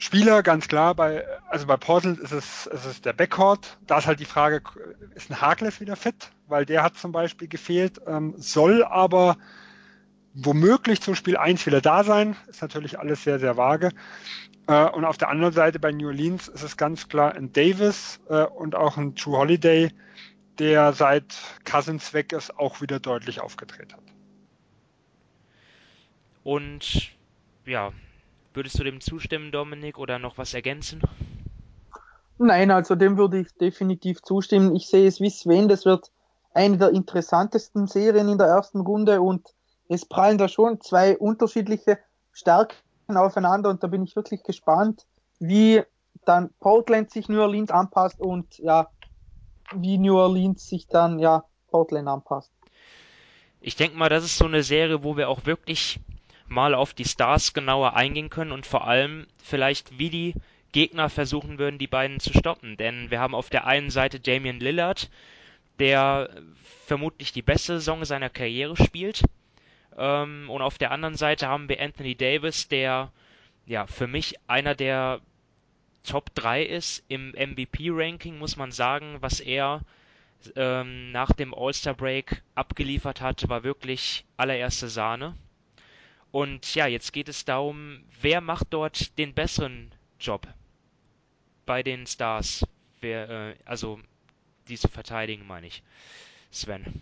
Spieler, 0.02 0.42
ganz 0.42 0.66
klar, 0.66 0.94
bei, 0.94 1.26
also 1.50 1.66
bei 1.66 1.76
Portland 1.76 2.18
ist 2.20 2.32
es, 2.32 2.66
ist 2.66 2.86
es 2.86 3.02
der 3.02 3.12
Backcourt. 3.12 3.76
Da 3.86 3.98
ist 3.98 4.06
halt 4.06 4.18
die 4.18 4.24
Frage, 4.24 4.62
ist 5.14 5.30
ein 5.30 5.42
Harkless 5.42 5.78
wieder 5.78 5.94
fit? 5.94 6.32
Weil 6.48 6.64
der 6.64 6.82
hat 6.82 6.96
zum 6.96 7.12
Beispiel 7.12 7.48
gefehlt, 7.48 8.00
ähm, 8.06 8.34
soll 8.38 8.82
aber 8.82 9.36
womöglich 10.32 11.02
zum 11.02 11.14
Spiel 11.14 11.36
1 11.36 11.66
wieder 11.66 11.82
da 11.82 12.02
sein. 12.02 12.34
Ist 12.48 12.62
natürlich 12.62 12.98
alles 12.98 13.24
sehr, 13.24 13.38
sehr 13.38 13.58
vage. 13.58 13.90
Äh, 14.66 14.86
und 14.86 15.04
auf 15.04 15.18
der 15.18 15.28
anderen 15.28 15.52
Seite 15.52 15.78
bei 15.78 15.92
New 15.92 16.06
Orleans 16.06 16.48
ist 16.48 16.62
es 16.62 16.78
ganz 16.78 17.08
klar 17.08 17.34
ein 17.34 17.52
Davis 17.52 18.20
äh, 18.30 18.44
und 18.44 18.74
auch 18.74 18.96
ein 18.96 19.16
True 19.16 19.36
Holiday, 19.36 19.92
der 20.58 20.94
seit 20.94 21.36
Cousins 21.70 22.14
weg 22.14 22.32
ist, 22.32 22.58
auch 22.58 22.80
wieder 22.80 23.00
deutlich 23.00 23.42
aufgedreht 23.42 23.92
hat. 23.92 24.04
Und 26.42 27.10
ja, 27.66 27.92
Würdest 28.52 28.78
du 28.78 28.84
dem 28.84 29.00
zustimmen, 29.00 29.52
Dominik, 29.52 29.98
oder 29.98 30.18
noch 30.18 30.36
was 30.38 30.54
ergänzen? 30.54 31.02
Nein, 32.38 32.70
also 32.70 32.94
dem 32.94 33.16
würde 33.16 33.38
ich 33.40 33.52
definitiv 33.54 34.22
zustimmen. 34.22 34.74
Ich 34.74 34.88
sehe 34.88 35.06
es 35.06 35.20
wie 35.20 35.30
Sven, 35.30 35.68
das 35.68 35.84
wird 35.84 36.10
eine 36.52 36.78
der 36.78 36.90
interessantesten 36.90 37.86
Serien 37.86 38.28
in 38.28 38.38
der 38.38 38.48
ersten 38.48 38.80
Runde 38.80 39.20
und 39.20 39.46
es 39.88 40.06
prallen 40.06 40.38
da 40.38 40.48
schon 40.48 40.80
zwei 40.80 41.16
unterschiedliche 41.16 41.98
Stärken 42.32 42.76
aufeinander 43.08 43.70
und 43.70 43.82
da 43.82 43.88
bin 43.88 44.02
ich 44.02 44.16
wirklich 44.16 44.42
gespannt, 44.42 45.06
wie 45.38 45.82
dann 46.24 46.50
Portland 46.60 47.10
sich 47.10 47.28
New 47.28 47.40
Orleans 47.40 47.70
anpasst 47.70 48.20
und 48.20 48.58
ja, 48.58 48.88
wie 49.74 49.98
New 49.98 50.16
Orleans 50.16 50.66
sich 50.66 50.86
dann 50.86 51.18
ja 51.18 51.44
Portland 51.68 52.08
anpasst. 52.08 52.52
Ich 53.60 53.76
denke 53.76 53.96
mal, 53.96 54.08
das 54.08 54.24
ist 54.24 54.38
so 54.38 54.46
eine 54.46 54.62
Serie, 54.62 55.04
wo 55.04 55.16
wir 55.16 55.28
auch 55.28 55.44
wirklich 55.44 56.00
mal 56.50 56.74
auf 56.74 56.94
die 56.94 57.04
Stars 57.04 57.52
genauer 57.54 57.96
eingehen 57.96 58.30
können 58.30 58.52
und 58.52 58.66
vor 58.66 58.86
allem 58.86 59.26
vielleicht, 59.42 59.98
wie 59.98 60.10
die 60.10 60.34
Gegner 60.72 61.08
versuchen 61.08 61.58
würden, 61.58 61.78
die 61.78 61.86
beiden 61.86 62.20
zu 62.20 62.32
stoppen. 62.32 62.76
Denn 62.76 63.10
wir 63.10 63.20
haben 63.20 63.34
auf 63.34 63.50
der 63.50 63.66
einen 63.66 63.90
Seite 63.90 64.20
Damian 64.20 64.60
Lillard, 64.60 65.10
der 65.78 66.30
vermutlich 66.86 67.32
die 67.32 67.42
beste 67.42 67.74
Saison 67.74 68.04
seiner 68.04 68.30
Karriere 68.30 68.76
spielt. 68.76 69.22
Ähm, 69.96 70.50
und 70.50 70.62
auf 70.62 70.78
der 70.78 70.90
anderen 70.90 71.16
Seite 71.16 71.48
haben 71.48 71.68
wir 71.68 71.80
Anthony 71.80 72.14
Davis, 72.14 72.68
der 72.68 73.12
ja 73.66 73.86
für 73.86 74.06
mich 74.06 74.34
einer 74.46 74.74
der 74.74 75.20
Top 76.02 76.34
3 76.34 76.62
ist 76.64 77.04
im 77.08 77.30
MVP-Ranking, 77.30 78.38
muss 78.38 78.56
man 78.56 78.72
sagen, 78.72 79.18
was 79.20 79.40
er 79.40 79.82
ähm, 80.56 81.12
nach 81.12 81.32
dem 81.32 81.54
All-Star-Break 81.54 82.42
abgeliefert 82.54 83.20
hat, 83.20 83.48
war 83.48 83.62
wirklich 83.62 84.24
allererste 84.36 84.88
Sahne. 84.88 85.34
Und 86.32 86.74
ja, 86.74 86.86
jetzt 86.86 87.12
geht 87.12 87.28
es 87.28 87.44
darum, 87.44 88.04
wer 88.20 88.40
macht 88.40 88.68
dort 88.70 89.18
den 89.18 89.34
besseren 89.34 89.92
Job 90.18 90.46
bei 91.66 91.82
den 91.82 92.06
Stars? 92.06 92.64
Wer, 93.00 93.30
äh, 93.30 93.54
also 93.64 93.98
diese 94.68 94.88
verteidigen, 94.88 95.46
meine 95.46 95.66
ich. 95.66 95.82
Sven. 96.50 97.00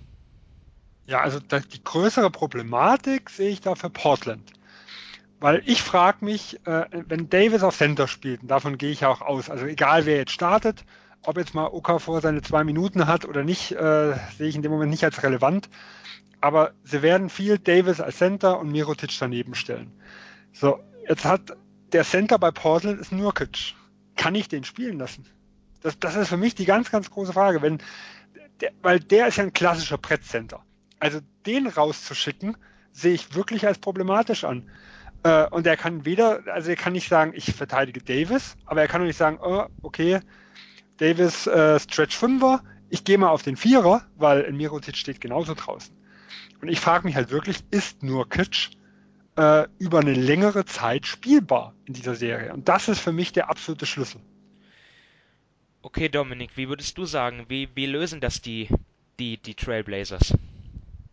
Ja, 1.06 1.20
also 1.20 1.40
die 1.40 1.82
größere 1.84 2.30
Problematik 2.30 3.30
sehe 3.30 3.50
ich 3.50 3.60
da 3.60 3.74
für 3.74 3.90
Portland. 3.90 4.52
Weil 5.40 5.62
ich 5.66 5.82
frage 5.82 6.24
mich, 6.24 6.58
äh, 6.66 6.86
wenn 6.90 7.30
Davis 7.30 7.62
auf 7.62 7.76
Center 7.76 8.08
spielt, 8.08 8.42
und 8.42 8.48
davon 8.48 8.76
gehe 8.76 8.90
ich 8.90 9.04
auch 9.04 9.20
aus, 9.20 9.48
also 9.48 9.66
egal 9.66 10.04
wer 10.04 10.16
jetzt 10.16 10.32
startet, 10.32 10.84
ob 11.22 11.36
jetzt 11.38 11.54
mal 11.54 11.66
Okafor 11.66 12.20
seine 12.20 12.42
zwei 12.42 12.64
Minuten 12.64 13.06
hat 13.06 13.24
oder 13.24 13.44
nicht, 13.44 13.72
äh, 13.72 14.16
sehe 14.36 14.48
ich 14.48 14.56
in 14.56 14.62
dem 14.62 14.72
Moment 14.72 14.90
nicht 14.90 15.04
als 15.04 15.22
relevant. 15.22 15.68
Aber 16.40 16.72
sie 16.84 17.02
werden 17.02 17.30
viel 17.30 17.58
Davis 17.58 18.00
als 18.00 18.18
Center 18.18 18.58
und 18.58 18.70
Mirotic 18.70 19.10
daneben 19.18 19.54
stellen. 19.54 19.92
So, 20.52 20.80
jetzt 21.08 21.24
hat 21.24 21.56
der 21.92 22.04
Center 22.04 22.38
bei 22.38 22.50
Portland 22.50 23.00
ist 23.00 23.12
Nurkic. 23.12 23.74
Kann 24.16 24.34
ich 24.34 24.48
den 24.48 24.64
spielen 24.64 24.98
lassen? 24.98 25.26
Das, 25.80 25.98
das 25.98 26.16
ist 26.16 26.28
für 26.28 26.36
mich 26.36 26.54
die 26.54 26.64
ganz, 26.64 26.90
ganz 26.90 27.10
große 27.10 27.32
Frage. 27.32 27.62
Wenn, 27.62 27.78
der, 28.60 28.72
weil 28.82 29.00
der 29.00 29.28
ist 29.28 29.36
ja 29.36 29.44
ein 29.44 29.52
klassischer 29.52 29.98
Brettcenter. 29.98 30.62
Also 31.00 31.20
den 31.46 31.66
rauszuschicken, 31.66 32.56
sehe 32.92 33.14
ich 33.14 33.34
wirklich 33.34 33.66
als 33.66 33.78
problematisch 33.78 34.44
an. 34.44 34.68
Äh, 35.22 35.46
und 35.48 35.66
er 35.66 35.76
kann 35.76 36.04
weder, 36.04 36.42
also 36.52 36.70
er 36.70 36.76
kann 36.76 36.92
nicht 36.92 37.08
sagen, 37.08 37.32
ich 37.34 37.54
verteidige 37.54 38.00
Davis, 38.00 38.56
aber 38.66 38.80
er 38.80 38.88
kann 38.88 39.00
auch 39.00 39.06
nicht 39.06 39.16
sagen, 39.16 39.38
oh, 39.40 39.66
okay, 39.82 40.20
Davis 40.98 41.46
äh, 41.46 41.78
Stretch 41.78 42.16
Fünfer, 42.16 42.62
ich 42.90 43.04
gehe 43.04 43.18
mal 43.18 43.28
auf 43.28 43.42
den 43.42 43.56
Vierer, 43.56 44.02
weil 44.16 44.50
Mirotic 44.52 44.96
steht 44.96 45.20
genauso 45.20 45.54
draußen. 45.54 45.94
Und 46.60 46.68
ich 46.68 46.80
frage 46.80 47.06
mich 47.06 47.16
halt 47.16 47.30
wirklich, 47.30 47.64
ist 47.70 48.02
nur 48.02 48.28
Kitsch 48.28 48.70
äh, 49.36 49.66
über 49.78 50.00
eine 50.00 50.14
längere 50.14 50.64
Zeit 50.64 51.06
spielbar 51.06 51.74
in 51.84 51.94
dieser 51.94 52.14
Serie? 52.14 52.52
Und 52.52 52.68
das 52.68 52.88
ist 52.88 52.98
für 52.98 53.12
mich 53.12 53.32
der 53.32 53.48
absolute 53.48 53.86
Schlüssel. 53.86 54.20
Okay, 55.82 56.08
Dominik, 56.08 56.56
wie 56.56 56.68
würdest 56.68 56.98
du 56.98 57.04
sagen, 57.04 57.46
wie, 57.48 57.68
wie 57.74 57.86
lösen 57.86 58.20
das 58.20 58.42
die, 58.42 58.68
die, 59.20 59.36
die 59.36 59.54
Trailblazers? 59.54 60.34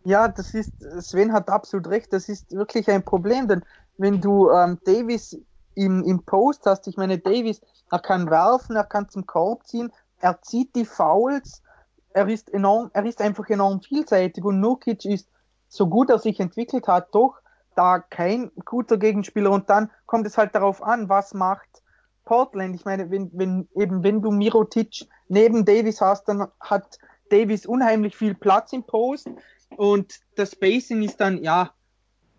Ja, 0.04 0.28
das 0.28 0.54
ist, 0.54 0.72
Sven 1.00 1.32
hat 1.32 1.48
absolut 1.48 1.88
recht, 1.88 2.12
das 2.12 2.28
ist 2.28 2.52
wirklich 2.52 2.88
ein 2.88 3.04
Problem, 3.04 3.48
denn 3.48 3.62
wenn 3.96 4.20
du 4.20 4.50
ähm, 4.50 4.78
Davis 4.84 5.38
im, 5.74 6.04
im 6.04 6.22
Post 6.24 6.66
hast, 6.66 6.86
ich 6.88 6.96
meine, 6.96 7.18
Davis, 7.18 7.60
er 7.90 8.00
kann 8.00 8.30
werfen, 8.30 8.76
er 8.76 8.84
kann 8.84 9.08
zum 9.08 9.26
Korb 9.26 9.66
ziehen, 9.66 9.92
er 10.20 10.40
zieht 10.42 10.74
die 10.74 10.84
Fouls, 10.84 11.62
er 12.10 12.28
ist 12.28 12.52
enorm, 12.52 12.90
er 12.92 13.04
ist 13.04 13.20
einfach 13.20 13.48
enorm 13.48 13.80
vielseitig 13.82 14.44
und 14.44 14.60
Nukic 14.60 15.04
ist, 15.04 15.28
so 15.76 15.86
gut 15.86 16.10
er 16.10 16.18
sich 16.18 16.40
entwickelt 16.40 16.88
hat, 16.88 17.14
doch 17.14 17.36
da 17.74 17.98
kein 17.98 18.50
guter 18.64 18.96
Gegenspieler 18.96 19.50
und 19.50 19.68
dann 19.68 19.90
kommt 20.06 20.26
es 20.26 20.38
halt 20.38 20.54
darauf 20.54 20.82
an, 20.82 21.08
was 21.08 21.34
macht 21.34 21.82
Portland. 22.24 22.74
Ich 22.74 22.84
meine, 22.84 23.10
wenn, 23.10 23.30
wenn 23.34 23.68
eben, 23.74 24.02
wenn 24.02 24.22
du 24.22 24.30
Mirotic 24.30 25.06
neben 25.28 25.64
Davis 25.64 26.00
hast, 26.00 26.24
dann 26.28 26.48
hat 26.60 26.98
Davis 27.30 27.66
unheimlich 27.66 28.16
viel 28.16 28.34
Platz 28.34 28.72
im 28.72 28.84
Post 28.84 29.28
und 29.76 30.20
das 30.36 30.52
Spacing 30.52 31.02
ist 31.02 31.20
dann, 31.20 31.42
ja, 31.42 31.70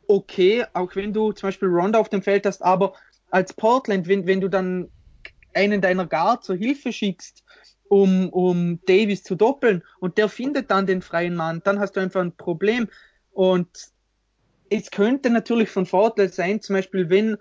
okay, 0.08 0.66
auch 0.74 0.96
wenn 0.96 1.14
du 1.14 1.32
zum 1.34 1.48
Beispiel 1.48 1.70
Ronda 1.70 2.00
auf 2.00 2.10
dem 2.10 2.22
Feld 2.22 2.46
hast, 2.46 2.64
aber 2.64 2.94
als 3.30 3.54
Portland, 3.54 4.08
wenn, 4.08 4.26
wenn 4.26 4.42
du 4.42 4.50
dann 4.50 4.90
einen 5.54 5.82
deiner 5.82 6.06
Guard 6.06 6.44
zur 6.44 6.56
Hilfe 6.56 6.94
schickst, 6.94 7.44
um, 7.90 8.30
um 8.30 8.80
Davis 8.86 9.24
zu 9.24 9.36
doppeln 9.36 9.84
und 10.00 10.18
der 10.18 10.30
findet 10.30 10.72
dann 10.72 10.86
den 10.86 11.02
freien 11.02 11.36
Mann, 11.36 11.62
dann 11.64 11.80
hast 11.80 11.94
du 11.94 12.00
einfach 12.00 12.22
ein 12.22 12.36
Problem. 12.36 12.90
Und 13.38 13.70
es 14.72 14.90
könnte 14.90 15.30
natürlich 15.30 15.70
von 15.70 15.86
Vorteil 15.86 16.30
sein, 16.30 16.60
zum 16.60 16.76
Beispiel, 16.76 17.12
wenn 17.12 17.38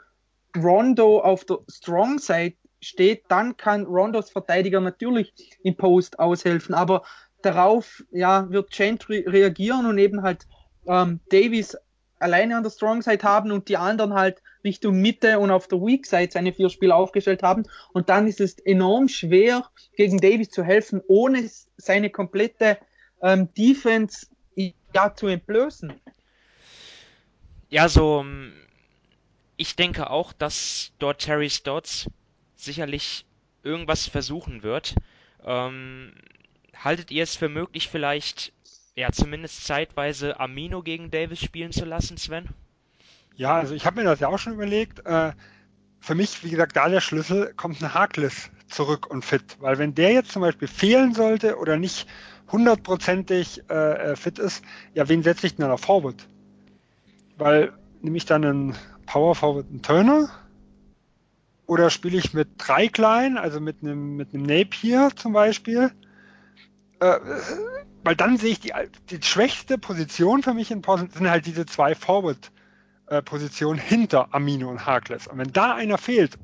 Rondo 0.54 1.20
auf 1.20 1.46
der 1.46 1.60
Strong 1.70 2.18
Side 2.18 2.56
steht, 2.82 3.22
dann 3.28 3.56
kann 3.56 3.86
Rondos 3.86 4.28
Verteidiger 4.28 4.82
natürlich 4.82 5.32
im 5.62 5.74
Post 5.74 6.18
aushelfen. 6.18 6.74
Aber 6.74 7.02
darauf 7.40 8.04
ja, 8.10 8.46
wird 8.50 8.72
Gentry 8.72 9.24
reagieren 9.26 9.86
und 9.86 9.96
eben 9.96 10.20
halt 10.20 10.46
ähm, 10.86 11.20
Davis 11.30 11.78
alleine 12.18 12.58
an 12.58 12.62
der 12.62 12.70
Strong 12.70 13.00
Side 13.00 13.22
haben 13.22 13.50
und 13.50 13.70
die 13.70 13.78
anderen 13.78 14.12
halt 14.12 14.42
Richtung 14.64 15.00
Mitte 15.00 15.38
und 15.38 15.50
auf 15.50 15.66
der 15.66 15.80
Weak 15.80 16.04
Side 16.04 16.28
seine 16.30 16.52
vier 16.52 16.68
Spieler 16.68 16.96
aufgestellt 16.96 17.42
haben. 17.42 17.62
Und 17.94 18.10
dann 18.10 18.26
ist 18.26 18.42
es 18.42 18.58
enorm 18.58 19.08
schwer, 19.08 19.64
gegen 19.96 20.18
Davis 20.18 20.50
zu 20.50 20.62
helfen, 20.62 21.00
ohne 21.08 21.48
seine 21.78 22.10
komplette 22.10 22.76
ähm, 23.22 23.48
Defense 23.54 24.26
ja, 24.96 25.14
zu 25.14 25.26
entblößen. 25.26 25.92
Ja, 27.68 27.88
so, 27.88 28.20
ähm, 28.20 28.52
ich 29.56 29.76
denke 29.76 30.10
auch, 30.10 30.32
dass 30.32 30.92
dort 30.98 31.20
Terry 31.20 31.50
Stotts 31.50 32.08
sicherlich 32.54 33.26
irgendwas 33.62 34.06
versuchen 34.06 34.62
wird. 34.62 34.94
Ähm, 35.44 36.12
haltet 36.74 37.10
ihr 37.10 37.22
es 37.22 37.36
für 37.36 37.48
möglich, 37.48 37.88
vielleicht 37.88 38.52
ja, 38.94 39.12
zumindest 39.12 39.66
zeitweise 39.66 40.40
Amino 40.40 40.82
gegen 40.82 41.10
Davis 41.10 41.40
spielen 41.40 41.72
zu 41.72 41.84
lassen, 41.84 42.16
Sven? 42.16 42.48
Ja, 43.34 43.56
also 43.56 43.74
ich 43.74 43.84
habe 43.84 44.00
mir 44.00 44.04
das 44.04 44.20
ja 44.20 44.28
auch 44.28 44.38
schon 44.38 44.54
überlegt. 44.54 45.04
Äh, 45.04 45.32
für 46.00 46.14
mich, 46.14 46.42
wie 46.42 46.50
gesagt, 46.50 46.76
da 46.76 46.88
der 46.88 47.02
Schlüssel, 47.02 47.52
kommt 47.54 47.82
ein 47.82 47.92
Harkless 47.92 48.50
zurück 48.68 49.06
und 49.06 49.24
fit. 49.24 49.56
Weil 49.60 49.76
wenn 49.76 49.94
der 49.94 50.12
jetzt 50.12 50.32
zum 50.32 50.40
Beispiel 50.40 50.68
fehlen 50.68 51.12
sollte 51.12 51.58
oder 51.58 51.76
nicht 51.76 52.08
hundertprozentig 52.50 53.62
äh, 53.68 54.12
äh 54.12 54.16
fit 54.16 54.38
ist, 54.38 54.64
ja, 54.94 55.08
wen 55.08 55.22
setze 55.22 55.46
ich 55.46 55.56
denn 55.56 55.62
dann 55.62 55.72
auf 55.72 55.80
Forward? 55.82 56.28
Weil 57.38 57.72
nehme 58.02 58.16
ich 58.16 58.24
dann 58.24 58.44
einen 58.44 58.76
Power 59.06 59.34
Forward, 59.34 59.66
einen 59.68 59.82
Turner? 59.82 60.28
Oder 61.66 61.90
spiele 61.90 62.18
ich 62.18 62.32
mit 62.32 62.48
drei 62.58 62.88
kleinen, 62.88 63.38
also 63.38 63.60
mit 63.60 63.82
einem, 63.82 64.16
mit 64.16 64.32
einem 64.32 64.44
Napier 64.44 65.10
zum 65.16 65.32
Beispiel? 65.32 65.90
Äh, 67.00 67.18
weil 68.04 68.14
dann 68.14 68.36
sehe 68.36 68.52
ich 68.52 68.60
die, 68.60 68.72
die 69.10 69.20
schwächste 69.20 69.78
Position 69.78 70.42
für 70.42 70.54
mich 70.54 70.70
in 70.70 70.80
Portland 70.80 71.12
sind 71.12 71.28
halt 71.28 71.44
diese 71.44 71.66
zwei 71.66 71.96
Forward-Positionen 71.96 73.80
hinter 73.80 74.32
Amino 74.32 74.70
und 74.70 74.86
Harkless. 74.86 75.26
Und 75.26 75.38
wenn 75.38 75.52
da 75.52 75.74
einer 75.74 75.98
fehlt, 75.98 76.38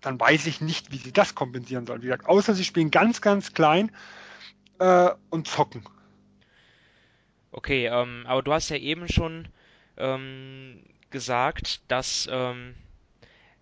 dann 0.00 0.18
weiß 0.18 0.46
ich 0.46 0.60
nicht, 0.60 0.92
wie 0.92 0.98
sie 0.98 1.12
das 1.12 1.34
kompensieren 1.34 1.86
sollen. 1.86 2.02
Wie 2.02 2.06
gesagt, 2.06 2.26
außer 2.26 2.54
sie 2.54 2.64
spielen 2.64 2.92
ganz, 2.92 3.20
ganz 3.20 3.52
klein 3.52 3.90
äh, 4.82 5.14
und 5.30 5.46
zocken. 5.46 5.84
Okay, 7.52 7.86
ähm, 7.86 8.24
aber 8.26 8.42
du 8.42 8.52
hast 8.52 8.70
ja 8.70 8.76
eben 8.76 9.08
schon 9.08 9.48
ähm, 9.96 10.82
gesagt, 11.10 11.82
dass 11.88 12.28
ähm, 12.30 12.74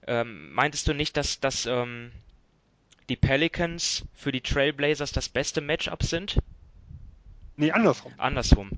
ähm 0.06 0.52
meintest 0.54 0.88
du 0.88 0.94
nicht, 0.94 1.16
dass, 1.16 1.40
dass 1.40 1.66
ähm, 1.66 2.12
die 3.08 3.16
Pelicans 3.16 4.04
für 4.14 4.32
die 4.32 4.40
Trailblazers 4.40 5.12
das 5.12 5.28
beste 5.28 5.60
Matchup 5.60 6.04
sind? 6.04 6.38
Nee, 7.56 7.72
andersrum. 7.72 8.14
Andersrum. 8.16 8.70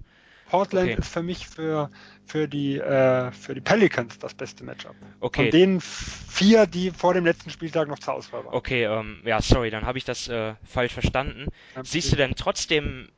Portland 0.53 0.91
okay. 0.91 1.01
ist 1.01 1.09
für 1.09 1.23
mich 1.23 1.49
für, 1.49 1.91
für, 2.27 2.47
die, 2.47 2.77
äh, 2.77 3.33
für 3.33 3.55
die 3.55 3.63
Pelicans 3.63 4.19
das 4.19 4.35
beste 4.35 4.65
Matchup. 4.65 4.95
Okay. 5.21 5.45
Von 5.45 5.51
den 5.51 5.81
vier, 5.81 6.67
die 6.67 6.91
vor 6.91 7.15
dem 7.15 7.25
letzten 7.25 7.49
Spieltag 7.49 7.89
noch 7.89 7.99
zur 7.99 8.13
Auswahl 8.13 8.45
waren. 8.45 8.55
Okay, 8.55 8.85
ähm, 8.85 9.23
ja, 9.25 9.41
sorry, 9.41 9.71
dann 9.71 9.87
habe 9.87 9.97
ich 9.97 10.05
das 10.05 10.29
äh, 10.29 10.53
falsch 10.63 10.93
verstanden. 10.93 11.47
Ja, 11.75 11.85
Siehst 11.87 12.13
du 12.13 12.17
denn 12.17 12.35
trotzdem 12.37 13.09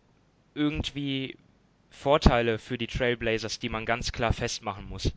irgendwie 0.54 1.36
Vorteile 1.90 2.60
für 2.60 2.78
die 2.78 2.86
Trailblazers, 2.86 3.58
die 3.58 3.68
man 3.68 3.84
ganz 3.84 4.12
klar 4.12 4.32
festmachen 4.32 4.88
muss? 4.88 5.10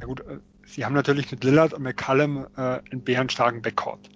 Ja 0.00 0.06
gut, 0.06 0.18
äh, 0.18 0.40
sie 0.66 0.84
haben 0.84 0.94
natürlich 0.94 1.30
mit 1.30 1.44
Lillard 1.44 1.74
und 1.74 1.84
McCallum 1.84 2.48
äh, 2.56 2.80
einen 2.90 3.04
bärenstarken 3.04 3.62
Backcourt. 3.62 4.10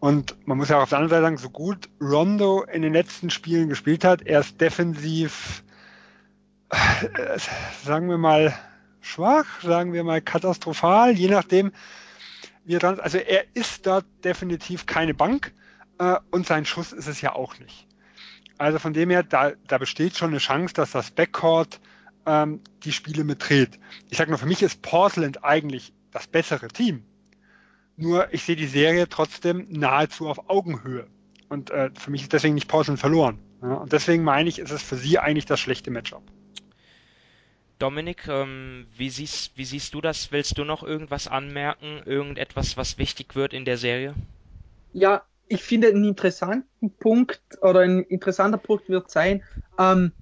Und 0.00 0.36
man 0.46 0.58
muss 0.58 0.68
ja 0.68 0.78
auch 0.78 0.82
auf 0.82 0.88
der 0.90 0.98
anderen 0.98 1.10
Seite 1.10 1.22
sagen, 1.22 1.36
so 1.38 1.48
gut 1.48 1.88
Rondo 2.00 2.64
in 2.64 2.82
den 2.82 2.92
letzten 2.92 3.30
Spielen 3.30 3.68
gespielt 3.68 4.04
hat, 4.04 4.20
er 4.22 4.40
ist 4.40 4.60
defensiv, 4.60 5.63
sagen 7.84 8.08
wir 8.08 8.18
mal, 8.18 8.54
schwach, 9.00 9.62
sagen 9.62 9.92
wir 9.92 10.04
mal 10.04 10.20
katastrophal, 10.20 11.12
je 11.12 11.28
nachdem, 11.28 11.72
wie 12.64 12.74
er. 12.74 13.02
Also 13.02 13.18
er 13.18 13.44
ist 13.54 13.86
da 13.86 14.02
definitiv 14.24 14.86
keine 14.86 15.14
Bank 15.14 15.52
äh, 15.98 16.16
und 16.30 16.46
sein 16.46 16.64
Schuss 16.64 16.92
ist 16.92 17.06
es 17.06 17.20
ja 17.20 17.34
auch 17.34 17.58
nicht. 17.58 17.86
Also 18.58 18.78
von 18.78 18.92
dem 18.92 19.10
her, 19.10 19.22
da, 19.22 19.52
da 19.66 19.78
besteht 19.78 20.16
schon 20.16 20.30
eine 20.30 20.38
Chance, 20.38 20.74
dass 20.74 20.92
das 20.92 21.10
Backcourt 21.10 21.80
ähm, 22.26 22.60
die 22.84 22.92
Spiele 22.92 23.24
mitdreht. 23.24 23.78
Ich 24.10 24.18
sage 24.18 24.30
nur, 24.30 24.38
für 24.38 24.46
mich 24.46 24.62
ist 24.62 24.82
Portland 24.82 25.44
eigentlich 25.44 25.92
das 26.12 26.26
bessere 26.26 26.68
Team. 26.68 27.04
Nur 27.96 28.32
ich 28.32 28.44
sehe 28.44 28.56
die 28.56 28.66
Serie 28.66 29.08
trotzdem 29.08 29.66
nahezu 29.70 30.28
auf 30.28 30.48
Augenhöhe. 30.48 31.06
Und 31.48 31.70
äh, 31.70 31.90
für 31.94 32.10
mich 32.10 32.22
ist 32.22 32.32
deswegen 32.32 32.54
nicht 32.54 32.68
Portland 32.68 32.98
verloren. 32.98 33.38
Ja? 33.62 33.74
Und 33.74 33.92
deswegen 33.92 34.24
meine 34.24 34.48
ich, 34.48 34.58
ist 34.58 34.70
es 34.70 34.82
für 34.82 34.96
sie 34.96 35.18
eigentlich 35.18 35.46
das 35.46 35.60
schlechte 35.60 35.90
Matchup. 35.90 36.22
Dominik, 37.78 38.28
ähm, 38.28 38.86
wie, 38.96 39.10
siehst, 39.10 39.56
wie 39.56 39.64
siehst 39.64 39.94
du 39.94 40.00
das? 40.00 40.32
Willst 40.32 40.58
du 40.58 40.64
noch 40.64 40.82
irgendwas 40.82 41.28
anmerken? 41.28 42.02
Irgendetwas, 42.06 42.76
was 42.76 42.98
wichtig 42.98 43.34
wird 43.34 43.52
in 43.52 43.64
der 43.64 43.76
Serie? 43.76 44.14
Ja, 44.92 45.22
ich 45.48 45.62
finde, 45.62 45.88
ein 45.88 46.04
interessanten 46.04 46.90
Punkt 46.98 47.40
oder 47.60 47.80
ein 47.80 48.04
interessanter 48.04 48.58
Punkt 48.58 48.88
wird 48.88 49.10
sein, 49.10 49.42
ähm, 49.78 50.12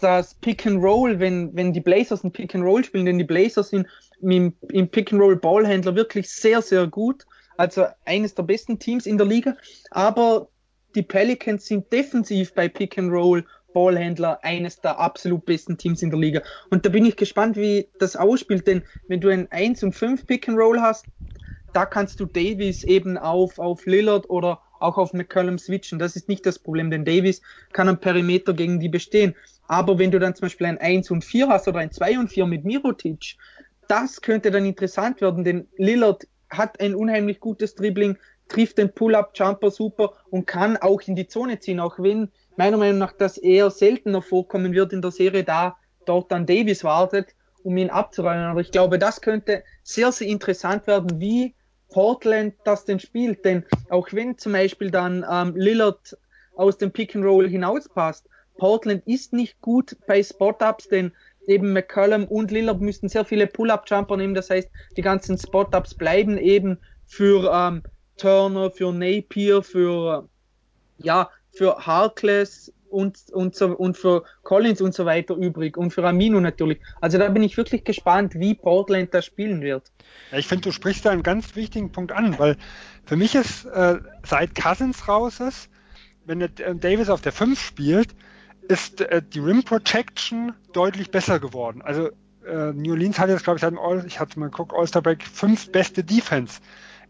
das 0.00 0.34
Pick 0.34 0.66
and 0.66 0.82
Roll, 0.82 1.18
wenn, 1.18 1.54
wenn 1.54 1.72
die 1.72 1.80
Blazers 1.80 2.22
ein 2.22 2.32
Pick 2.32 2.54
and 2.54 2.64
Roll 2.64 2.84
spielen, 2.84 3.06
denn 3.06 3.18
die 3.18 3.24
Blazers 3.24 3.70
sind 3.70 3.86
im, 4.20 4.54
im 4.70 4.88
Pick 4.88 5.12
and 5.12 5.20
Roll 5.20 5.36
Ballhändler 5.36 5.94
wirklich 5.94 6.30
sehr, 6.30 6.62
sehr 6.62 6.86
gut. 6.86 7.26
Also 7.56 7.86
eines 8.04 8.34
der 8.34 8.44
besten 8.44 8.78
Teams 8.78 9.06
in 9.06 9.18
der 9.18 9.26
Liga. 9.26 9.56
Aber 9.90 10.48
die 10.94 11.02
Pelicans 11.02 11.66
sind 11.66 11.92
defensiv 11.92 12.54
bei 12.54 12.68
Pick 12.68 12.96
and 12.98 13.10
Roll 13.10 13.44
Ballhändler 13.78 14.40
eines 14.42 14.80
der 14.80 14.98
absolut 14.98 15.46
besten 15.46 15.78
Teams 15.78 16.02
in 16.02 16.10
der 16.10 16.18
Liga. 16.18 16.42
Und 16.68 16.84
da 16.84 16.88
bin 16.90 17.06
ich 17.06 17.14
gespannt, 17.14 17.56
wie 17.56 17.88
das 18.00 18.16
ausspielt, 18.16 18.66
denn 18.66 18.82
wenn 19.06 19.20
du 19.20 19.28
ein 19.28 19.46
1 19.52 19.84
und 19.84 19.92
5 19.92 20.26
Pick 20.26 20.48
and 20.48 20.58
Roll 20.58 20.80
hast, 20.80 21.06
da 21.72 21.86
kannst 21.86 22.18
du 22.18 22.26
Davis 22.26 22.82
eben 22.82 23.16
auf, 23.16 23.60
auf 23.60 23.86
Lillard 23.86 24.28
oder 24.30 24.60
auch 24.80 24.98
auf 24.98 25.12
McCollum 25.12 25.58
switchen. 25.58 26.00
Das 26.00 26.16
ist 26.16 26.28
nicht 26.28 26.44
das 26.44 26.58
Problem, 26.58 26.90
denn 26.90 27.04
Davis 27.04 27.40
kann 27.72 27.88
am 27.88 28.00
Perimeter 28.00 28.52
gegen 28.52 28.80
die 28.80 28.88
bestehen. 28.88 29.36
Aber 29.68 29.96
wenn 30.00 30.10
du 30.10 30.18
dann 30.18 30.34
zum 30.34 30.46
Beispiel 30.46 30.66
ein 30.66 30.78
1 30.78 31.12
und 31.12 31.24
4 31.24 31.48
hast 31.48 31.68
oder 31.68 31.78
ein 31.78 31.92
2 31.92 32.18
und 32.18 32.32
4 32.32 32.46
mit 32.46 32.64
Mirotic, 32.64 33.36
das 33.86 34.22
könnte 34.22 34.50
dann 34.50 34.66
interessant 34.66 35.20
werden, 35.20 35.44
denn 35.44 35.68
Lillard 35.76 36.26
hat 36.50 36.80
ein 36.80 36.96
unheimlich 36.96 37.38
gutes 37.38 37.76
Dribbling, 37.76 38.18
trifft 38.48 38.78
den 38.78 38.92
Pull-Up-Jumper 38.92 39.70
super 39.70 40.14
und 40.30 40.48
kann 40.48 40.76
auch 40.78 41.00
in 41.02 41.14
die 41.14 41.28
Zone 41.28 41.60
ziehen, 41.60 41.78
auch 41.78 42.00
wenn 42.00 42.32
meiner 42.58 42.76
Meinung 42.76 42.98
nach 42.98 43.12
das 43.12 43.38
eher 43.38 43.70
seltener 43.70 44.20
vorkommen 44.20 44.72
wird 44.72 44.92
in 44.92 45.00
der 45.00 45.12
Serie, 45.12 45.44
da 45.44 45.76
dort 46.04 46.32
dann 46.32 46.44
Davis 46.44 46.82
wartet, 46.82 47.28
um 47.62 47.76
ihn 47.76 47.88
abzuräumen. 47.88 48.46
Aber 48.46 48.60
ich 48.60 48.72
glaube, 48.72 48.98
das 48.98 49.20
könnte 49.20 49.62
sehr, 49.84 50.10
sehr 50.10 50.26
interessant 50.26 50.86
werden, 50.88 51.20
wie 51.20 51.54
Portland 51.90 52.54
das 52.64 52.84
denn 52.84 52.98
spielt. 52.98 53.44
Denn 53.44 53.64
auch 53.90 54.08
wenn 54.10 54.36
zum 54.38 54.52
Beispiel 54.52 54.90
dann 54.90 55.24
ähm, 55.30 55.54
Lillard 55.54 56.18
aus 56.56 56.78
dem 56.78 56.90
Pick 56.90 57.14
and 57.14 57.24
Roll 57.24 57.48
hinauspasst, 57.48 58.28
Portland 58.56 59.06
ist 59.06 59.32
nicht 59.32 59.60
gut 59.60 59.96
bei 60.08 60.20
Spot-Ups, 60.20 60.88
denn 60.88 61.12
eben 61.46 61.72
McCollum 61.72 62.24
und 62.24 62.50
Lillard 62.50 62.80
müssten 62.80 63.08
sehr 63.08 63.24
viele 63.24 63.46
Pull-Up-Jumper 63.46 64.16
nehmen. 64.16 64.34
Das 64.34 64.50
heißt, 64.50 64.68
die 64.96 65.02
ganzen 65.02 65.38
Spot-Ups 65.38 65.94
bleiben 65.94 66.36
eben 66.36 66.78
für 67.06 67.52
ähm, 67.54 67.84
Turner, 68.16 68.72
für 68.72 68.92
Napier, 68.92 69.62
für 69.62 70.28
ja, 70.98 71.30
für 71.52 71.86
Harkless 71.86 72.72
und, 72.90 73.18
und, 73.32 73.54
so, 73.54 73.66
und 73.76 73.96
für 73.96 74.24
Collins 74.42 74.80
und 74.80 74.94
so 74.94 75.04
weiter 75.04 75.34
übrig 75.34 75.76
und 75.76 75.92
für 75.92 76.06
Amino 76.06 76.40
natürlich. 76.40 76.78
Also 77.00 77.18
da 77.18 77.28
bin 77.28 77.42
ich 77.42 77.56
wirklich 77.56 77.84
gespannt, 77.84 78.34
wie 78.34 78.54
Portland 78.54 79.12
das 79.12 79.26
spielen 79.26 79.60
wird. 79.60 79.92
Ja, 80.32 80.38
ich 80.38 80.46
finde, 80.46 80.64
du 80.64 80.72
sprichst 80.72 81.04
da 81.04 81.10
einen 81.10 81.22
ganz 81.22 81.54
wichtigen 81.56 81.92
Punkt 81.92 82.12
an, 82.12 82.38
weil 82.38 82.56
für 83.04 83.16
mich 83.16 83.34
ist, 83.34 83.66
äh, 83.66 83.98
seit 84.24 84.54
Cousins 84.54 85.08
raus 85.08 85.40
ist, 85.40 85.68
wenn 86.24 86.40
der, 86.40 86.50
äh, 86.60 86.74
Davis 86.74 87.08
auf 87.08 87.20
der 87.20 87.32
5 87.32 87.60
spielt, 87.60 88.14
ist 88.68 89.00
äh, 89.00 89.22
die 89.22 89.40
Rim 89.40 89.64
Protection 89.64 90.52
deutlich 90.72 91.10
besser 91.10 91.40
geworden. 91.40 91.82
Also 91.82 92.10
äh, 92.46 92.72
New 92.72 92.92
Orleans 92.92 93.18
hat 93.18 93.28
jetzt, 93.28 93.44
glaube 93.44 93.56
ich, 93.56 93.62
seit 93.62 93.74
All, 93.78 94.04
ich 94.06 94.20
hatte 94.20 94.38
mal 94.38 94.50
geguckt, 94.50 94.72
All-Star 94.74 95.02
Break 95.02 95.22
fünf 95.22 95.72
beste 95.72 96.04
Defense 96.04 96.60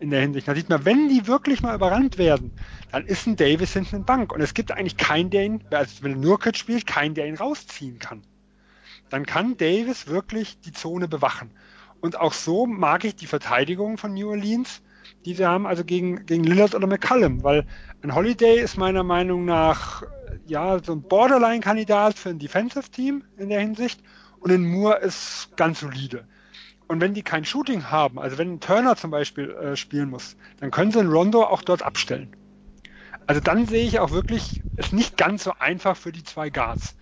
in 0.01 0.11
der 0.11 0.21
Hinsicht. 0.21 0.47
Da 0.49 0.55
sieht 0.55 0.69
man, 0.69 0.85
wenn 0.85 1.09
die 1.09 1.27
wirklich 1.27 1.63
mal 1.63 1.75
überrannt 1.75 2.19
werden, 2.19 2.53
dann 2.93 3.07
ist 3.07 3.27
ein 3.27 3.37
Davis 3.37 3.73
hinten 3.73 3.97
in 3.97 4.05
Bank. 4.05 4.33
Und 4.33 4.41
es 4.41 4.55
gibt 4.55 4.73
eigentlich 4.73 4.97
keinen, 4.97 5.31
der 5.31 5.45
ihn, 5.45 5.65
also 5.71 6.03
wenn 6.03 6.21
Nurkic 6.21 6.57
spielt, 6.57 6.87
keinen, 6.87 7.15
der 7.15 7.27
ihn 7.27 7.37
rausziehen 7.37 7.99
kann. 7.99 8.23
Dann 9.11 9.27
kann 9.27 9.57
Davis 9.57 10.07
wirklich 10.07 10.61
die 10.61 10.73
Zone 10.73 11.09
bewachen. 11.09 11.51
Und 12.01 12.21
auch 12.21 12.33
so 12.33 12.67
mag 12.67 13.05
ich 13.05 13.17
die 13.17 13.27
Verteidigung 13.27 13.99
von 13.99 14.15
New 14.15 14.29
Orleans, 14.29 14.83
die 15.25 15.35
sie 15.35 15.47
haben, 15.47 15.67
also 15.67 15.85
gegen, 15.85 16.27
gegen 16.27 16.45
Lillard 16.45 16.75
oder 16.75 16.87
McCallum, 16.87 17.43
weil 17.43 17.67
ein 18.03 18.15
Holiday 18.15 18.61
ist 18.61 18.77
meiner 18.77 19.03
Meinung 19.03 19.45
nach 19.45 20.05
ja, 20.47 20.79
so 20.83 20.93
ein 20.93 21.03
Borderline-Kandidat 21.03 22.19
für 22.19 22.31
ein 22.31 22.39
Defensive-Team 22.39 23.25
in 23.37 23.49
der 23.49 23.61
Hinsicht 23.61 24.01
und 24.41 24.53
ein 24.53 24.65
Moore 24.65 24.99
ist 24.99 25.51
ganz 25.57 25.81
solide. 25.81 26.27
Und 26.89 27.01
wenn 27.03 27.15
die 27.15 27.23
kein 27.23 27.45
Shooting 27.45 27.91
haben, 27.91 28.19
also 28.19 28.39
wenn 28.39 28.55
ein 28.55 28.61
Turner 28.61 28.97
zum 28.97 29.11
Beispiel 29.11 29.51
äh, 29.51 29.77
spielen 29.77 30.09
muss, 30.09 30.37
dann 30.59 30.71
können 30.71 30.91
sie 30.91 30.99
einen 31.01 31.13
Rondo 31.13 31.45
auch 31.45 31.63
dort 31.63 31.83
abstellen. 31.83 32.35
Also 33.27 33.43
dann 33.43 33.67
sehe 33.67 33.87
ich 33.87 34.01
auch 34.01 34.11
wirklich, 34.11 34.63
es 34.77 34.93
nicht 34.93 35.19
ganz 35.19 35.45
so 35.45 35.53
einfach 35.59 35.97
für 35.97 36.13
die 36.13 36.25
zwei 36.25 36.49
Guards. 36.49 36.97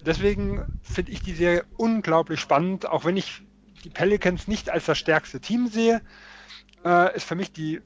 Deswegen 0.00 0.64
finde 0.80 1.10
ich 1.10 1.22
die 1.22 1.34
Serie 1.34 1.64
unglaublich 1.76 2.38
spannend, 2.38 2.86
auch 2.86 3.04
wenn 3.04 3.16
ich 3.16 3.42
die 3.84 3.90
Pelicans 3.90 4.46
nicht 4.46 4.70
als 4.70 4.86
das 4.86 4.98
stärkste 4.98 5.40
Team 5.40 5.66
sehe, 5.66 6.02
äh, 6.84 7.16
ist 7.16 7.24
für 7.24 7.34
mich 7.34 7.52
die, 7.52 7.80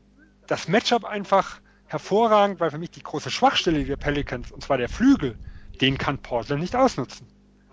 das 0.46 0.68
Matchup 0.68 1.04
einfach 1.04 1.60
hervorragend, 1.86 2.60
weil 2.60 2.70
für 2.70 2.78
mich 2.78 2.90
die 2.90 3.02
große 3.02 3.30
Schwachstelle 3.30 3.84
der 3.84 3.96
Pelicans, 3.96 4.50
und 4.52 4.62
zwar 4.62 4.76
der 4.76 4.88
Flügel, 4.90 5.38
den 5.80 5.96
kann 5.96 6.18
Portland 6.18 6.60
nicht 6.60 6.76
ausnutzen. 6.76 7.26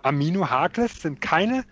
Amino 0.04 0.50
Harkless 0.50 1.02
sind 1.02 1.20
keine, 1.22 1.66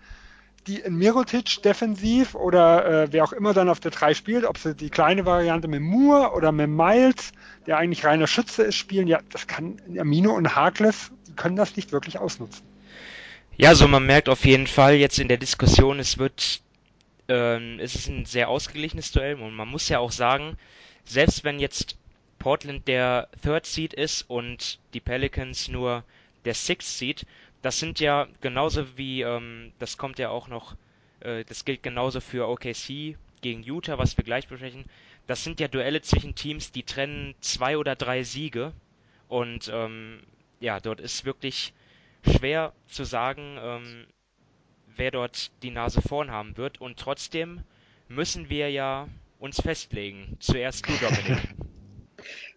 die 0.66 0.80
in 0.80 0.96
Mirotic 0.96 1.62
defensiv 1.62 2.34
oder 2.34 3.04
äh, 3.04 3.12
wer 3.12 3.24
auch 3.24 3.32
immer 3.32 3.52
dann 3.52 3.68
auf 3.68 3.80
der 3.80 3.90
3 3.90 4.14
spielt, 4.14 4.44
ob 4.44 4.58
sie 4.58 4.74
die 4.74 4.90
kleine 4.90 5.26
Variante 5.26 5.68
mit 5.68 5.80
Moore 5.80 6.32
oder 6.32 6.52
mit 6.52 6.68
Miles, 6.68 7.32
der 7.66 7.78
eigentlich 7.78 8.04
reiner 8.04 8.26
Schütze 8.26 8.62
ist, 8.62 8.76
spielen, 8.76 9.08
ja, 9.08 9.20
das 9.30 9.46
kann 9.46 9.80
Amino 9.98 10.32
und 10.32 10.54
Harkless, 10.54 11.10
die 11.26 11.34
können 11.34 11.56
das 11.56 11.76
nicht 11.76 11.92
wirklich 11.92 12.18
ausnutzen. 12.18 12.64
Ja, 13.56 13.74
so 13.74 13.88
man 13.88 14.06
merkt 14.06 14.28
auf 14.28 14.44
jeden 14.44 14.66
Fall 14.66 14.94
jetzt 14.94 15.18
in 15.18 15.28
der 15.28 15.36
Diskussion, 15.36 15.98
es 15.98 16.18
wird, 16.18 16.62
ähm, 17.28 17.78
es 17.80 17.94
ist 17.94 18.08
ein 18.08 18.24
sehr 18.24 18.48
ausgeglichenes 18.48 19.12
Duell 19.12 19.34
und 19.34 19.54
man 19.54 19.68
muss 19.68 19.88
ja 19.88 19.98
auch 19.98 20.12
sagen, 20.12 20.56
selbst 21.04 21.44
wenn 21.44 21.58
jetzt 21.58 21.96
Portland 22.38 22.88
der 22.88 23.28
Third 23.42 23.66
Seed 23.66 23.94
ist 23.94 24.22
und 24.28 24.78
die 24.94 25.00
Pelicans 25.00 25.68
nur 25.68 26.02
der 26.44 26.54
Sixth 26.54 26.98
Seed. 26.98 27.24
Das 27.62 27.78
sind 27.78 28.00
ja 28.00 28.26
genauso 28.40 28.98
wie, 28.98 29.22
ähm, 29.22 29.72
das 29.78 29.96
kommt 29.96 30.18
ja 30.18 30.30
auch 30.30 30.48
noch, 30.48 30.76
äh, 31.20 31.44
das 31.44 31.64
gilt 31.64 31.82
genauso 31.82 32.20
für 32.20 32.48
OKC 32.48 33.16
gegen 33.40 33.62
Utah, 33.62 33.98
was 33.98 34.16
wir 34.16 34.24
gleich 34.24 34.48
besprechen. 34.48 34.84
Das 35.26 35.44
sind 35.44 35.60
ja 35.60 35.68
Duelle 35.68 36.02
zwischen 36.02 36.34
Teams, 36.34 36.72
die 36.72 36.82
trennen 36.82 37.34
zwei 37.40 37.78
oder 37.78 37.94
drei 37.94 38.24
Siege. 38.24 38.72
Und 39.28 39.70
ähm, 39.72 40.20
ja, 40.60 40.80
dort 40.80 41.00
ist 41.00 41.24
wirklich 41.24 41.72
schwer 42.26 42.72
zu 42.86 43.04
sagen, 43.04 43.56
ähm, 43.60 44.06
wer 44.96 45.10
dort 45.10 45.50
die 45.62 45.70
Nase 45.70 46.02
vorn 46.02 46.30
haben 46.30 46.56
wird. 46.56 46.80
Und 46.80 46.98
trotzdem 46.98 47.62
müssen 48.08 48.50
wir 48.50 48.70
ja 48.70 49.08
uns 49.38 49.60
festlegen. 49.60 50.36
Zuerst 50.40 50.88
du, 50.88 50.92
Dominik. 50.98 51.54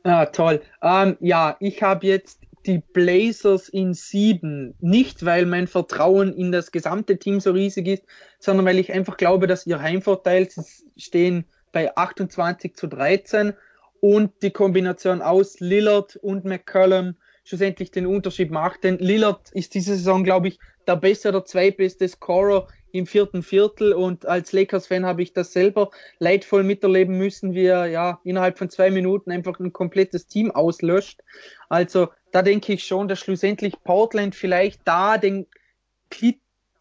Ah, 0.03 0.28
toll. 0.28 0.62
Ähm, 0.84 1.18
ja, 1.20 1.58
ich 1.60 1.82
habe 1.82 2.06
jetzt 2.06 2.45
die 2.66 2.80
Blazers 2.93 3.70
in 3.70 3.93
sieben. 3.93 4.76
Nicht, 4.80 5.26
weil 5.26 5.45
mein 5.45 5.68
Vertrauen 5.68 6.34
in 6.34 6.51
das 6.51 6.72
gesamte 6.72 7.18
Team 7.18 7.39
so 7.39 7.51
riesig 7.51 7.88
ist, 7.88 8.03
sondern 8.39 8.66
weil 8.66 8.80
ich 8.80 8.91
einfach 8.91 9.18
glaube, 9.18 9.47
dass 9.47 9.68
ihr 9.68 9.82
Heimvorteil, 9.82 10.49
sie 10.49 10.63
stehen 10.97 11.45
bei 11.72 11.95
28 11.95 12.76
zu 12.76 12.88
13 12.88 13.53
und 13.99 14.32
die 14.41 14.51
Kombination 14.51 15.22
aus 15.22 15.59
Lillard 15.59 16.16
und 16.18 16.45
McCollum 16.45 17.16
schlussendlich 17.43 17.91
den 17.91 18.07
Unterschied 18.07 18.51
macht. 18.51 18.84
Denn 18.84 18.97
Lillard 18.97 19.51
ist 19.51 19.74
diese 19.74 19.95
Saison, 19.95 20.24
glaube 20.24 20.47
ich, 20.47 20.59
der 20.88 20.95
beste 20.95 21.30
oder 21.30 21.45
zweitbeste 21.45 22.07
Scorer 22.07 22.68
im 22.91 23.05
vierten 23.05 23.43
Viertel 23.43 23.93
und 23.93 24.26
als 24.26 24.53
Lakers-Fan 24.53 25.05
habe 25.05 25.22
ich 25.22 25.34
das 25.34 25.51
selber 25.51 25.91
leidvoll 26.20 26.63
miterleben 26.63 27.18
müssen, 27.18 27.53
wie 27.53 27.66
er 27.66 27.88
ja 27.88 28.22
innerhalb 28.24 28.57
von 28.57 28.70
zwei 28.70 28.89
Minuten 28.89 29.32
einfach 29.32 29.59
ein 29.59 29.74
komplettes 29.74 30.28
Team 30.28 30.51
auslöscht. 30.51 31.22
Also 31.68 32.09
da 32.36 32.41
denke 32.41 32.73
ich 32.73 32.86
schon, 32.86 33.07
dass 33.07 33.19
schlussendlich 33.19 33.73
Portland 33.83 34.36
vielleicht 34.36 34.81
da 34.86 35.17
den 35.17 35.47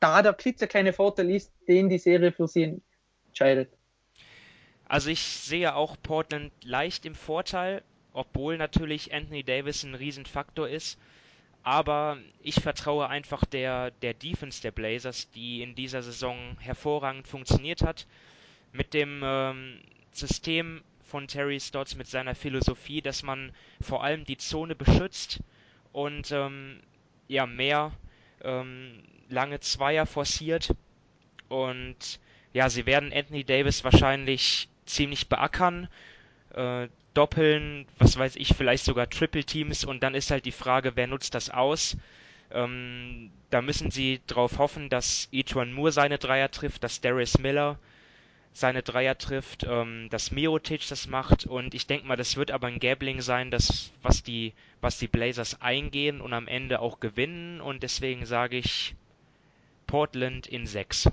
da 0.01 0.23
der 0.23 0.35
klitzekleine 0.35 0.93
Vorteil 0.93 1.31
ist, 1.31 1.53
den 1.67 1.89
die 1.89 1.99
Serie 1.99 2.33
für 2.33 2.47
sie 2.47 2.81
entscheidet. 3.27 3.73
Also 4.87 5.09
ich 5.11 5.21
sehe 5.21 5.75
auch 5.75 5.97
Portland 6.03 6.53
leicht 6.63 7.07
im 7.07 7.15
Vorteil, 7.15 7.83
obwohl 8.13 8.59
natürlich 8.59 9.15
Anthony 9.15 9.43
Davis 9.43 9.83
ein 9.83 9.95
Riesenfaktor 9.95 10.69
ist 10.69 10.99
aber 11.65 12.19
ich 12.43 12.57
vertraue 12.57 13.09
einfach 13.09 13.47
der, 13.47 13.91
der 13.91 14.13
Defense 14.13 14.61
der 14.61 14.71
Blazers, 14.71 15.31
die 15.31 15.63
in 15.63 15.75
dieser 15.75 16.03
Saison 16.03 16.37
hervorragend 16.61 17.27
funktioniert 17.27 17.81
hat. 17.83 18.07
Mit 18.73 18.93
dem 18.93 19.23
ähm, 19.25 19.81
System 20.13 20.83
von 21.15 21.29
Terry 21.29 21.61
Stotts, 21.61 21.95
mit 21.95 22.09
seiner 22.09 22.35
Philosophie, 22.35 23.01
dass 23.01 23.23
man 23.23 23.53
vor 23.81 24.03
allem 24.03 24.25
die 24.25 24.37
Zone 24.37 24.75
beschützt 24.75 25.39
und 25.93 26.33
ähm, 26.33 26.81
ja 27.29 27.47
mehr 27.47 27.93
ähm, 28.43 29.01
lange 29.29 29.61
Zweier 29.61 30.07
forciert. 30.07 30.75
Und 31.49 32.19
ja, 32.53 32.69
sie 32.69 32.85
werden 32.87 33.13
Anthony 33.13 33.45
Davis 33.45 33.85
wahrscheinlich 33.85 34.69
ziemlich 34.87 35.29
beackern. 35.29 35.87
Äh, 36.53 36.89
doppeln, 37.15 37.87
was 37.99 38.19
weiß 38.19 38.35
ich, 38.35 38.49
vielleicht 38.49 38.85
sogar 38.85 39.09
Triple 39.09 39.45
Teams 39.45 39.85
und 39.85 40.03
dann 40.03 40.17
ist 40.17 40.33
halt 40.33 40.47
die 40.47 40.51
Frage, 40.51 40.97
wer 40.97 41.07
nutzt 41.07 41.37
das 41.37 41.49
aus? 41.49 41.97
Ähm, 42.51 43.31
da 43.51 43.63
müssen 43.63 43.93
sie 43.93 44.21
darauf 44.27 44.59
hoffen, 44.59 44.89
dass 44.89 45.29
Etwan 45.31 45.75
Moore 45.75 45.93
seine 45.93 46.19
Dreier 46.19 46.51
trifft, 46.51 46.83
dass 46.83 47.01
Darius 47.01 47.39
Miller 47.39 47.79
seine 48.55 48.85
Dreier 48.85 49.19
trifft, 49.19 49.65
ähm, 49.65 50.09
dass 50.11 50.31
Mirotic 50.31 50.89
das 50.89 51.09
macht 51.09 51.45
und 51.45 51.75
ich 51.75 51.89
denke 51.89 52.07
mal, 52.07 52.17
das 52.17 52.37
wird 52.37 52.53
aber 52.53 52.69
ein 52.69 52.79
Gambling 52.79 53.21
sein, 53.21 53.51
das, 53.51 53.93
was 54.01 54.23
die, 54.23 54.55
was 54.81 54.99
die 54.99 55.09
Blazers 55.09 55.61
eingehen 55.61 56.21
und 56.21 56.33
am 56.33 56.47
Ende 56.47 56.79
auch 56.79 57.01
gewinnen 57.01 57.61
und 57.61 57.83
deswegen 57.83 58.25
sage 58.25 58.57
ich 58.57 58.95
Portland 59.89 60.47
in 60.47 60.67
6. 60.67 61.11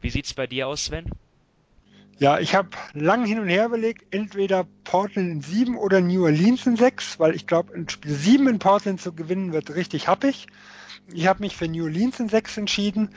Wie 0.00 0.10
sieht's 0.10 0.34
bei 0.34 0.48
dir 0.48 0.66
aus, 0.66 0.86
Sven? 0.86 1.10
Ja, 2.20 2.40
ich 2.40 2.56
habe 2.56 2.70
lang 2.94 3.24
hin 3.24 3.38
und 3.38 3.48
her 3.48 3.66
überlegt, 3.66 4.12
entweder 4.12 4.66
Portland 4.82 5.30
in 5.30 5.40
7 5.40 5.78
oder 5.78 6.00
New 6.00 6.24
Orleans 6.24 6.66
in 6.66 6.76
6, 6.76 7.20
weil 7.20 7.36
ich 7.36 7.46
glaube, 7.46 7.72
ein 7.74 7.88
Spiel 7.88 8.12
7 8.12 8.48
in 8.48 8.58
Portland 8.58 9.00
zu 9.00 9.12
gewinnen 9.12 9.52
wird 9.52 9.70
richtig 9.70 10.08
happig. 10.08 10.48
Ich 11.12 11.28
habe 11.28 11.40
mich 11.40 11.56
für 11.56 11.68
New 11.68 11.84
Orleans 11.84 12.18
in 12.18 12.28
6 12.28 12.58
entschieden. 12.58 13.10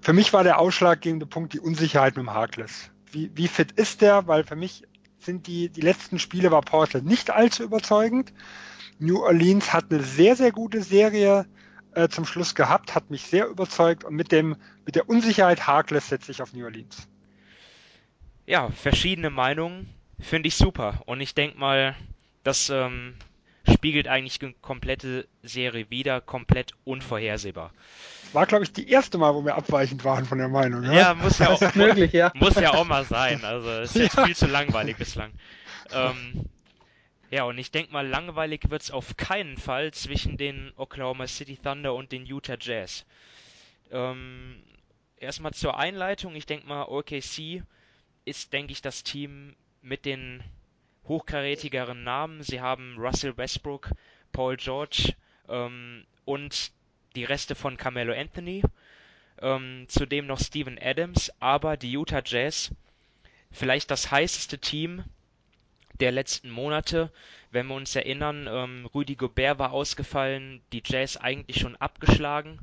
Für 0.00 0.14
mich 0.14 0.32
war 0.32 0.44
der 0.44 0.58
ausschlaggebende 0.58 1.26
Punkt 1.26 1.52
die 1.52 1.60
Unsicherheit 1.60 2.16
mit 2.16 2.24
dem 2.24 2.32
Harkless. 2.32 2.90
Wie, 3.12 3.30
wie 3.34 3.48
fit 3.48 3.72
ist 3.72 4.00
der? 4.00 4.26
Weil 4.26 4.44
für 4.44 4.56
mich 4.56 4.82
sind 5.18 5.46
die, 5.46 5.68
die 5.68 5.82
letzten 5.82 6.18
Spiele 6.18 6.50
war 6.50 6.62
Portland 6.62 7.04
nicht 7.04 7.30
allzu 7.30 7.62
überzeugend. 7.62 8.32
New 8.98 9.18
Orleans 9.22 9.74
hat 9.74 9.86
eine 9.90 10.02
sehr, 10.02 10.36
sehr 10.36 10.52
gute 10.52 10.82
Serie 10.82 11.44
äh, 11.92 12.08
zum 12.08 12.24
Schluss 12.24 12.54
gehabt, 12.54 12.94
hat 12.94 13.10
mich 13.10 13.26
sehr 13.26 13.46
überzeugt 13.46 14.04
und 14.04 14.14
mit 14.14 14.32
dem, 14.32 14.56
mit 14.86 14.96
der 14.96 15.08
Unsicherheit 15.08 15.66
Harkless 15.66 16.08
setze 16.08 16.32
ich 16.32 16.40
auf 16.40 16.54
New 16.54 16.64
Orleans. 16.64 17.08
Ja, 18.48 18.70
verschiedene 18.70 19.28
Meinungen 19.28 19.92
finde 20.18 20.48
ich 20.48 20.56
super 20.56 21.02
und 21.04 21.20
ich 21.20 21.34
denke 21.34 21.58
mal, 21.58 21.94
dass 22.44 22.70
ähm, 22.70 23.14
spiegelt 23.70 24.08
eigentlich 24.08 24.38
die 24.38 24.54
komplette 24.62 25.28
Serie 25.42 25.90
wieder, 25.90 26.22
komplett 26.22 26.72
unvorhersehbar. 26.84 27.74
War, 28.32 28.46
glaube 28.46 28.64
ich, 28.64 28.72
die 28.72 28.88
erste 28.88 29.18
Mal, 29.18 29.34
wo 29.34 29.44
wir 29.44 29.54
abweichend 29.54 30.02
waren 30.02 30.24
von 30.24 30.38
der 30.38 30.48
Meinung. 30.48 30.82
Ja, 30.84 30.92
ja 30.92 31.14
muss 31.14 31.38
ja 31.38 31.50
auch 31.50 31.74
möglich, 31.74 32.14
ja. 32.14 32.32
Muss 32.36 32.54
ja 32.54 32.72
auch 32.72 32.86
mal 32.86 33.04
sein. 33.04 33.44
Also 33.44 33.68
es 33.68 33.90
ist 33.94 33.96
ja. 33.96 34.02
jetzt 34.04 34.20
viel 34.20 34.36
zu 34.36 34.46
langweilig 34.46 34.96
bislang. 34.96 35.30
Ähm, 35.92 36.46
ja, 37.30 37.44
und 37.44 37.58
ich 37.58 37.70
denke 37.70 37.92
mal, 37.92 38.06
langweilig 38.06 38.70
wird 38.70 38.80
es 38.80 38.90
auf 38.90 39.18
keinen 39.18 39.58
Fall 39.58 39.92
zwischen 39.92 40.38
den 40.38 40.72
Oklahoma 40.76 41.26
City 41.26 41.58
Thunder 41.62 41.92
und 41.92 42.12
den 42.12 42.24
Utah 42.24 42.56
Jazz. 42.58 43.04
Ähm, 43.90 44.56
erstmal 45.18 45.52
zur 45.52 45.76
Einleitung. 45.78 46.34
Ich 46.34 46.46
denke 46.46 46.66
mal, 46.66 46.84
OKC 46.84 47.62
ist, 48.28 48.52
denke 48.52 48.72
ich, 48.72 48.82
das 48.82 49.02
Team 49.02 49.56
mit 49.82 50.04
den 50.04 50.42
hochkarätigeren 51.06 52.04
Namen. 52.04 52.42
Sie 52.42 52.60
haben 52.60 52.96
Russell 52.98 53.36
Westbrook, 53.36 53.90
Paul 54.32 54.56
George 54.56 55.14
ähm, 55.48 56.04
und 56.24 56.72
die 57.16 57.24
Reste 57.24 57.54
von 57.54 57.76
Carmelo 57.76 58.12
Anthony. 58.12 58.62
Ähm, 59.40 59.86
zudem 59.88 60.26
noch 60.26 60.40
Steven 60.40 60.78
Adams, 60.80 61.32
aber 61.40 61.76
die 61.76 61.92
Utah 61.92 62.22
Jazz, 62.24 62.72
vielleicht 63.50 63.90
das 63.90 64.10
heißeste 64.10 64.58
Team 64.58 65.04
der 66.00 66.12
letzten 66.12 66.50
Monate. 66.50 67.10
Wenn 67.50 67.66
wir 67.68 67.74
uns 67.74 67.96
erinnern, 67.96 68.46
ähm, 68.50 68.86
Rudy 68.86 69.14
Gobert 69.14 69.58
war 69.58 69.72
ausgefallen, 69.72 70.60
die 70.72 70.82
Jazz 70.84 71.16
eigentlich 71.16 71.60
schon 71.60 71.76
abgeschlagen 71.76 72.58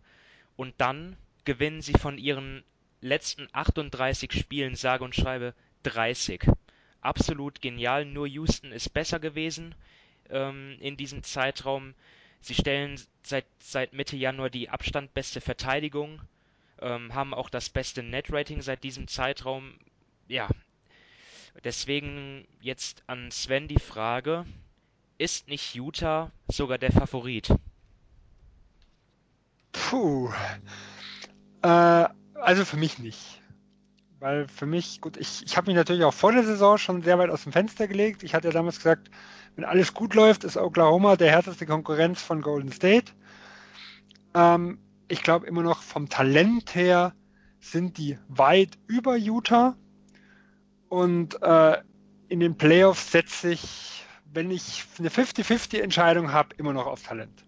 und 0.57 0.75
dann 0.77 1.17
gewinnen 1.43 1.81
sie 1.81 1.93
von 1.93 2.17
ihren 2.17 2.63
letzten 3.01 3.47
38 3.51 4.31
Spielen 4.31 4.75
sage 4.75 5.03
und 5.03 5.15
schreibe 5.15 5.53
30 5.83 6.47
absolut 7.05 7.61
genial. 7.61 8.05
Nur 8.05 8.27
Houston 8.27 8.71
ist 8.71 8.89
besser 8.93 9.19
gewesen 9.19 9.75
ähm, 10.29 10.77
in 10.79 10.97
diesem 10.97 11.23
Zeitraum. 11.23 11.93
Sie 12.41 12.55
stellen 12.55 12.99
seit, 13.23 13.45
seit 13.59 13.93
Mitte 13.93 14.17
Januar 14.17 14.49
die 14.49 14.69
Abstand 14.69 15.13
beste 15.13 15.39
Verteidigung, 15.39 16.21
ähm, 16.81 17.13
haben 17.13 17.33
auch 17.33 17.49
das 17.49 17.69
beste 17.69 18.03
Net-Rating 18.03 18.61
seit 18.61 18.83
diesem 18.83 19.07
Zeitraum. 19.07 19.73
Ja, 20.27 20.49
deswegen 21.63 22.47
jetzt 22.61 23.03
an 23.07 23.31
Sven 23.31 23.67
die 23.67 23.79
Frage, 23.79 24.45
ist 25.17 25.47
nicht 25.47 25.75
Utah 25.75 26.31
sogar 26.49 26.77
der 26.77 26.91
Favorit? 26.91 27.53
Puh. 29.71 30.31
Äh, 31.61 32.05
also 32.35 32.65
für 32.65 32.77
mich 32.77 32.99
nicht. 32.99 33.41
Weil 34.19 34.47
für 34.47 34.65
mich, 34.65 35.01
gut, 35.01 35.17
ich, 35.17 35.43
ich 35.45 35.57
habe 35.57 35.67
mich 35.67 35.75
natürlich 35.75 36.03
auch 36.03 36.13
vor 36.13 36.31
der 36.31 36.43
Saison 36.43 36.77
schon 36.77 37.01
sehr 37.01 37.19
weit 37.19 37.29
aus 37.29 37.43
dem 37.43 37.51
Fenster 37.51 37.87
gelegt. 37.87 38.23
Ich 38.23 38.33
hatte 38.33 38.47
ja 38.47 38.53
damals 38.53 38.77
gesagt, 38.77 39.09
wenn 39.55 39.65
alles 39.65 39.93
gut 39.93 40.13
läuft, 40.13 40.43
ist 40.43 40.57
Oklahoma 40.57 41.15
der 41.15 41.31
härteste 41.31 41.65
Konkurrenz 41.65 42.21
von 42.21 42.41
Golden 42.41 42.71
State. 42.71 43.11
Ähm, 44.33 44.79
ich 45.07 45.21
glaube 45.21 45.47
immer 45.47 45.63
noch 45.63 45.81
vom 45.81 46.09
Talent 46.09 46.75
her 46.75 47.13
sind 47.59 47.97
die 47.97 48.17
weit 48.27 48.77
über 48.87 49.15
Utah. 49.15 49.75
Und 50.87 51.41
äh, 51.41 51.81
in 52.29 52.39
den 52.39 52.57
Playoffs 52.57 53.11
setze 53.11 53.51
ich, 53.51 54.03
wenn 54.31 54.51
ich 54.51 54.85
eine 54.99 55.09
50-50-Entscheidung 55.09 56.31
habe, 56.31 56.55
immer 56.57 56.73
noch 56.73 56.85
auf 56.85 57.03
Talent. 57.03 57.43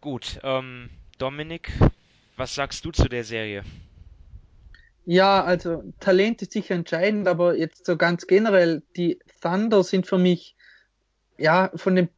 Gut, 0.00 0.40
ähm, 0.42 0.90
Dominik, 1.18 1.72
was 2.42 2.56
sagst 2.56 2.84
du 2.84 2.90
zu 2.90 3.08
der 3.08 3.22
Serie? 3.22 3.62
Ja, 5.04 5.44
also 5.44 5.84
Talent 6.00 6.42
ist 6.42 6.50
sicher 6.50 6.74
entscheidend, 6.74 7.28
aber 7.28 7.56
jetzt 7.56 7.86
so 7.86 7.96
ganz 7.96 8.26
generell, 8.26 8.82
die 8.96 9.20
Thunder 9.40 9.84
sind 9.84 10.08
für 10.08 10.18
mich, 10.18 10.56
ja, 11.38 11.70
von 11.76 11.94
dem, 11.94 12.08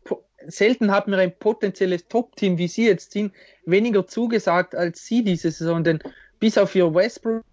selten 0.46 0.92
hat 0.92 1.08
mir 1.08 1.18
ein 1.18 1.38
potenzielles 1.38 2.08
Top-Team, 2.08 2.56
wie 2.56 2.68
sie 2.68 2.86
jetzt 2.86 3.12
sind, 3.12 3.34
weniger 3.66 4.06
zugesagt 4.06 4.74
als 4.74 5.04
sie 5.04 5.24
diese 5.24 5.50
Saison, 5.50 5.84
denn 5.84 5.98
bis 6.40 6.56
auf 6.56 6.74
ihr 6.74 6.94
Westbrook 6.94 7.44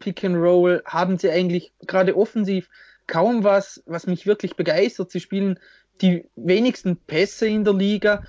Pick 0.00 0.24
and 0.24 0.36
Roll 0.36 0.82
haben 0.84 1.18
sie 1.18 1.30
eigentlich 1.30 1.72
gerade 1.86 2.16
offensiv 2.16 2.68
kaum 3.06 3.44
was, 3.44 3.84
was 3.86 4.08
mich 4.08 4.26
wirklich 4.26 4.56
begeistert. 4.56 5.12
Sie 5.12 5.20
spielen 5.20 5.60
die 6.00 6.24
wenigsten 6.34 6.96
Pässe 6.96 7.46
in 7.46 7.62
der 7.62 7.74
Liga. 7.74 8.24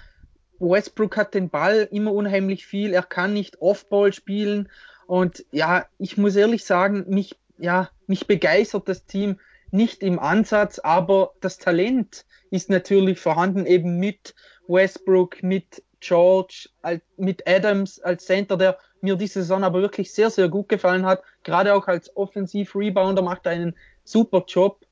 Westbrook 0.59 1.17
hat 1.17 1.33
den 1.33 1.49
Ball 1.49 1.87
immer 1.91 2.13
unheimlich 2.13 2.65
viel. 2.65 2.93
Er 2.93 3.03
kann 3.03 3.33
nicht 3.33 3.61
Offball 3.61 4.13
spielen 4.13 4.69
und 5.07 5.45
ja, 5.51 5.85
ich 5.97 6.17
muss 6.17 6.35
ehrlich 6.35 6.65
sagen, 6.65 7.05
mich, 7.07 7.37
ja, 7.57 7.89
mich 8.07 8.27
begeistert 8.27 8.89
das 8.89 9.05
Team 9.05 9.39
nicht 9.71 10.03
im 10.03 10.19
Ansatz, 10.19 10.79
aber 10.79 11.33
das 11.41 11.57
Talent 11.57 12.25
ist 12.51 12.69
natürlich 12.69 13.19
vorhanden 13.19 13.65
eben 13.65 13.99
mit 13.99 14.35
Westbrook, 14.67 15.43
mit 15.43 15.83
George, 15.99 16.69
mit 17.17 17.47
Adams 17.47 17.99
als 17.99 18.25
Center, 18.25 18.57
der 18.57 18.77
mir 19.01 19.15
diese 19.15 19.41
Saison 19.41 19.63
aber 19.63 19.81
wirklich 19.81 20.13
sehr, 20.13 20.29
sehr 20.29 20.49
gut 20.49 20.69
gefallen 20.69 21.05
hat. 21.05 21.23
Gerade 21.43 21.73
auch 21.73 21.87
als 21.87 22.15
Offensiv-Rebounder 22.15 23.21
macht 23.21 23.45
er 23.45 23.53
einen 23.53 23.75
super 24.03 24.43
Job. 24.47 24.85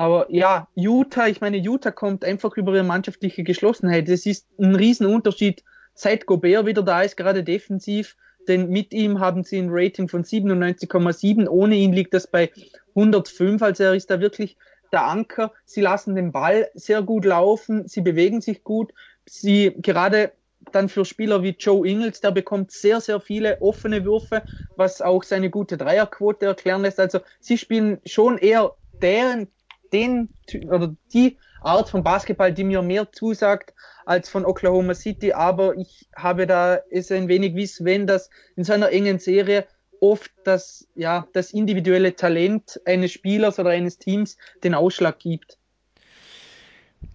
Aber 0.00 0.26
ja, 0.30 0.66
Utah, 0.74 1.26
ich 1.26 1.42
meine, 1.42 1.58
Utah 1.58 1.90
kommt 1.90 2.24
einfach 2.24 2.56
über 2.56 2.72
ihre 2.72 2.84
mannschaftliche 2.84 3.44
Geschlossenheit. 3.44 4.08
Es 4.08 4.24
ist 4.24 4.46
ein 4.58 4.74
Riesenunterschied, 4.74 5.62
seit 5.94 6.24
Gobert 6.24 6.64
wieder 6.64 6.82
da 6.82 7.02
ist, 7.02 7.18
gerade 7.18 7.44
defensiv 7.44 8.16
denn 8.48 8.70
mit 8.70 8.92
ihm 8.92 9.20
haben 9.20 9.44
sie 9.44 9.58
ein 9.58 9.68
Rating 9.70 10.08
von 10.08 10.24
97,7. 10.24 11.48
Ohne 11.48 11.76
ihn 11.76 11.92
liegt 11.92 12.14
das 12.14 12.26
bei 12.26 12.50
105. 12.94 13.62
Also 13.62 13.84
er 13.84 13.94
ist 13.94 14.10
da 14.10 14.20
wirklich 14.20 14.56
der 14.92 15.04
Anker. 15.04 15.52
Sie 15.64 15.80
lassen 15.80 16.16
den 16.16 16.32
Ball 16.32 16.68
sehr 16.74 17.02
gut 17.02 17.24
laufen. 17.24 17.86
Sie 17.86 18.00
bewegen 18.00 18.40
sich 18.40 18.64
gut. 18.64 18.92
Sie 19.26 19.74
gerade 19.78 20.32
dann 20.72 20.88
für 20.88 21.04
Spieler 21.04 21.42
wie 21.42 21.56
Joe 21.58 21.86
Ingles, 21.86 22.20
der 22.20 22.32
bekommt 22.32 22.70
sehr, 22.70 23.00
sehr 23.00 23.20
viele 23.20 23.60
offene 23.60 24.04
Würfe, 24.04 24.42
was 24.76 25.00
auch 25.00 25.22
seine 25.22 25.50
gute 25.50 25.76
Dreierquote 25.76 26.46
erklären 26.46 26.82
lässt. 26.82 27.00
Also 27.00 27.20
sie 27.40 27.56
spielen 27.56 27.98
schon 28.04 28.36
eher 28.36 28.74
deren, 29.00 29.48
den 29.92 30.28
oder 30.68 30.94
die 31.12 31.38
Art 31.62 31.90
von 31.90 32.02
Basketball, 32.02 32.52
die 32.52 32.64
mir 32.64 32.82
mehr 32.82 33.12
zusagt 33.12 33.74
als 34.06 34.28
von 34.28 34.44
Oklahoma 34.44 34.94
City, 34.94 35.32
aber 35.32 35.76
ich 35.76 36.08
habe 36.16 36.46
da 36.46 36.80
es 36.90 37.10
ein 37.12 37.28
wenig 37.28 37.54
wie 37.54 37.66
Sven, 37.66 38.06
dass 38.06 38.30
in 38.56 38.64
so 38.64 38.72
einer 38.72 38.90
engen 38.90 39.18
Serie 39.18 39.66
oft 40.00 40.32
das, 40.44 40.88
ja, 40.94 41.28
das 41.32 41.52
individuelle 41.52 42.16
Talent 42.16 42.80
eines 42.86 43.12
Spielers 43.12 43.58
oder 43.58 43.70
eines 43.70 43.98
Teams 43.98 44.38
den 44.64 44.74
Ausschlag 44.74 45.18
gibt. 45.18 45.58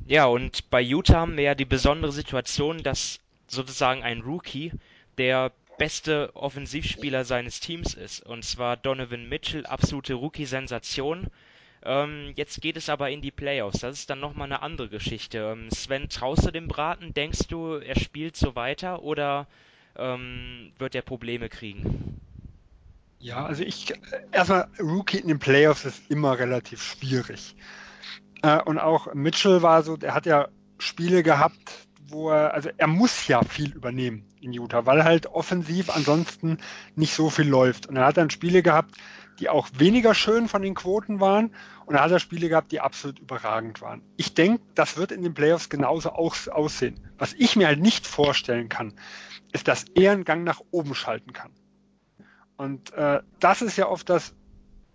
Ja, 0.07 0.25
und 0.25 0.69
bei 0.69 0.81
Utah 0.81 1.21
haben 1.21 1.37
wir 1.37 1.43
ja 1.43 1.55
die 1.55 1.65
besondere 1.65 2.11
Situation, 2.11 2.83
dass 2.83 3.19
sozusagen 3.47 4.03
ein 4.03 4.21
Rookie 4.21 4.71
der 5.17 5.51
beste 5.77 6.35
Offensivspieler 6.35 7.25
seines 7.25 7.59
Teams 7.59 7.93
ist. 7.93 8.25
Und 8.25 8.45
zwar 8.45 8.77
Donovan 8.77 9.27
Mitchell, 9.27 9.65
absolute 9.65 10.13
Rookie-Sensation. 10.13 11.27
Ähm, 11.85 12.33
jetzt 12.35 12.61
geht 12.61 12.77
es 12.77 12.89
aber 12.89 13.11
in 13.11 13.21
die 13.21 13.31
Playoffs. 13.31 13.79
Das 13.79 13.99
ist 13.99 14.09
dann 14.09 14.19
nochmal 14.19 14.47
eine 14.47 14.61
andere 14.63 14.89
Geschichte. 14.89 15.55
Ähm, 15.55 15.69
Sven, 15.69 16.09
traust 16.09 16.45
du 16.45 16.51
dem 16.51 16.67
Braten? 16.67 17.13
Denkst 17.13 17.47
du, 17.47 17.75
er 17.75 17.99
spielt 17.99 18.35
so 18.35 18.55
weiter 18.55 19.03
oder 19.03 19.47
ähm, 19.95 20.71
wird 20.79 20.95
er 20.95 21.03
Probleme 21.03 21.47
kriegen? 21.47 22.19
Ja, 23.19 23.45
also 23.45 23.63
ich, 23.63 23.93
erstmal, 24.31 24.67
Rookie 24.79 25.19
in 25.19 25.27
den 25.27 25.39
Playoffs 25.39 25.85
ist 25.85 26.09
immer 26.09 26.37
relativ 26.37 26.81
schwierig. 26.81 27.55
Äh, 28.41 28.61
und 28.63 28.79
auch 28.79 29.13
Mitchell 29.13 29.61
war 29.61 29.83
so, 29.83 29.95
der 29.95 30.13
hat 30.13 30.25
ja 30.25 30.47
Spiele 30.79 31.23
gehabt, 31.23 31.87
wo 32.07 32.29
er, 32.29 32.53
also 32.53 32.69
er 32.77 32.87
muss 32.87 33.27
ja 33.27 33.43
viel 33.43 33.73
übernehmen 33.73 34.25
in 34.41 34.53
Utah, 34.53 34.85
weil 34.85 35.03
halt 35.03 35.27
offensiv 35.27 35.89
ansonsten 35.89 36.57
nicht 36.95 37.13
so 37.13 37.29
viel 37.29 37.47
läuft. 37.47 37.87
Und 37.87 37.95
er 37.95 38.05
hat 38.05 38.17
dann 38.17 38.29
Spiele 38.29 38.61
gehabt, 38.61 38.95
die 39.39 39.49
auch 39.49 39.67
weniger 39.77 40.13
schön 40.13 40.47
von 40.47 40.61
den 40.61 40.75
Quoten 40.75 41.19
waren. 41.19 41.51
Und 41.85 41.95
er 41.95 42.01
hat 42.01 42.11
er 42.11 42.19
Spiele 42.19 42.49
gehabt, 42.49 42.71
die 42.71 42.79
absolut 42.79 43.19
überragend 43.19 43.81
waren. 43.81 44.01
Ich 44.17 44.33
denke, 44.33 44.63
das 44.73 44.97
wird 44.97 45.11
in 45.11 45.21
den 45.21 45.33
Playoffs 45.33 45.69
genauso 45.69 46.11
auch 46.11 46.35
aussehen. 46.47 46.99
Was 47.17 47.33
ich 47.33 47.55
mir 47.55 47.67
halt 47.67 47.79
nicht 47.79 48.07
vorstellen 48.07 48.69
kann, 48.69 48.93
ist, 49.51 49.67
dass 49.67 49.85
er 49.93 50.13
einen 50.13 50.23
Gang 50.23 50.43
nach 50.43 50.61
oben 50.71 50.95
schalten 50.95 51.33
kann. 51.33 51.51
Und 52.57 52.93
äh, 52.93 53.21
das 53.39 53.61
ist 53.61 53.77
ja 53.77 53.87
oft 53.87 54.09
das, 54.09 54.33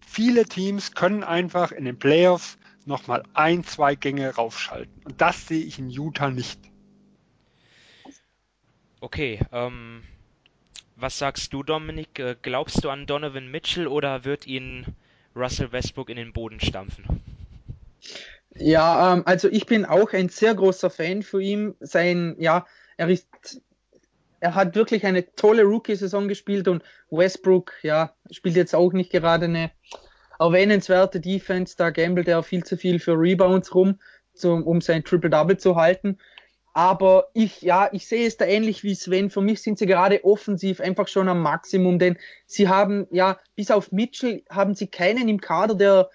viele 0.05 0.45
Teams 0.45 0.93
können 0.93 1.22
einfach 1.22 1.70
in 1.70 1.84
den 1.84 1.99
Playoffs 1.99 2.59
nochmal 2.86 3.22
ein, 3.34 3.64
zwei 3.64 3.95
Gänge 3.95 4.34
raufschalten. 4.34 5.03
Und 5.05 5.20
das 5.20 5.47
sehe 5.47 5.62
ich 5.64 5.78
in 5.78 5.91
Utah 5.91 6.30
nicht. 6.30 6.59
Okay, 9.01 9.41
ähm, 9.53 10.03
was 10.97 11.18
sagst 11.18 11.53
du, 11.53 11.62
Dominik? 11.62 12.18
Äh, 12.18 12.36
glaubst 12.41 12.84
du 12.84 12.91
an 12.91 13.07
Donovan 13.07 13.51
Mitchell 13.51 13.86
oder 13.86 14.24
wird 14.24 14.47
ihn 14.47 14.84
Russell 15.35 15.72
Westbrook 15.72 16.11
in 16.11 16.16
den 16.16 16.33
Boden 16.33 16.61
stampfen? 16.61 17.05
Ja, 18.55 19.12
ähm, 19.12 19.22
also 19.26 19.49
ich 19.49 19.66
bin 19.66 19.85
auch 19.85 20.12
ein 20.12 20.28
sehr 20.28 20.55
großer 20.55 20.91
Fan 20.91 21.22
für 21.22 21.41
ihn. 21.41 21.74
Sein, 21.81 22.37
ja, 22.39 22.66
er 22.97 23.09
ist, 23.09 23.61
er 24.41 24.55
hat 24.55 24.74
wirklich 24.74 25.05
eine 25.07 25.35
tolle 25.35 25.62
Rookie-Saison 25.62 26.28
gespielt 26.28 26.68
und 26.68 26.83
Westbrook, 27.11 27.72
ja, 27.83 28.14
spielt 28.31 28.57
jetzt 28.57 28.74
auch 28.74 28.93
nicht 28.93 29.12
gerade 29.12 29.47
eine 29.47 29.70
erwähnenswerte 30.39 31.20
Defense. 31.20 31.76
Da 31.76 31.91
gambelt 31.91 32.28
er 32.28 32.43
viel 32.43 32.64
zu 32.64 32.76
viel 32.76 32.99
für 32.99 33.12
Rebounds 33.12 33.74
rum, 33.74 33.99
zum, 34.35 34.66
um 34.66 34.81
sein 34.81 35.05
Triple-Double 35.05 35.59
zu 35.59 35.76
halten. 35.76 36.18
Aber 36.73 37.29
ich, 37.35 37.62
ja, 37.62 37.89
ich 37.93 38.07
sehe 38.07 38.27
es 38.27 38.37
da 38.37 38.45
ähnlich 38.45 38.85
wie 38.85 38.95
Sven. 38.95 39.31
Für 39.31 39.41
mich 39.41 39.62
sind 39.62 39.79
sie 39.79 39.87
gerade 39.87 40.25
offensiv 40.25 40.81
einfach 40.81 41.09
schon 41.09 41.29
am 41.29 41.43
Maximum, 41.43 41.99
denn 41.99 42.16
sie 42.47 42.68
haben, 42.68 43.09
ja, 43.11 43.39
bis 43.57 43.71
auf 43.71 43.91
Mitchell 43.91 44.45
haben 44.49 44.75
sie 44.75 44.87
keinen 44.87 45.29
im 45.29 45.41
Kader, 45.41 45.75
der 45.75 46.11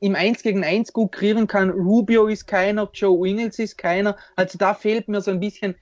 im 0.00 0.14
1 0.14 0.42
gegen 0.42 0.64
1 0.64 0.92
gut 0.92 1.12
kreieren 1.12 1.46
kann. 1.46 1.70
Rubio 1.70 2.26
ist 2.26 2.46
keiner, 2.46 2.88
Joe 2.92 3.28
Ingles 3.28 3.58
ist 3.58 3.78
keiner. 3.78 4.16
Also 4.36 4.58
da 4.58 4.74
fehlt 4.74 5.08
mir 5.08 5.20
so 5.20 5.30
ein 5.30 5.40
bisschen 5.40 5.74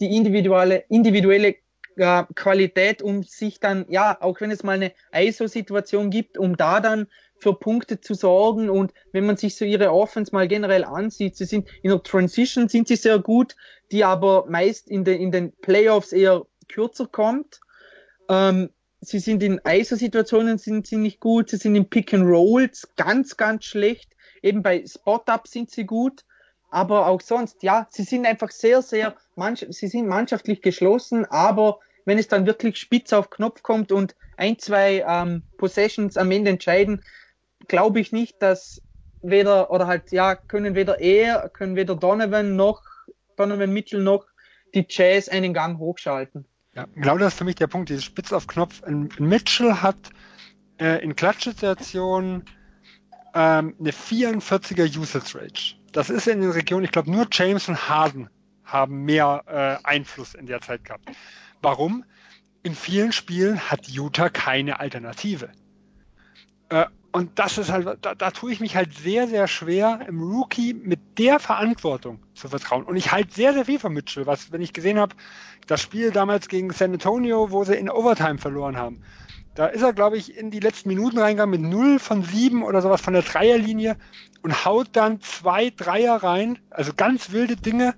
die 0.00 0.16
individuelle, 0.16 0.84
individuelle 0.88 1.54
äh, 1.96 2.24
Qualität, 2.34 3.00
um 3.00 3.22
sich 3.22 3.60
dann, 3.60 3.86
ja, 3.88 4.18
auch 4.20 4.40
wenn 4.40 4.50
es 4.50 4.62
mal 4.62 4.72
eine 4.72 4.92
ISO-Situation 5.14 6.10
gibt, 6.10 6.36
um 6.36 6.56
da 6.56 6.80
dann 6.80 7.06
für 7.42 7.54
Punkte 7.54 8.00
zu 8.00 8.14
sorgen. 8.14 8.70
Und 8.70 8.92
wenn 9.12 9.26
man 9.26 9.36
sich 9.36 9.56
so 9.56 9.64
ihre 9.64 9.92
Offense 9.92 10.32
mal 10.32 10.48
generell 10.48 10.84
ansieht, 10.84 11.36
sie 11.36 11.44
sind 11.44 11.68
in 11.82 11.90
der 11.90 12.02
Transition 12.02 12.68
sind 12.68 12.88
sie 12.88 12.96
sehr 12.96 13.18
gut, 13.18 13.56
die 13.90 14.04
aber 14.04 14.46
meist 14.48 14.88
in 14.88 15.04
den, 15.04 15.20
in 15.20 15.32
den 15.32 15.52
Playoffs 15.52 16.12
eher 16.12 16.46
kürzer 16.68 17.06
kommt. 17.06 17.60
Ähm, 18.28 18.70
sie 19.00 19.18
sind 19.18 19.42
in 19.42 19.60
ISO-Situationen 19.66 20.58
sind 20.58 20.86
sie 20.86 20.96
nicht 20.96 21.20
gut, 21.20 21.50
sie 21.50 21.56
sind 21.56 21.74
in 21.74 21.90
Pick 21.90 22.14
and 22.14 22.24
Rolls 22.24 22.88
ganz, 22.96 23.36
ganz 23.36 23.64
schlecht. 23.64 24.12
Eben 24.42 24.62
bei 24.62 24.84
Spot-Up 24.86 25.48
sind 25.48 25.70
sie 25.70 25.84
gut, 25.84 26.24
aber 26.70 27.06
auch 27.08 27.20
sonst, 27.20 27.62
ja, 27.62 27.86
sie 27.90 28.04
sind 28.04 28.26
einfach 28.26 28.50
sehr, 28.50 28.82
sehr, 28.82 29.16
sie 29.68 29.88
sind 29.88 30.06
mannschaftlich 30.06 30.62
geschlossen, 30.62 31.24
aber 31.26 31.80
wenn 32.04 32.18
es 32.18 32.28
dann 32.28 32.46
wirklich 32.46 32.78
spitz 32.78 33.12
auf 33.12 33.30
Knopf 33.30 33.62
kommt 33.62 33.92
und 33.92 34.16
ein, 34.36 34.58
zwei 34.58 35.04
ähm, 35.06 35.42
Possessions 35.58 36.16
am 36.16 36.30
Ende 36.30 36.50
entscheiden, 36.50 37.02
glaube 37.68 38.00
ich 38.00 38.12
nicht, 38.12 38.42
dass 38.42 38.82
weder, 39.22 39.70
oder 39.70 39.86
halt, 39.86 40.12
ja, 40.12 40.34
können 40.34 40.74
weder 40.74 41.00
er, 41.00 41.48
können 41.48 41.76
weder 41.76 41.94
Donovan 41.94 42.56
noch, 42.56 42.82
Donovan 43.36 43.72
Mitchell 43.72 44.02
noch 44.02 44.26
die 44.74 44.86
Jazz 44.88 45.28
einen 45.28 45.54
Gang 45.54 45.78
hochschalten. 45.78 46.46
Ja, 46.74 46.86
genau 46.94 47.18
das 47.18 47.34
ist 47.34 47.38
für 47.38 47.44
mich 47.44 47.56
der 47.56 47.66
Punkt, 47.66 47.90
dieses 47.90 48.04
Spitz 48.04 48.32
auf 48.32 48.46
Knopf. 48.46 48.82
Mitchell 49.18 49.74
hat 49.74 49.96
äh, 50.80 51.02
in 51.04 51.14
Klatschsituationen 51.14 52.44
ähm, 53.34 53.74
eine 53.78 53.90
44er 53.90 54.98
Usage 54.98 55.38
Rate. 55.38 55.74
Das 55.92 56.08
ist 56.08 56.26
in 56.26 56.40
den 56.40 56.50
Regionen, 56.50 56.84
ich 56.84 56.92
glaube, 56.92 57.10
nur 57.10 57.26
James 57.30 57.68
und 57.68 57.88
Harden 57.88 58.30
haben 58.64 59.04
mehr 59.04 59.44
äh, 59.46 59.86
Einfluss 59.86 60.34
in 60.34 60.46
der 60.46 60.62
Zeit 60.62 60.84
gehabt. 60.84 61.10
Warum? 61.60 62.04
In 62.62 62.74
vielen 62.74 63.12
Spielen 63.12 63.60
hat 63.70 63.88
Utah 63.88 64.30
keine 64.30 64.80
Alternative. 64.80 65.50
Äh, 66.70 66.86
und 67.12 67.38
das 67.38 67.58
ist 67.58 67.70
halt, 67.70 67.98
da, 68.00 68.14
da 68.14 68.30
tue 68.30 68.52
ich 68.52 68.60
mich 68.60 68.74
halt 68.74 68.94
sehr, 68.94 69.28
sehr 69.28 69.46
schwer, 69.46 70.00
im 70.08 70.22
Rookie 70.22 70.72
mit 70.72 71.18
der 71.18 71.38
Verantwortung 71.38 72.20
zu 72.34 72.48
vertrauen. 72.48 72.84
Und 72.84 72.96
ich 72.96 73.12
halte 73.12 73.34
sehr, 73.34 73.52
sehr 73.52 73.66
viel 73.66 73.78
von 73.78 73.92
Mitchell, 73.92 74.26
was, 74.26 74.50
wenn 74.50 74.62
ich 74.62 74.72
gesehen 74.72 74.98
habe, 74.98 75.14
das 75.66 75.82
Spiel 75.82 76.10
damals 76.10 76.48
gegen 76.48 76.70
San 76.70 76.92
Antonio, 76.92 77.50
wo 77.50 77.64
sie 77.64 77.74
in 77.74 77.90
Overtime 77.90 78.38
verloren 78.38 78.78
haben. 78.78 79.02
Da 79.54 79.66
ist 79.66 79.82
er, 79.82 79.92
glaube 79.92 80.16
ich, 80.16 80.34
in 80.34 80.50
die 80.50 80.60
letzten 80.60 80.88
Minuten 80.88 81.18
reingegangen 81.18 81.60
mit 81.60 81.70
0 81.70 81.98
von 81.98 82.22
7 82.22 82.62
oder 82.62 82.80
sowas 82.80 83.02
von 83.02 83.12
der 83.12 83.22
Dreierlinie 83.22 83.98
und 84.42 84.64
haut 84.64 84.88
dann 84.92 85.20
zwei 85.20 85.68
Dreier 85.68 86.22
rein, 86.22 86.58
also 86.70 86.94
ganz 86.96 87.30
wilde 87.30 87.56
Dinge, 87.56 87.94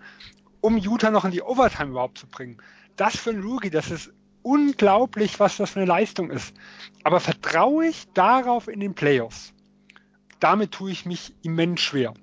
um 0.61 0.77
Utah 0.77 1.13
noch 1.13 1.25
in 1.25 1.31
die 1.31 1.43
Overtime 1.43 1.91
überhaupt 1.91 2.19
zu 2.19 2.27
bringen. 2.27 2.59
Das 2.97 3.17
für 3.17 3.31
einen 3.31 3.45
Rookie, 3.45 3.71
das 3.71 3.93
ist 3.93 4.13
unglaublich, 4.45 5.41
was 5.41 5.57
das 5.57 5.71
für 5.71 5.81
eine 5.81 5.89
Leistung 5.89 6.31
ist. 6.31 6.55
Aber 7.03 7.19
vertraue 7.19 7.87
ich 7.87 8.07
darauf 8.15 8.69
in 8.69 8.79
den 8.79 8.95
Playoffs? 8.95 9.53
Damit 10.39 10.73
tue 10.73 10.93
ich 10.93 11.07
mich 11.07 11.35
immens 11.43 11.81
schwer. 11.81 12.15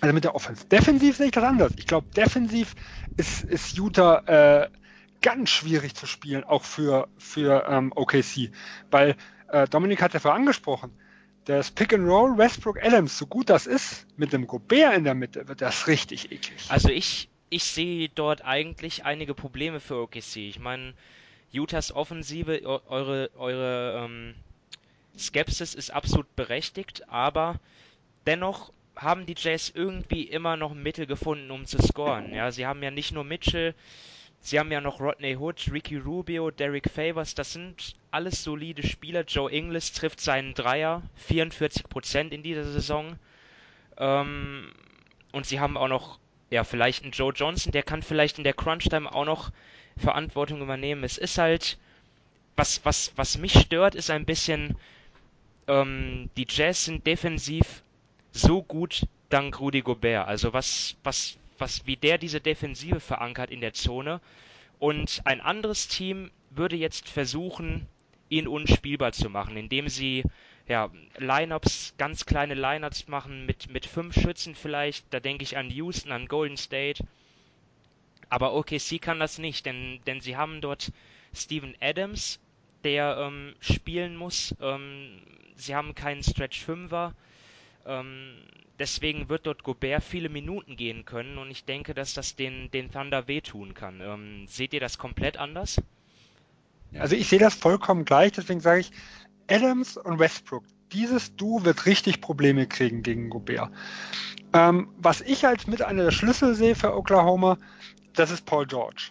Also 0.00 0.14
mit 0.14 0.24
der 0.24 0.34
Offense. 0.34 0.66
Defensiv 0.66 1.16
sehe 1.16 1.26
ich 1.26 1.32
das 1.32 1.44
anders. 1.44 1.72
Ich 1.76 1.86
glaube, 1.86 2.08
defensiv 2.16 2.74
ist, 3.16 3.44
ist 3.44 3.76
Utah 3.76 4.64
äh, 4.64 4.70
ganz 5.22 5.50
schwierig 5.50 5.94
zu 5.94 6.06
spielen, 6.06 6.44
auch 6.44 6.64
für, 6.64 7.08
für 7.18 7.66
ähm, 7.68 7.92
OKC. 7.94 8.50
Weil 8.90 9.16
äh, 9.48 9.68
Dominik 9.68 10.00
hat 10.00 10.14
ja 10.14 10.20
vorher 10.20 10.38
angesprochen, 10.38 10.92
das 11.44 11.70
Pick 11.70 11.92
and 11.94 12.06
Roll 12.06 12.36
Westbrook 12.38 12.82
Adams, 12.82 13.18
so 13.18 13.26
gut 13.26 13.50
das 13.50 13.66
ist, 13.66 14.06
mit 14.16 14.32
dem 14.32 14.46
Gobert 14.46 14.96
in 14.96 15.04
der 15.04 15.14
Mitte, 15.14 15.48
wird 15.48 15.62
das 15.62 15.86
richtig 15.86 16.30
eklig. 16.30 16.66
Also 16.68 16.90
ich, 16.90 17.28
ich 17.50 17.64
sehe 17.64 18.08
dort 18.08 18.44
eigentlich 18.44 19.04
einige 19.04 19.34
Probleme 19.34 19.80
für 19.80 19.96
OKC. 19.96 20.36
Ich 20.36 20.58
meine, 20.58 20.94
Utahs 21.54 21.92
Offensive, 21.92 22.62
eure, 22.64 23.30
eure 23.36 24.04
ähm, 24.04 24.34
Skepsis 25.16 25.74
ist 25.74 25.90
absolut 25.90 26.34
berechtigt, 26.36 27.08
aber 27.08 27.58
dennoch 28.26 28.72
haben 28.96 29.26
die 29.26 29.34
Jays 29.36 29.72
irgendwie 29.74 30.24
immer 30.24 30.56
noch 30.56 30.74
Mittel 30.74 31.06
gefunden, 31.06 31.50
um 31.50 31.66
zu 31.66 31.80
scoren. 31.80 32.34
Ja, 32.34 32.50
sie 32.50 32.66
haben 32.66 32.82
ja 32.82 32.90
nicht 32.90 33.12
nur 33.12 33.24
Mitchell, 33.24 33.74
sie 34.40 34.58
haben 34.58 34.72
ja 34.72 34.80
noch 34.80 35.00
Rodney 35.00 35.36
Hood, 35.36 35.70
Ricky 35.72 35.96
Rubio, 35.96 36.50
Derek 36.50 36.90
Favors, 36.90 37.34
das 37.34 37.52
sind 37.52 37.96
alles 38.10 38.42
solide 38.42 38.86
Spieler. 38.86 39.24
Joe 39.24 39.50
Inglis 39.50 39.92
trifft 39.92 40.20
seinen 40.20 40.54
Dreier, 40.54 41.02
44% 41.28 42.30
in 42.30 42.42
dieser 42.42 42.64
Saison. 42.64 43.18
Ähm, 43.96 44.72
und 45.32 45.46
sie 45.46 45.60
haben 45.60 45.76
auch 45.76 45.88
noch, 45.88 46.18
ja, 46.50 46.64
vielleicht 46.64 47.02
einen 47.04 47.12
Joe 47.12 47.32
Johnson, 47.32 47.72
der 47.72 47.82
kann 47.82 48.02
vielleicht 48.02 48.38
in 48.38 48.44
der 48.44 48.54
Crunch-Time 48.54 49.12
auch 49.12 49.24
noch 49.24 49.52
Verantwortung 49.98 50.62
übernehmen. 50.62 51.04
Es 51.04 51.18
ist 51.18 51.38
halt, 51.38 51.78
was, 52.56 52.84
was, 52.84 53.12
was 53.16 53.38
mich 53.38 53.58
stört, 53.58 53.94
ist 53.94 54.10
ein 54.10 54.24
bisschen, 54.24 54.76
ähm, 55.66 56.30
die 56.36 56.46
Jazz 56.48 56.84
sind 56.84 57.06
defensiv 57.06 57.82
so 58.32 58.62
gut 58.62 59.06
dank 59.28 59.60
Rudy 59.60 59.82
Gobert. 59.82 60.26
Also 60.26 60.52
was, 60.52 60.96
was, 61.04 61.38
was, 61.58 61.86
wie 61.86 61.96
der 61.96 62.18
diese 62.18 62.40
Defensive 62.40 63.00
verankert 63.00 63.50
in 63.50 63.60
der 63.60 63.74
Zone. 63.74 64.20
Und 64.78 65.22
ein 65.24 65.40
anderes 65.40 65.88
Team 65.88 66.30
würde 66.50 66.76
jetzt 66.76 67.08
versuchen, 67.08 67.86
ihn 68.28 68.46
unspielbar 68.46 69.12
zu 69.12 69.28
machen, 69.28 69.56
indem 69.56 69.88
sie 69.88 70.24
ja, 70.68 70.90
Lineups, 71.16 71.94
ganz 71.96 72.26
kleine 72.26 72.54
Lineups 72.54 73.08
machen 73.08 73.46
mit, 73.46 73.70
mit 73.70 73.86
fünf 73.86 74.14
Schützen 74.14 74.54
vielleicht. 74.54 75.06
Da 75.12 75.20
denke 75.20 75.42
ich 75.42 75.56
an 75.56 75.70
Houston, 75.70 76.12
an 76.12 76.26
Golden 76.26 76.56
State. 76.56 77.04
Aber 78.28 78.54
OKC 78.54 79.00
kann 79.00 79.20
das 79.20 79.38
nicht, 79.38 79.66
denn, 79.66 80.00
denn 80.06 80.20
sie 80.20 80.36
haben 80.36 80.60
dort 80.60 80.92
Steven 81.34 81.74
Adams, 81.80 82.40
der 82.84 83.16
ähm, 83.18 83.54
spielen 83.60 84.16
muss. 84.16 84.54
Ähm, 84.60 85.20
sie 85.56 85.74
haben 85.74 85.94
keinen 85.94 86.22
Stretch 86.22 86.60
Fünfer. 86.60 87.14
Ähm, 87.86 88.34
deswegen 88.78 89.28
wird 89.28 89.46
dort 89.46 89.62
Gobert 89.62 90.02
viele 90.04 90.28
Minuten 90.28 90.76
gehen 90.76 91.04
können 91.04 91.38
und 91.38 91.50
ich 91.50 91.64
denke, 91.64 91.94
dass 91.94 92.14
das 92.14 92.36
den, 92.36 92.70
den 92.70 92.90
Thunder 92.90 93.26
wehtun 93.28 93.74
kann. 93.74 94.00
Ähm, 94.00 94.46
seht 94.46 94.72
ihr 94.72 94.80
das 94.80 94.98
komplett 94.98 95.36
anders? 95.36 95.80
Also 96.98 97.16
ich 97.16 97.28
sehe 97.28 97.38
das 97.38 97.54
vollkommen 97.54 98.04
gleich, 98.04 98.32
deswegen 98.32 98.60
sage 98.60 98.80
ich, 98.80 98.90
Adams 99.48 99.96
und 99.96 100.18
Westbrook, 100.18 100.64
dieses 100.92 101.36
Duo 101.36 101.64
wird 101.64 101.86
richtig 101.86 102.20
Probleme 102.20 102.66
kriegen 102.66 103.02
gegen 103.02 103.30
Gobert. 103.30 103.70
Ähm, 104.54 104.88
was 104.98 105.20
ich 105.20 105.46
als 105.46 105.66
mit 105.66 105.82
einer 105.82 106.04
der 106.04 106.10
Schlüssel 106.10 106.54
sehe 106.54 106.74
für 106.74 106.96
Oklahoma, 106.96 107.58
das 108.18 108.30
ist 108.30 108.44
Paul 108.44 108.66
George. 108.66 109.10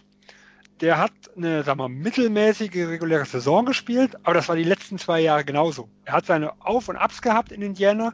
Der 0.80 0.98
hat 0.98 1.12
eine, 1.36 1.64
sagen 1.64 1.80
wir, 1.80 1.88
mittelmäßige 1.88 2.88
reguläre 2.88 3.24
Saison 3.24 3.64
gespielt, 3.64 4.16
aber 4.22 4.34
das 4.34 4.48
war 4.48 4.56
die 4.56 4.64
letzten 4.64 4.98
zwei 4.98 5.20
Jahre 5.20 5.44
genauso. 5.44 5.88
Er 6.04 6.12
hat 6.12 6.26
seine 6.26 6.52
Auf- 6.60 6.88
und 6.88 6.96
Abs 6.96 7.20
gehabt 7.20 7.50
in 7.50 7.62
Indiana. 7.62 8.12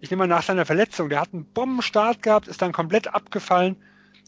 Ich 0.00 0.10
nehme 0.10 0.20
mal 0.20 0.34
nach 0.34 0.42
seiner 0.42 0.64
Verletzung, 0.64 1.08
der 1.08 1.20
hat 1.20 1.34
einen 1.34 1.44
Bombenstart 1.44 2.22
gehabt, 2.22 2.48
ist 2.48 2.62
dann 2.62 2.72
komplett 2.72 3.12
abgefallen. 3.14 3.76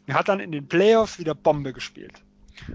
Er 0.07 0.15
hat 0.15 0.29
dann 0.29 0.41
in 0.41 0.53
den 0.53 0.69
Playoffs 0.69 1.19
wieder 1.19 1.35
Bombe 1.35 1.73
gespielt. 1.73 2.23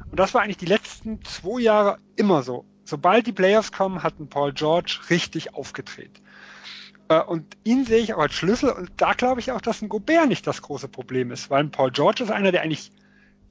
Und 0.10 0.20
das 0.20 0.34
war 0.34 0.42
eigentlich 0.42 0.58
die 0.58 0.66
letzten 0.66 1.24
zwei 1.24 1.60
Jahre 1.62 1.98
immer 2.16 2.44
so. 2.44 2.66
sobald 2.86 3.28
die 3.28 3.32
Playoffs 3.32 3.72
kommen, 3.72 4.04
hat 4.04 4.20
ein 4.20 4.30
Paul 4.30 4.54
George 4.54 5.00
richtig 5.10 5.54
aufgedreht. 5.54 6.22
Äh, 7.10 7.22
und 7.22 7.58
ihn 7.64 7.86
sehe 7.86 8.00
ich 8.00 8.14
auch 8.14 8.20
als 8.20 8.34
Schlüssel 8.34 8.70
und 8.70 8.92
da 8.98 9.14
glaube 9.14 9.40
ich 9.40 9.52
auch, 9.52 9.62
dass 9.62 9.82
ein 9.82 9.90
Gobert 9.90 10.28
nicht 10.28 10.46
das 10.48 10.62
große 10.62 10.88
Problem 10.88 11.32
ist, 11.32 11.50
weil 11.50 11.64
ein 11.64 11.72
Paul 11.72 11.92
George 11.92 12.24
ist 12.24 12.32
einer, 12.32 12.52
der 12.52 12.62
eigentlich 12.62 12.92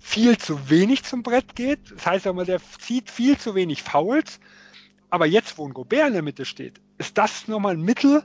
viel 0.03 0.37
zu 0.37 0.69
wenig 0.69 1.05
zum 1.05 1.23
Brett 1.23 1.55
geht. 1.55 1.79
Das 1.95 2.07
heißt 2.07 2.27
mal, 2.27 2.45
der 2.45 2.61
zieht 2.81 3.11
viel 3.11 3.39
zu 3.39 3.55
wenig 3.55 3.83
Fouls. 3.83 4.41
Aber 5.09 5.27
jetzt, 5.27 5.57
wo 5.59 5.67
ein 5.67 5.75
Gobert 5.75 6.09
in 6.09 6.13
der 6.15 6.23
Mitte 6.23 6.45
steht, 6.45 6.81
ist 6.99 7.17
das 7.17 7.49
nochmal 7.49 7.75
ein 7.75 7.83
Mittel, 7.83 8.25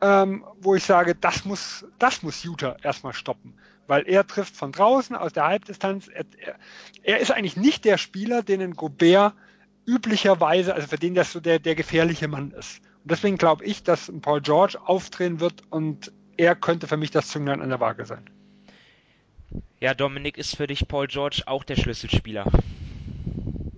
ähm, 0.00 0.44
wo 0.60 0.74
ich 0.74 0.84
sage, 0.84 1.14
das 1.14 1.44
muss, 1.44 1.84
das 1.98 2.22
muss 2.22 2.44
Utah 2.44 2.76
erstmal 2.82 3.12
stoppen. 3.12 3.54
Weil 3.86 4.06
er 4.06 4.26
trifft 4.26 4.56
von 4.56 4.72
draußen 4.72 5.16
aus 5.16 5.32
der 5.32 5.44
Halbdistanz. 5.44 6.08
Er, 6.08 6.24
er, 6.38 6.56
er 7.02 7.18
ist 7.18 7.32
eigentlich 7.32 7.56
nicht 7.56 7.84
der 7.84 7.98
Spieler, 7.98 8.42
den 8.42 8.62
ein 8.62 8.74
Gobert 8.74 9.34
üblicherweise, 9.86 10.74
also 10.74 10.86
für 10.86 10.98
den 10.98 11.14
das 11.14 11.32
so 11.32 11.40
der, 11.40 11.58
der 11.58 11.74
gefährliche 11.74 12.28
Mann 12.28 12.52
ist. 12.52 12.78
Und 13.02 13.10
deswegen 13.10 13.36
glaube 13.36 13.64
ich, 13.64 13.82
dass 13.82 14.08
ein 14.08 14.20
Paul 14.20 14.40
George 14.40 14.78
aufdrehen 14.82 15.40
wird 15.40 15.62
und 15.70 16.12
er 16.36 16.54
könnte 16.56 16.86
für 16.86 16.96
mich 16.96 17.10
das 17.10 17.28
Zünglein 17.28 17.60
an 17.60 17.68
der 17.68 17.80
Waage 17.80 18.06
sein. 18.06 18.30
Ja, 19.80 19.94
Dominik, 19.94 20.38
ist 20.38 20.56
für 20.56 20.66
dich 20.66 20.88
Paul 20.88 21.06
George 21.06 21.42
auch 21.46 21.64
der 21.64 21.76
Schlüsselspieler? 21.76 22.46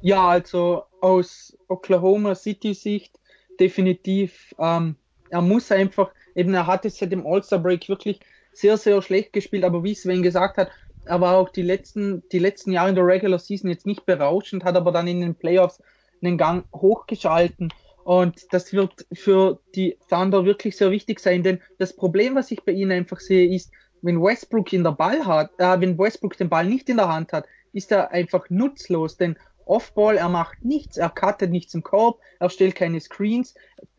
Ja, 0.03 0.29
also 0.29 0.85
aus 1.01 1.57
Oklahoma 1.69 2.35
City 2.35 2.75
Sicht 2.75 3.19
definitiv. 3.59 4.55
Ähm, 4.59 4.97
er 5.31 5.43
muss 5.43 5.73
einfach, 5.73 6.11
eben 6.35 6.55
er 6.55 6.67
hat 6.67 6.85
es 6.85 6.99
seit 6.99 7.13
dem 7.13 7.27
All-Star 7.27 7.59
Break 7.59 7.89
wirklich 7.89 8.21
sehr, 8.53 8.77
sehr 8.77 9.03
schlecht 9.03 9.33
gespielt, 9.33 9.65
aber 9.65 9.83
wie 9.83 9.95
Sven 9.95 10.23
gesagt 10.23 10.59
hat, 10.59 10.71
er 11.05 11.21
war 11.21 11.37
auch 11.37 11.49
die 11.49 11.63
letzten, 11.63 12.23
die 12.33 12.39
letzten 12.39 12.73
Jahre 12.73 12.89
in 12.89 12.95
der 12.95 13.07
Regular 13.07 13.39
Season 13.39 13.71
jetzt 13.71 13.87
nicht 13.87 14.07
berauschend, 14.07 14.65
hat 14.65 14.77
aber 14.77 14.93
dann 14.93 15.07
in 15.07 15.21
den 15.21 15.35
Playoffs 15.35 15.83
einen 16.23 16.39
Gang 16.39 16.65
hochgeschalten. 16.75 17.73
Und 18.05 18.53
das 18.53 18.73
wird 18.73 19.07
für 19.13 19.61
die 19.75 19.99
Thunder 20.09 20.45
wirklich 20.45 20.77
sehr 20.77 20.91
wichtig 20.91 21.19
sein, 21.21 21.43
denn 21.43 21.61
das 21.79 21.95
Problem, 21.95 22.37
was 22.37 22.51
ich 22.51 22.63
bei 22.63 22.73
ihnen 22.73 22.93
einfach 22.93 23.19
sehe, 23.19 23.53
ist, 23.53 23.73
wenn 24.03 24.23
Westbrook 24.23 24.73
in 24.73 24.85
der 24.85 24.93
Ball 24.93 25.27
hat, 25.27 25.51
äh, 25.59 25.81
wenn 25.81 25.99
Westbrook 25.99 26.37
den 26.37 26.49
Ball 26.49 26.67
nicht 26.67 26.89
in 26.89 26.97
der 26.97 27.09
Hand 27.09 27.33
hat, 27.33 27.47
ist 27.73 27.93
er 27.93 28.11
einfach 28.11 28.49
nutzlos, 28.51 29.17
denn 29.17 29.37
Offball, 29.65 30.17
er 30.17 30.29
macht 30.29 30.65
nichts, 30.65 30.97
er 30.97 31.11
cuttet 31.11 31.51
nichts 31.51 31.75
im 31.75 31.83
Korb, 31.83 32.21
er 32.39 32.51
stellt 32.51 32.77
keine 32.77 33.01
Screens, 33.01 33.55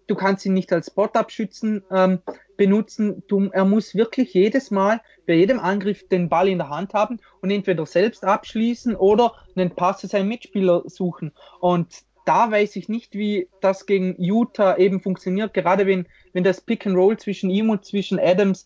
du 0.07 0.15
kannst 0.15 0.45
ihn 0.45 0.53
nicht 0.53 0.71
als 0.73 0.87
Spot-Up-Schützen 0.87 1.83
ähm, 1.91 2.19
benutzen. 2.55 3.23
Du, 3.27 3.49
er 3.51 3.65
muss 3.65 3.95
wirklich 3.95 4.33
jedes 4.33 4.71
Mal 4.71 5.01
bei 5.25 5.33
jedem 5.33 5.59
Angriff 5.59 6.07
den 6.07 6.29
Ball 6.29 6.47
in 6.47 6.57
der 6.57 6.69
Hand 6.69 6.93
haben 6.93 7.19
und 7.41 7.51
entweder 7.51 7.85
selbst 7.85 8.23
abschließen 8.23 8.95
oder 8.95 9.33
einen 9.55 9.71
Pass 9.71 9.99
zu 9.99 10.07
seinem 10.07 10.29
Mitspieler 10.29 10.83
suchen. 10.85 11.33
Und 11.59 12.03
da 12.25 12.51
weiß 12.51 12.75
ich 12.75 12.89
nicht, 12.89 13.13
wie 13.13 13.47
das 13.61 13.85
gegen 13.85 14.15
Utah 14.21 14.77
eben 14.77 15.01
funktioniert, 15.01 15.53
gerade 15.53 15.85
wenn, 15.85 16.07
wenn 16.33 16.43
das 16.43 16.59
Pick 16.59 16.85
and 16.85 16.97
Roll 16.97 17.17
zwischen 17.17 17.49
ihm 17.49 17.69
und 17.69 17.85
zwischen 17.85 18.19
Adams 18.19 18.65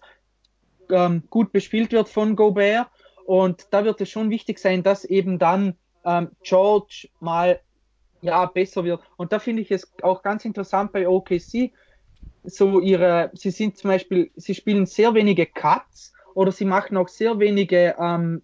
ähm, 0.92 1.24
gut 1.30 1.52
bespielt 1.52 1.92
wird 1.92 2.10
von 2.10 2.36
Gobert. 2.36 2.88
Und 3.26 3.68
da 3.72 3.86
wird 3.86 4.02
es 4.02 4.10
schon 4.10 4.30
wichtig 4.30 4.60
sein, 4.60 4.84
dass 4.84 5.06
eben 5.06 5.40
dann 5.40 5.76
ähm, 6.06 6.30
George 6.44 7.08
mal 7.20 7.60
ja, 8.22 8.46
besser 8.46 8.84
wird. 8.84 9.02
Und 9.18 9.32
da 9.32 9.40
finde 9.40 9.62
ich 9.62 9.72
es 9.72 9.92
auch 10.02 10.22
ganz 10.22 10.46
interessant 10.46 10.92
bei 10.92 11.08
OKC, 11.08 11.72
so 12.44 12.80
ihre, 12.80 13.32
sie 13.34 13.52
sind 13.52 13.78
zum 13.78 13.90
Beispiel, 13.90 14.32
sie 14.36 14.56
spielen 14.56 14.86
sehr 14.86 15.14
wenige 15.14 15.46
Cuts 15.46 16.14
oder 16.34 16.52
sie 16.52 16.66
machen 16.66 16.98
auch 16.98 17.08
sehr 17.08 17.40
wenige 17.40 17.96
ähm, 18.00 18.42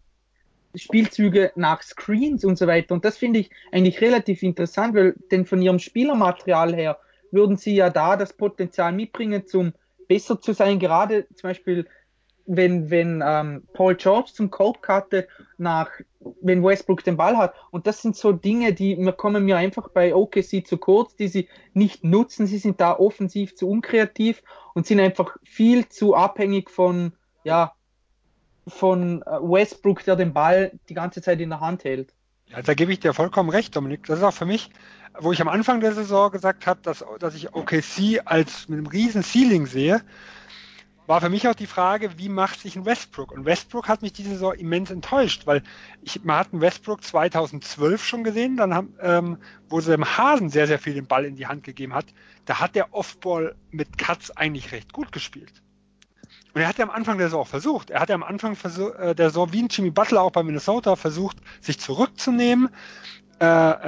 Spielzüge 0.76 1.52
nach 1.56 1.82
Screens 1.82 2.46
und 2.46 2.58
so 2.58 2.68
weiter. 2.68 2.94
Und 2.94 3.06
das 3.06 3.18
finde 3.18 3.40
ich 3.40 3.50
eigentlich 3.72 4.02
relativ 4.02 4.44
interessant, 4.44 4.96
weil 4.96 5.16
denn 5.32 5.46
von 5.46 5.62
ihrem 5.62 5.80
Spielermaterial 5.80 6.76
her 6.76 7.00
würden 7.32 7.58
sie 7.58 7.76
ja 7.76 7.90
da 7.90 8.16
das 8.16 8.34
Potenzial 8.34 8.94
mitbringen, 8.94 9.48
zum 9.48 9.74
besser 10.08 10.40
zu 10.40 10.54
sein. 10.54 10.80
Gerade 10.80 11.28
zum 11.34 11.50
Beispiel 11.50 11.88
wenn, 12.48 12.90
wenn 12.90 13.22
ähm, 13.26 13.64
Paul 13.74 13.96
George 13.96 14.32
zum 14.34 14.50
Korb 14.50 14.82
cutte, 14.82 15.28
nach, 15.58 15.92
wenn 16.42 16.64
Westbrook 16.64 17.04
den 17.04 17.18
Ball 17.18 17.38
hat. 17.38 17.54
Und 17.72 17.86
das 17.86 18.02
sind 18.02 18.16
so 18.16 18.32
Dinge, 18.32 18.74
die 18.74 18.96
kommen 19.18 19.46
mir 19.46 19.58
einfach 19.58 19.90
bei 19.90 20.16
OKC 20.16 20.66
zu 20.66 20.78
kurz, 20.78 21.16
die 21.16 21.28
sie 21.28 21.50
nicht 21.74 22.04
nutzen. 22.04 22.48
Sie 22.48 22.58
sind 22.58 22.80
da 22.80 22.98
offensiv 22.98 23.56
zu 23.56 23.70
unkreativ 23.70 24.42
und 24.74 24.88
sind 24.88 25.00
einfach 25.00 25.36
viel 25.44 25.90
zu 25.90 26.16
abhängig 26.16 26.70
von, 26.70 27.12
ja, 27.44 27.74
von 28.66 29.22
äh, 29.24 29.26
Westbrook, 29.26 30.04
der 30.06 30.16
den 30.16 30.34
Ball 30.34 30.72
die 30.90 30.94
ganze 30.94 31.22
Zeit 31.22 31.42
in 31.42 31.50
der 31.50 31.60
Hand 31.60 31.84
hält. 31.84 32.14
Ja, 32.48 32.62
da 32.62 32.74
gebe 32.74 32.94
ich 32.94 33.00
dir 33.00 33.14
vollkommen 33.14 33.50
recht, 33.50 33.76
Dominik. 33.76 34.06
Das 34.06 34.20
ist 34.20 34.24
auch 34.24 34.34
für 34.34 34.46
mich, 34.46 34.70
wo 35.20 35.34
ich 35.34 35.42
am 35.42 35.50
Anfang 35.50 35.82
der 35.82 35.94
Saison 35.94 36.32
gesagt 36.32 36.66
habe, 36.66 36.80
dass, 36.82 37.04
dass 37.20 37.36
ich 37.36 37.54
OKC 37.54 38.22
als 38.24 38.70
mit 38.70 38.78
einem 38.78 38.88
riesen 38.88 39.22
Ceiling 39.22 39.66
sehe 39.66 40.02
war 41.08 41.22
für 41.22 41.30
mich 41.30 41.48
auch 41.48 41.56
die 41.56 41.68
Frage, 41.68 42.18
wie 42.18 42.30
macht 42.30 42.60
sich 42.60 42.76
ein 42.76 42.86
Westbrook? 42.86 43.32
Und 43.32 43.46
Westbrook 43.46 43.88
hat 43.88 44.02
mich 44.02 44.12
diese 44.12 44.32
Saison 44.32 44.54
immens 44.54 44.92
enttäuscht, 44.92 45.48
weil 45.48 45.64
ich, 46.04 46.24
man 46.24 46.38
hat 46.38 46.52
einen 46.52 46.62
Westbrook 46.62 47.04
2012 47.04 48.06
schon 48.06 48.24
gesehen, 48.26 48.58
dann 48.58 48.74
haben, 48.74 48.94
ähm, 49.02 49.38
wo 49.70 49.80
sie 49.80 49.92
dem 49.92 50.06
Hasen 50.06 50.50
sehr, 50.50 50.68
sehr 50.68 50.80
viel 50.80 50.94
den 50.94 51.08
Ball 51.08 51.24
in 51.26 51.38
die 51.38 51.48
Hand 51.48 51.64
gegeben 51.64 51.94
hat. 51.94 52.06
Da 52.46 52.60
hat 52.60 52.76
der 52.76 52.94
Offball 52.94 53.56
mit 53.72 53.98
Cuts 53.98 54.36
eigentlich 54.36 54.74
recht 54.74 54.92
gut 54.92 55.14
gespielt. 55.14 55.64
Und 56.54 56.62
er 56.62 56.68
hat 56.68 56.78
ja 56.78 56.86
am 56.86 56.92
Anfang 56.92 57.18
der 57.18 57.28
Saison 57.28 57.42
auch 57.42 57.48
versucht. 57.48 57.90
Er 57.90 58.02
hat 58.02 58.10
ja 58.10 58.16
am 58.16 58.24
Anfang 58.24 58.54
äh, 58.54 59.16
der 59.16 59.30
Saison 59.30 59.54
wie 59.54 59.64
ein 59.64 59.68
Jimmy 59.70 59.92
Butler 59.92 60.22
auch 60.22 60.32
bei 60.32 60.44
Minnesota 60.44 60.98
versucht, 60.98 61.38
sich 61.62 61.80
zurückzunehmen, 61.80 62.70
äh, 63.40 63.46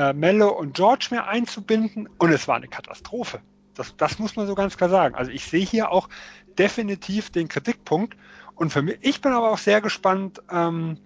äh, 0.10 0.14
Mello 0.14 0.50
und 0.50 0.74
George 0.74 1.08
mehr 1.12 1.28
einzubinden 1.28 2.08
und 2.18 2.32
es 2.32 2.48
war 2.48 2.56
eine 2.56 2.68
Katastrophe. 2.68 3.42
Das, 3.80 3.96
das 3.96 4.20
muss 4.20 4.36
man 4.36 4.46
so 4.46 4.56
ganz 4.56 4.76
klar 4.76 4.90
sagen. 4.90 5.16
Also 5.16 5.32
ich 5.32 5.46
sehe 5.46 5.66
hier 5.66 5.90
auch 5.90 6.10
definitiv 6.60 7.32
den 7.32 7.48
Kritikpunkt. 7.48 8.16
Und 8.56 8.72
für 8.72 8.82
mich, 8.82 9.00
ich 9.02 9.22
bin 9.22 9.32
aber 9.32 9.52
auch 9.52 9.58
sehr 9.58 9.82
gespannt, 9.82 10.42
ähm, 10.52 10.98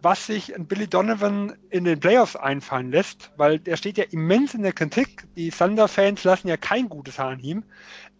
was 0.00 0.26
sich 0.26 0.54
ein 0.54 0.66
Billy 0.66 0.86
Donovan 0.86 1.54
in 1.70 1.84
den 1.84 2.00
Playoffs 2.00 2.36
einfallen 2.36 2.90
lässt, 2.90 3.30
weil 3.36 3.58
der 3.58 3.76
steht 3.76 3.98
ja 3.98 4.04
immens 4.10 4.54
in 4.54 4.62
der 4.62 4.72
Kritik. 4.72 5.26
Die 5.36 5.50
Thunder-Fans 5.50 6.24
lassen 6.24 6.48
ja 6.48 6.56
kein 6.56 6.88
gutes 6.88 7.18
Haar 7.18 7.30
an 7.30 7.40
ihm. 7.40 7.64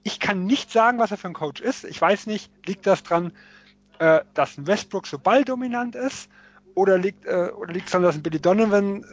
Ich 0.03 0.21
kann 0.21 0.45
nicht 0.45 0.71
sagen, 0.71 0.99
was 0.99 1.11
er 1.11 1.17
für 1.17 1.29
ein 1.29 1.35
Coach 1.35 1.61
ist. 1.61 1.85
Ich 1.85 2.01
weiß 2.01 2.27
nicht, 2.27 2.51
liegt 2.67 2.87
das 2.87 3.03
dran, 3.03 3.33
äh, 3.99 4.21
dass 4.35 4.59
ein 4.59 4.67
Westbrook 4.67 5.07
so 5.07 5.19
balldominant 5.19 5.95
ist? 5.95 6.29
Oder 6.75 6.99
liegt 6.99 7.27
äh, 7.27 7.51
oder 7.57 7.73
liegt 7.73 7.87
es 7.87 7.93
daran, 7.93 8.05
dass 8.05 8.17
ein 8.17 8.23
Billy 8.23 8.41
Donovan 8.41 9.05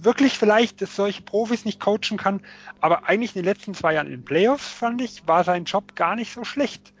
wirklich 0.00 0.38
vielleicht 0.38 0.80
dass 0.80 0.96
solche 0.96 1.22
Profis 1.22 1.64
nicht 1.64 1.80
coachen 1.80 2.16
kann, 2.16 2.40
aber 2.80 3.08
eigentlich 3.08 3.34
in 3.34 3.42
den 3.42 3.52
letzten 3.52 3.74
zwei 3.74 3.94
Jahren 3.94 4.06
in 4.06 4.12
den 4.12 4.24
Playoffs 4.24 4.68
fand 4.68 5.00
ich, 5.00 5.26
war 5.26 5.44
sein 5.44 5.64
Job 5.64 5.94
gar 5.96 6.16
nicht 6.16 6.32
so 6.32 6.44
schlecht. 6.44 6.92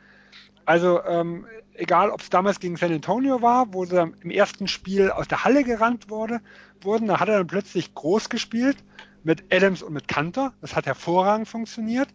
Also 0.64 1.02
ähm, 1.04 1.46
egal, 1.74 2.10
ob 2.10 2.20
es 2.20 2.30
damals 2.30 2.60
gegen 2.60 2.76
San 2.76 2.92
Antonio 2.92 3.42
war, 3.42 3.72
wo 3.72 3.84
sie 3.84 4.12
im 4.22 4.30
ersten 4.30 4.68
Spiel 4.68 5.10
aus 5.10 5.28
der 5.28 5.44
Halle 5.44 5.64
gerannt 5.64 6.10
wurde, 6.10 6.40
wurden, 6.82 7.08
da 7.08 7.20
hat 7.20 7.28
er 7.28 7.38
dann 7.38 7.46
plötzlich 7.46 7.94
groß 7.94 8.28
gespielt 8.28 8.76
mit 9.22 9.52
Adams 9.52 9.82
und 9.82 9.92
mit 9.92 10.08
Kanter. 10.08 10.52
Das 10.60 10.76
hat 10.76 10.86
hervorragend 10.86 11.48
funktioniert. 11.48 12.08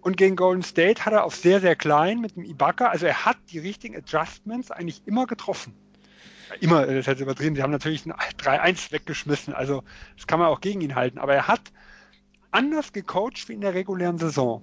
Und 0.00 0.16
gegen 0.16 0.36
Golden 0.36 0.62
State 0.62 1.04
hat 1.04 1.12
er 1.12 1.24
auf 1.24 1.34
sehr, 1.34 1.60
sehr 1.60 1.74
klein 1.74 2.20
mit 2.20 2.36
dem 2.36 2.44
Ibaka. 2.44 2.86
Also 2.86 3.06
er 3.06 3.24
hat 3.24 3.38
die 3.50 3.58
richtigen 3.58 3.96
Adjustments 3.96 4.70
eigentlich 4.70 5.02
immer 5.06 5.26
getroffen 5.26 5.74
immer, 6.60 6.86
das 6.86 6.94
ist 6.94 7.06
jetzt 7.06 7.20
übertrieben, 7.20 7.56
sie 7.56 7.62
haben 7.62 7.70
natürlich 7.70 8.06
ein 8.06 8.12
3-1 8.12 8.92
weggeschmissen, 8.92 9.54
also 9.54 9.82
das 10.16 10.26
kann 10.26 10.38
man 10.38 10.48
auch 10.48 10.60
gegen 10.60 10.80
ihn 10.80 10.94
halten, 10.94 11.18
aber 11.18 11.34
er 11.34 11.48
hat 11.48 11.60
anders 12.50 12.92
gecoacht 12.92 13.48
wie 13.48 13.54
in 13.54 13.60
der 13.60 13.74
regulären 13.74 14.18
Saison. 14.18 14.60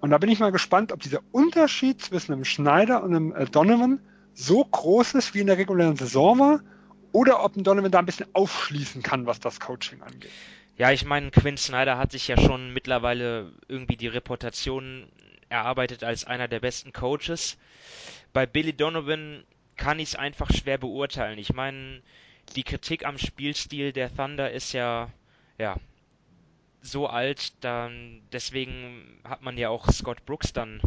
Und 0.00 0.10
da 0.10 0.18
bin 0.18 0.30
ich 0.30 0.40
mal 0.40 0.52
gespannt, 0.52 0.92
ob 0.92 1.00
dieser 1.00 1.20
Unterschied 1.30 2.00
zwischen 2.00 2.32
einem 2.32 2.44
Schneider 2.44 3.02
und 3.02 3.14
einem 3.14 3.32
äh, 3.34 3.44
Donovan 3.44 4.00
so 4.34 4.64
groß 4.64 5.14
ist, 5.14 5.34
wie 5.34 5.40
in 5.40 5.46
der 5.46 5.58
regulären 5.58 5.96
Saison 5.96 6.38
war, 6.38 6.60
oder 7.12 7.44
ob 7.44 7.56
ein 7.56 7.64
Donovan 7.64 7.90
da 7.90 7.98
ein 7.98 8.06
bisschen 8.06 8.26
aufschließen 8.32 9.02
kann, 9.02 9.26
was 9.26 9.40
das 9.40 9.60
Coaching 9.60 10.00
angeht. 10.02 10.30
Ja, 10.78 10.90
ich 10.92 11.04
meine, 11.04 11.30
Quinn 11.30 11.58
Snyder 11.58 11.98
hat 11.98 12.12
sich 12.12 12.26
ja 12.28 12.40
schon 12.40 12.72
mittlerweile 12.72 13.52
irgendwie 13.68 13.96
die 13.96 14.06
Reputation 14.06 15.06
erarbeitet 15.50 16.04
als 16.04 16.24
einer 16.24 16.48
der 16.48 16.60
besten 16.60 16.92
Coaches. 16.92 17.58
Bei 18.32 18.46
Billy 18.46 18.72
Donovan 18.72 19.44
kann 19.80 19.98
ich 19.98 20.10
es 20.10 20.14
einfach 20.14 20.52
schwer 20.52 20.76
beurteilen. 20.76 21.38
Ich 21.38 21.54
meine, 21.54 22.02
die 22.54 22.64
Kritik 22.64 23.06
am 23.06 23.16
Spielstil 23.16 23.92
der 23.92 24.14
Thunder 24.14 24.52
ist 24.52 24.72
ja, 24.72 25.10
ja, 25.58 25.76
so 26.82 27.06
alt, 27.06 27.52
dann 27.64 28.22
deswegen 28.30 29.20
hat 29.24 29.42
man 29.42 29.56
ja 29.56 29.70
auch 29.70 29.90
Scott 29.90 30.24
Brooks 30.26 30.52
dann 30.52 30.82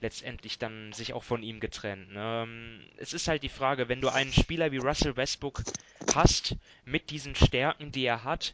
letztendlich 0.00 0.58
dann 0.58 0.92
sich 0.92 1.12
auch 1.12 1.22
von 1.22 1.44
ihm 1.44 1.60
getrennt. 1.60 2.12
Ne? 2.12 2.42
Ähm, 2.42 2.80
es 2.96 3.12
ist 3.14 3.28
halt 3.28 3.44
die 3.44 3.48
Frage, 3.48 3.88
wenn 3.88 4.00
du 4.00 4.08
einen 4.08 4.32
Spieler 4.32 4.72
wie 4.72 4.78
Russell 4.78 5.16
Westbrook 5.16 5.62
hast, 6.14 6.56
mit 6.84 7.10
diesen 7.10 7.36
Stärken, 7.36 7.92
die 7.92 8.04
er 8.04 8.24
hat, 8.24 8.52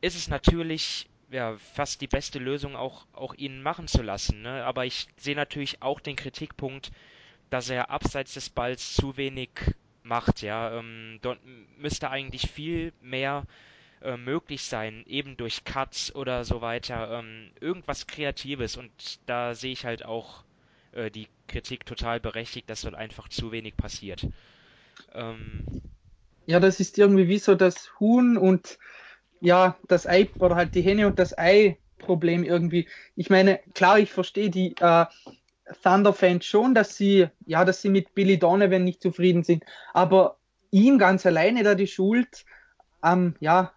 ist 0.00 0.16
es 0.16 0.28
natürlich 0.28 1.06
ja, 1.30 1.56
fast 1.74 2.00
die 2.00 2.06
beste 2.06 2.38
Lösung, 2.38 2.76
auch, 2.76 3.06
auch 3.12 3.34
ihn 3.34 3.62
machen 3.62 3.88
zu 3.88 4.02
lassen. 4.02 4.40
Ne? 4.40 4.64
Aber 4.64 4.86
ich 4.86 5.06
sehe 5.16 5.36
natürlich 5.36 5.82
auch 5.82 6.00
den 6.00 6.16
Kritikpunkt, 6.16 6.90
dass 7.54 7.70
er 7.70 7.88
abseits 7.88 8.34
des 8.34 8.50
Balls 8.50 8.94
zu 8.94 9.16
wenig 9.16 9.50
macht. 10.02 10.42
Ja, 10.42 10.76
ähm, 10.76 11.20
dort 11.22 11.38
müsste 11.78 12.10
eigentlich 12.10 12.50
viel 12.50 12.92
mehr 13.00 13.44
äh, 14.02 14.16
möglich 14.16 14.64
sein, 14.64 15.04
eben 15.06 15.36
durch 15.36 15.62
Cuts 15.62 16.12
oder 16.12 16.44
so 16.44 16.62
weiter, 16.62 17.20
ähm, 17.20 17.52
irgendwas 17.60 18.08
Kreatives. 18.08 18.76
Und 18.76 18.90
da 19.26 19.54
sehe 19.54 19.70
ich 19.70 19.84
halt 19.84 20.04
auch 20.04 20.42
äh, 20.90 21.12
die 21.12 21.28
Kritik 21.46 21.86
total 21.86 22.18
berechtigt, 22.18 22.68
dass 22.68 22.80
dort 22.80 22.96
einfach 22.96 23.28
zu 23.28 23.52
wenig 23.52 23.76
passiert. 23.76 24.26
Ähm, 25.12 25.64
ja, 26.46 26.58
das 26.58 26.80
ist 26.80 26.98
irgendwie 26.98 27.28
wie 27.28 27.38
so 27.38 27.54
das 27.54 28.00
Huhn 28.00 28.36
und 28.36 28.80
ja, 29.40 29.78
das 29.86 30.08
Ei 30.08 30.28
oder 30.40 30.56
halt 30.56 30.74
die 30.74 30.82
Henne 30.82 31.06
und 31.06 31.20
das 31.20 31.38
Ei 31.38 31.78
Problem 31.98 32.42
irgendwie. 32.42 32.88
Ich 33.14 33.30
meine, 33.30 33.60
klar, 33.74 34.00
ich 34.00 34.10
verstehe 34.10 34.50
die 34.50 34.74
äh, 34.80 35.06
Thunder-Fans 35.82 36.44
schon, 36.44 36.74
dass 36.74 36.96
sie, 36.96 37.28
ja, 37.46 37.64
dass 37.64 37.82
sie 37.82 37.88
mit 37.88 38.14
Billy 38.14 38.38
Donovan 38.38 38.84
nicht 38.84 39.02
zufrieden 39.02 39.44
sind, 39.44 39.64
aber 39.92 40.38
ihm 40.70 40.98
ganz 40.98 41.24
alleine 41.24 41.62
da 41.62 41.74
die 41.74 41.86
Schuld, 41.86 42.44
ähm, 43.02 43.34
ja, 43.40 43.72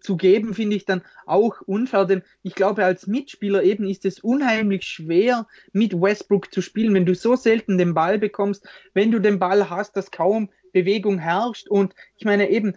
zu 0.00 0.16
geben, 0.16 0.54
finde 0.54 0.76
ich 0.76 0.86
dann 0.86 1.02
auch 1.26 1.60
unfair, 1.62 2.06
denn 2.06 2.22
ich 2.42 2.54
glaube, 2.54 2.84
als 2.84 3.06
Mitspieler 3.06 3.62
eben 3.62 3.86
ist 3.86 4.04
es 4.04 4.18
unheimlich 4.20 4.84
schwer, 4.84 5.46
mit 5.72 5.92
Westbrook 5.92 6.52
zu 6.52 6.62
spielen, 6.62 6.94
wenn 6.94 7.06
du 7.06 7.14
so 7.14 7.36
selten 7.36 7.78
den 7.78 7.94
Ball 7.94 8.18
bekommst, 8.18 8.66
wenn 8.94 9.10
du 9.10 9.18
den 9.18 9.38
Ball 9.38 9.68
hast, 9.68 9.96
dass 9.96 10.10
kaum 10.10 10.48
Bewegung 10.72 11.18
herrscht. 11.18 11.68
Und 11.68 11.94
ich 12.16 12.24
meine 12.24 12.48
eben, 12.50 12.76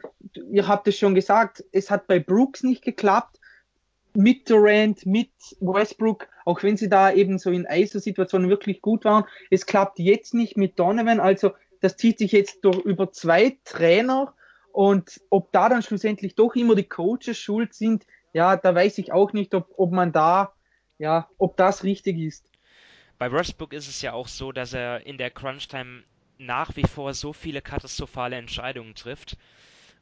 ihr 0.51 0.67
habt 0.67 0.87
es 0.87 0.97
schon 0.97 1.15
gesagt, 1.15 1.63
es 1.71 1.89
hat 1.89 2.07
bei 2.07 2.19
Brooks 2.19 2.63
nicht 2.63 2.83
geklappt, 2.83 3.39
mit 4.15 4.49
Durant, 4.49 5.05
mit 5.05 5.31
Westbrook, 5.59 6.27
auch 6.45 6.63
wenn 6.63 6.77
sie 6.77 6.89
da 6.89 7.11
eben 7.11 7.39
so 7.39 7.51
in 7.51 7.65
ISO-Situationen 7.65 8.49
wirklich 8.49 8.81
gut 8.81 9.05
waren. 9.05 9.25
Es 9.49 9.65
klappt 9.65 9.99
jetzt 9.99 10.33
nicht 10.33 10.57
mit 10.57 10.79
Donovan, 10.79 11.19
also 11.19 11.51
das 11.81 11.97
zieht 11.97 12.19
sich 12.19 12.31
jetzt 12.31 12.63
durch 12.63 12.79
über 12.79 13.11
zwei 13.11 13.57
Trainer 13.65 14.33
und 14.71 15.21
ob 15.29 15.51
da 15.51 15.69
dann 15.69 15.83
schlussendlich 15.83 16.35
doch 16.35 16.55
immer 16.55 16.75
die 16.75 16.83
Coaches 16.83 17.37
schuld 17.37 17.73
sind, 17.73 18.05
ja, 18.33 18.57
da 18.57 18.73
weiß 18.73 18.97
ich 18.97 19.11
auch 19.11 19.31
nicht, 19.33 19.53
ob, 19.53 19.69
ob 19.77 19.91
man 19.91 20.11
da, 20.11 20.53
ja, 20.97 21.29
ob 21.37 21.57
das 21.57 21.83
richtig 21.83 22.17
ist. 22.17 22.49
Bei 23.19 23.31
Westbrook 23.31 23.73
ist 23.73 23.87
es 23.87 24.01
ja 24.01 24.13
auch 24.13 24.27
so, 24.27 24.51
dass 24.51 24.73
er 24.73 25.05
in 25.05 25.17
der 25.17 25.29
Crunch-Time 25.29 26.03
nach 26.39 26.75
wie 26.75 26.83
vor 26.83 27.13
so 27.13 27.31
viele 27.31 27.61
katastrophale 27.61 28.35
Entscheidungen 28.35 28.95
trifft. 28.95 29.37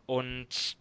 Und 0.06 0.78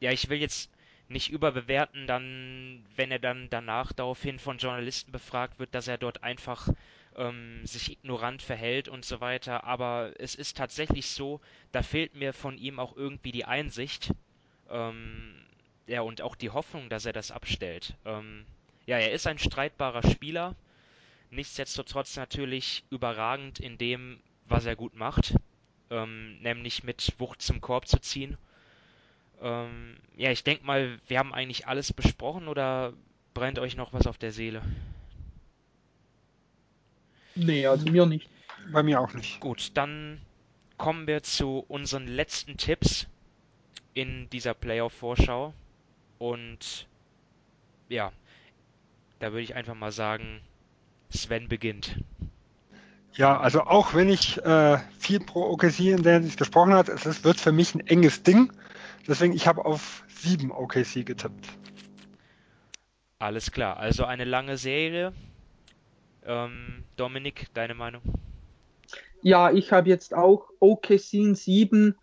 ja, 0.00 0.10
ich 0.10 0.28
will 0.28 0.38
jetzt 0.38 0.70
nicht 1.08 1.30
überbewerten, 1.30 2.06
dann, 2.06 2.84
wenn 2.96 3.10
er 3.10 3.18
dann 3.18 3.48
danach 3.50 3.92
daraufhin 3.92 4.38
von 4.38 4.58
Journalisten 4.58 5.12
befragt 5.12 5.58
wird, 5.58 5.74
dass 5.74 5.88
er 5.88 5.98
dort 5.98 6.22
einfach 6.22 6.68
ähm, 7.16 7.64
sich 7.66 7.92
ignorant 7.92 8.42
verhält 8.42 8.88
und 8.88 9.04
so 9.04 9.20
weiter. 9.20 9.64
Aber 9.64 10.12
es 10.18 10.34
ist 10.34 10.56
tatsächlich 10.56 11.08
so, 11.08 11.40
da 11.72 11.82
fehlt 11.82 12.14
mir 12.14 12.32
von 12.32 12.56
ihm 12.56 12.78
auch 12.78 12.96
irgendwie 12.96 13.32
die 13.32 13.44
Einsicht, 13.44 14.12
ähm, 14.70 15.34
ja, 15.86 16.00
und 16.00 16.22
auch 16.22 16.36
die 16.36 16.50
Hoffnung, 16.50 16.88
dass 16.88 17.04
er 17.04 17.12
das 17.12 17.30
abstellt. 17.30 17.94
Ähm, 18.06 18.46
ja, 18.86 18.98
er 18.98 19.12
ist 19.12 19.26
ein 19.26 19.38
streitbarer 19.38 20.08
Spieler, 20.10 20.56
nichtsdestotrotz 21.30 22.16
natürlich 22.16 22.84
überragend 22.90 23.60
in 23.60 23.76
dem, 23.76 24.20
was 24.46 24.64
er 24.64 24.76
gut 24.76 24.94
macht, 24.94 25.34
ähm, 25.90 26.38
nämlich 26.40 26.82
mit 26.82 27.14
Wucht 27.18 27.42
zum 27.42 27.60
Korb 27.60 27.86
zu 27.86 27.98
ziehen 28.00 28.38
ähm, 29.40 29.96
ja, 30.16 30.30
ich 30.30 30.44
denke 30.44 30.64
mal, 30.64 30.98
wir 31.06 31.18
haben 31.18 31.34
eigentlich 31.34 31.66
alles 31.66 31.92
besprochen 31.92 32.48
oder 32.48 32.92
brennt 33.34 33.58
euch 33.58 33.76
noch 33.76 33.92
was 33.92 34.06
auf 34.06 34.18
der 34.18 34.32
Seele? 34.32 34.62
Nee, 37.34 37.66
also 37.66 37.90
mir 37.90 38.06
nicht. 38.06 38.28
Bei 38.72 38.82
mir 38.82 39.00
auch 39.00 39.12
nicht. 39.12 39.40
Gut, 39.40 39.72
dann 39.74 40.20
kommen 40.78 41.06
wir 41.06 41.22
zu 41.22 41.64
unseren 41.68 42.06
letzten 42.06 42.56
Tipps 42.56 43.06
in 43.92 44.28
dieser 44.30 44.54
Playoff-Vorschau. 44.54 45.52
Und 46.18 46.86
ja, 47.88 48.12
da 49.18 49.32
würde 49.32 49.42
ich 49.42 49.54
einfach 49.54 49.74
mal 49.74 49.92
sagen, 49.92 50.40
Sven 51.10 51.48
beginnt. 51.48 51.96
Ja, 53.14 53.38
also 53.38 53.62
auch 53.62 53.94
wenn 53.94 54.08
ich 54.08 54.38
äh, 54.44 54.78
viel 54.98 55.20
pro 55.20 55.52
OKC 55.52 55.80
in 55.80 56.02
der 56.02 56.14
Hinsicht 56.14 56.38
gesprochen 56.38 56.72
habe, 56.72 56.92
es 56.92 57.22
wird 57.22 57.38
für 57.38 57.52
mich 57.52 57.74
ein 57.74 57.86
enges 57.86 58.22
Ding. 58.22 58.52
Deswegen, 59.06 59.34
ich 59.34 59.46
habe 59.46 59.64
auf 59.64 60.04
7 60.08 60.50
OKC 60.50 61.04
getippt. 61.04 61.48
Alles 63.18 63.50
klar, 63.50 63.76
also 63.76 64.04
eine 64.04 64.24
lange 64.24 64.56
Serie. 64.56 65.12
Ähm, 66.26 66.84
Dominik, 66.96 67.48
deine 67.54 67.74
Meinung? 67.74 68.02
Ja, 69.22 69.50
ich 69.50 69.72
habe 69.72 69.88
jetzt 69.88 70.14
auch 70.14 70.48
OKC 70.60 71.14
in 71.14 71.34
7, 71.34 71.94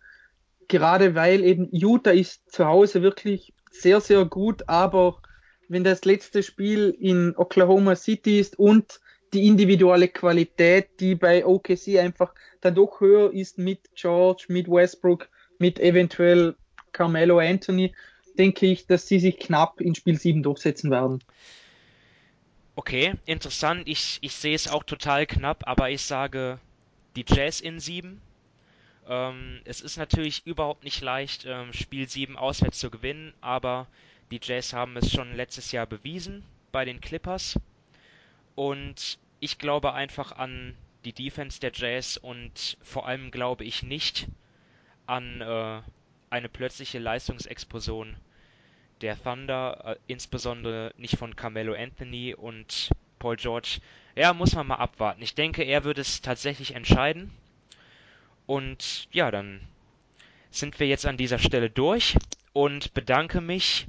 gerade 0.68 1.14
weil 1.14 1.44
eben 1.44 1.68
Utah 1.70 2.10
ist 2.10 2.50
zu 2.50 2.66
Hause 2.66 3.02
wirklich 3.02 3.52
sehr, 3.70 4.00
sehr 4.00 4.24
gut, 4.24 4.68
aber 4.68 5.20
wenn 5.68 5.84
das 5.84 6.04
letzte 6.04 6.42
Spiel 6.42 6.94
in 6.98 7.34
Oklahoma 7.36 7.96
City 7.96 8.38
ist 8.38 8.58
und 8.58 9.00
die 9.32 9.46
individuelle 9.46 10.08
Qualität, 10.08 11.00
die 11.00 11.14
bei 11.14 11.46
OKC 11.46 11.98
einfach 11.98 12.34
dann 12.60 12.74
doch 12.74 13.00
höher 13.00 13.32
ist 13.32 13.58
mit 13.58 13.94
George, 13.94 14.44
mit 14.48 14.68
Westbrook, 14.68 15.28
mit 15.58 15.80
eventuell 15.80 16.56
Carmelo 16.92 17.38
Anthony, 17.38 17.94
denke 18.38 18.66
ich, 18.66 18.86
dass 18.86 19.08
sie 19.08 19.18
sich 19.18 19.38
knapp 19.38 19.80
in 19.80 19.94
Spiel 19.94 20.18
7 20.18 20.42
durchsetzen 20.42 20.90
werden. 20.90 21.22
Okay, 22.74 23.14
interessant. 23.26 23.86
Ich, 23.86 24.18
ich 24.22 24.34
sehe 24.34 24.54
es 24.54 24.68
auch 24.68 24.82
total 24.82 25.26
knapp, 25.26 25.66
aber 25.66 25.90
ich 25.90 26.02
sage 26.02 26.58
die 27.16 27.24
Jazz 27.26 27.60
in 27.60 27.80
7. 27.80 28.20
Ähm, 29.08 29.60
es 29.64 29.80
ist 29.80 29.98
natürlich 29.98 30.46
überhaupt 30.46 30.84
nicht 30.84 31.02
leicht, 31.02 31.44
ähm, 31.46 31.72
Spiel 31.72 32.08
7 32.08 32.36
auswärts 32.36 32.78
zu 32.78 32.90
gewinnen, 32.90 33.34
aber 33.40 33.88
die 34.30 34.40
Jazz 34.42 34.72
haben 34.72 34.96
es 34.96 35.12
schon 35.12 35.34
letztes 35.34 35.72
Jahr 35.72 35.86
bewiesen 35.86 36.44
bei 36.70 36.86
den 36.86 37.00
Clippers. 37.00 37.58
Und 38.54 39.18
ich 39.40 39.58
glaube 39.58 39.92
einfach 39.92 40.32
an 40.32 40.74
die 41.04 41.12
Defense 41.12 41.60
der 41.60 41.72
Jazz 41.74 42.16
und 42.16 42.78
vor 42.82 43.06
allem 43.06 43.30
glaube 43.30 43.64
ich 43.64 43.82
nicht 43.82 44.28
an 45.06 45.40
äh, 45.40 45.82
eine 46.32 46.48
plötzliche 46.48 46.98
Leistungsexplosion 46.98 48.16
der 49.02 49.22
Thunder, 49.22 49.82
äh, 49.84 49.96
insbesondere 50.06 50.92
nicht 50.96 51.16
von 51.16 51.36
Carmelo 51.36 51.74
Anthony 51.74 52.34
und 52.34 52.90
Paul 53.18 53.36
George. 53.36 53.78
Ja, 54.16 54.32
muss 54.32 54.54
man 54.54 54.66
mal 54.66 54.76
abwarten. 54.76 55.22
Ich 55.22 55.34
denke, 55.34 55.62
er 55.62 55.84
wird 55.84 55.98
es 55.98 56.22
tatsächlich 56.22 56.74
entscheiden. 56.74 57.30
Und 58.46 59.08
ja, 59.12 59.30
dann 59.30 59.60
sind 60.50 60.80
wir 60.80 60.86
jetzt 60.86 61.06
an 61.06 61.16
dieser 61.16 61.38
Stelle 61.38 61.70
durch 61.70 62.16
und 62.52 62.94
bedanke 62.94 63.40
mich 63.40 63.86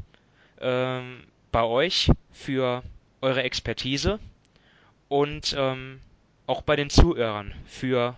ähm, 0.62 1.24
bei 1.52 1.64
euch 1.64 2.12
für 2.32 2.84
eure 3.22 3.44
Expertise 3.44 4.20
und 5.10 5.56
ähm, 5.58 6.00
auch 6.48 6.62
bei 6.62 6.76
den 6.76 6.90
Zuhörern 6.90 7.54
für 7.66 8.16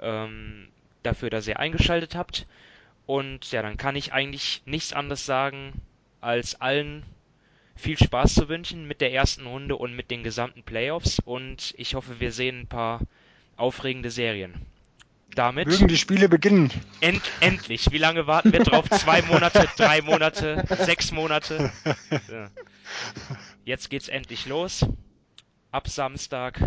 ähm, 0.00 0.68
dafür, 1.02 1.30
dass 1.30 1.48
ihr 1.48 1.58
eingeschaltet 1.58 2.14
habt. 2.14 2.46
Und 3.08 3.52
ja, 3.52 3.62
dann 3.62 3.78
kann 3.78 3.96
ich 3.96 4.12
eigentlich 4.12 4.60
nichts 4.66 4.92
anderes 4.92 5.24
sagen, 5.24 5.80
als 6.20 6.60
allen 6.60 7.04
viel 7.74 7.96
Spaß 7.96 8.34
zu 8.34 8.50
wünschen 8.50 8.86
mit 8.86 9.00
der 9.00 9.14
ersten 9.14 9.46
Runde 9.46 9.76
und 9.76 9.96
mit 9.96 10.10
den 10.10 10.22
gesamten 10.22 10.62
Playoffs. 10.62 11.18
Und 11.24 11.74
ich 11.78 11.94
hoffe, 11.94 12.20
wir 12.20 12.32
sehen 12.32 12.60
ein 12.60 12.66
paar 12.66 13.00
aufregende 13.56 14.10
Serien. 14.10 14.60
Damit. 15.34 15.68
Mögen 15.68 15.88
die 15.88 15.96
Spiele 15.96 16.28
beginnen. 16.28 16.70
End, 17.00 17.22
endlich. 17.40 17.90
Wie 17.92 17.98
lange 17.98 18.26
warten 18.26 18.52
wir 18.52 18.60
drauf? 18.62 18.90
Zwei 18.90 19.22
Monate, 19.22 19.66
drei 19.78 20.02
Monate, 20.02 20.66
sechs 20.68 21.10
Monate. 21.10 21.72
Ja. 22.30 22.50
Jetzt 23.64 23.88
geht's 23.88 24.08
endlich 24.08 24.44
los. 24.44 24.84
Ab 25.70 25.88
Samstag. 25.88 26.60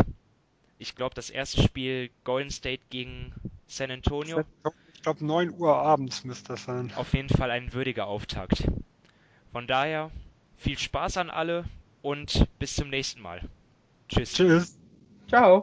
Ich 0.78 0.96
glaube, 0.96 1.14
das 1.14 1.30
erste 1.30 1.62
Spiel 1.62 2.10
Golden 2.24 2.50
State 2.50 2.82
gegen 2.90 3.32
San 3.68 3.92
Antonio 3.92 4.42
ich 5.02 5.04
glaube 5.04 5.26
9 5.26 5.50
Uhr 5.58 5.74
abends 5.74 6.22
müsste 6.22 6.52
das 6.52 6.62
sein. 6.62 6.92
Auf 6.94 7.12
jeden 7.12 7.28
Fall 7.28 7.50
ein 7.50 7.72
würdiger 7.72 8.06
Auftakt. 8.06 8.68
Von 9.50 9.66
daher 9.66 10.12
viel 10.56 10.78
Spaß 10.78 11.16
an 11.16 11.28
alle 11.28 11.64
und 12.02 12.46
bis 12.60 12.76
zum 12.76 12.88
nächsten 12.88 13.20
Mal. 13.20 13.40
Tschüss. 14.08 14.32
Tschüss. 14.34 14.78
Ciao. 15.26 15.60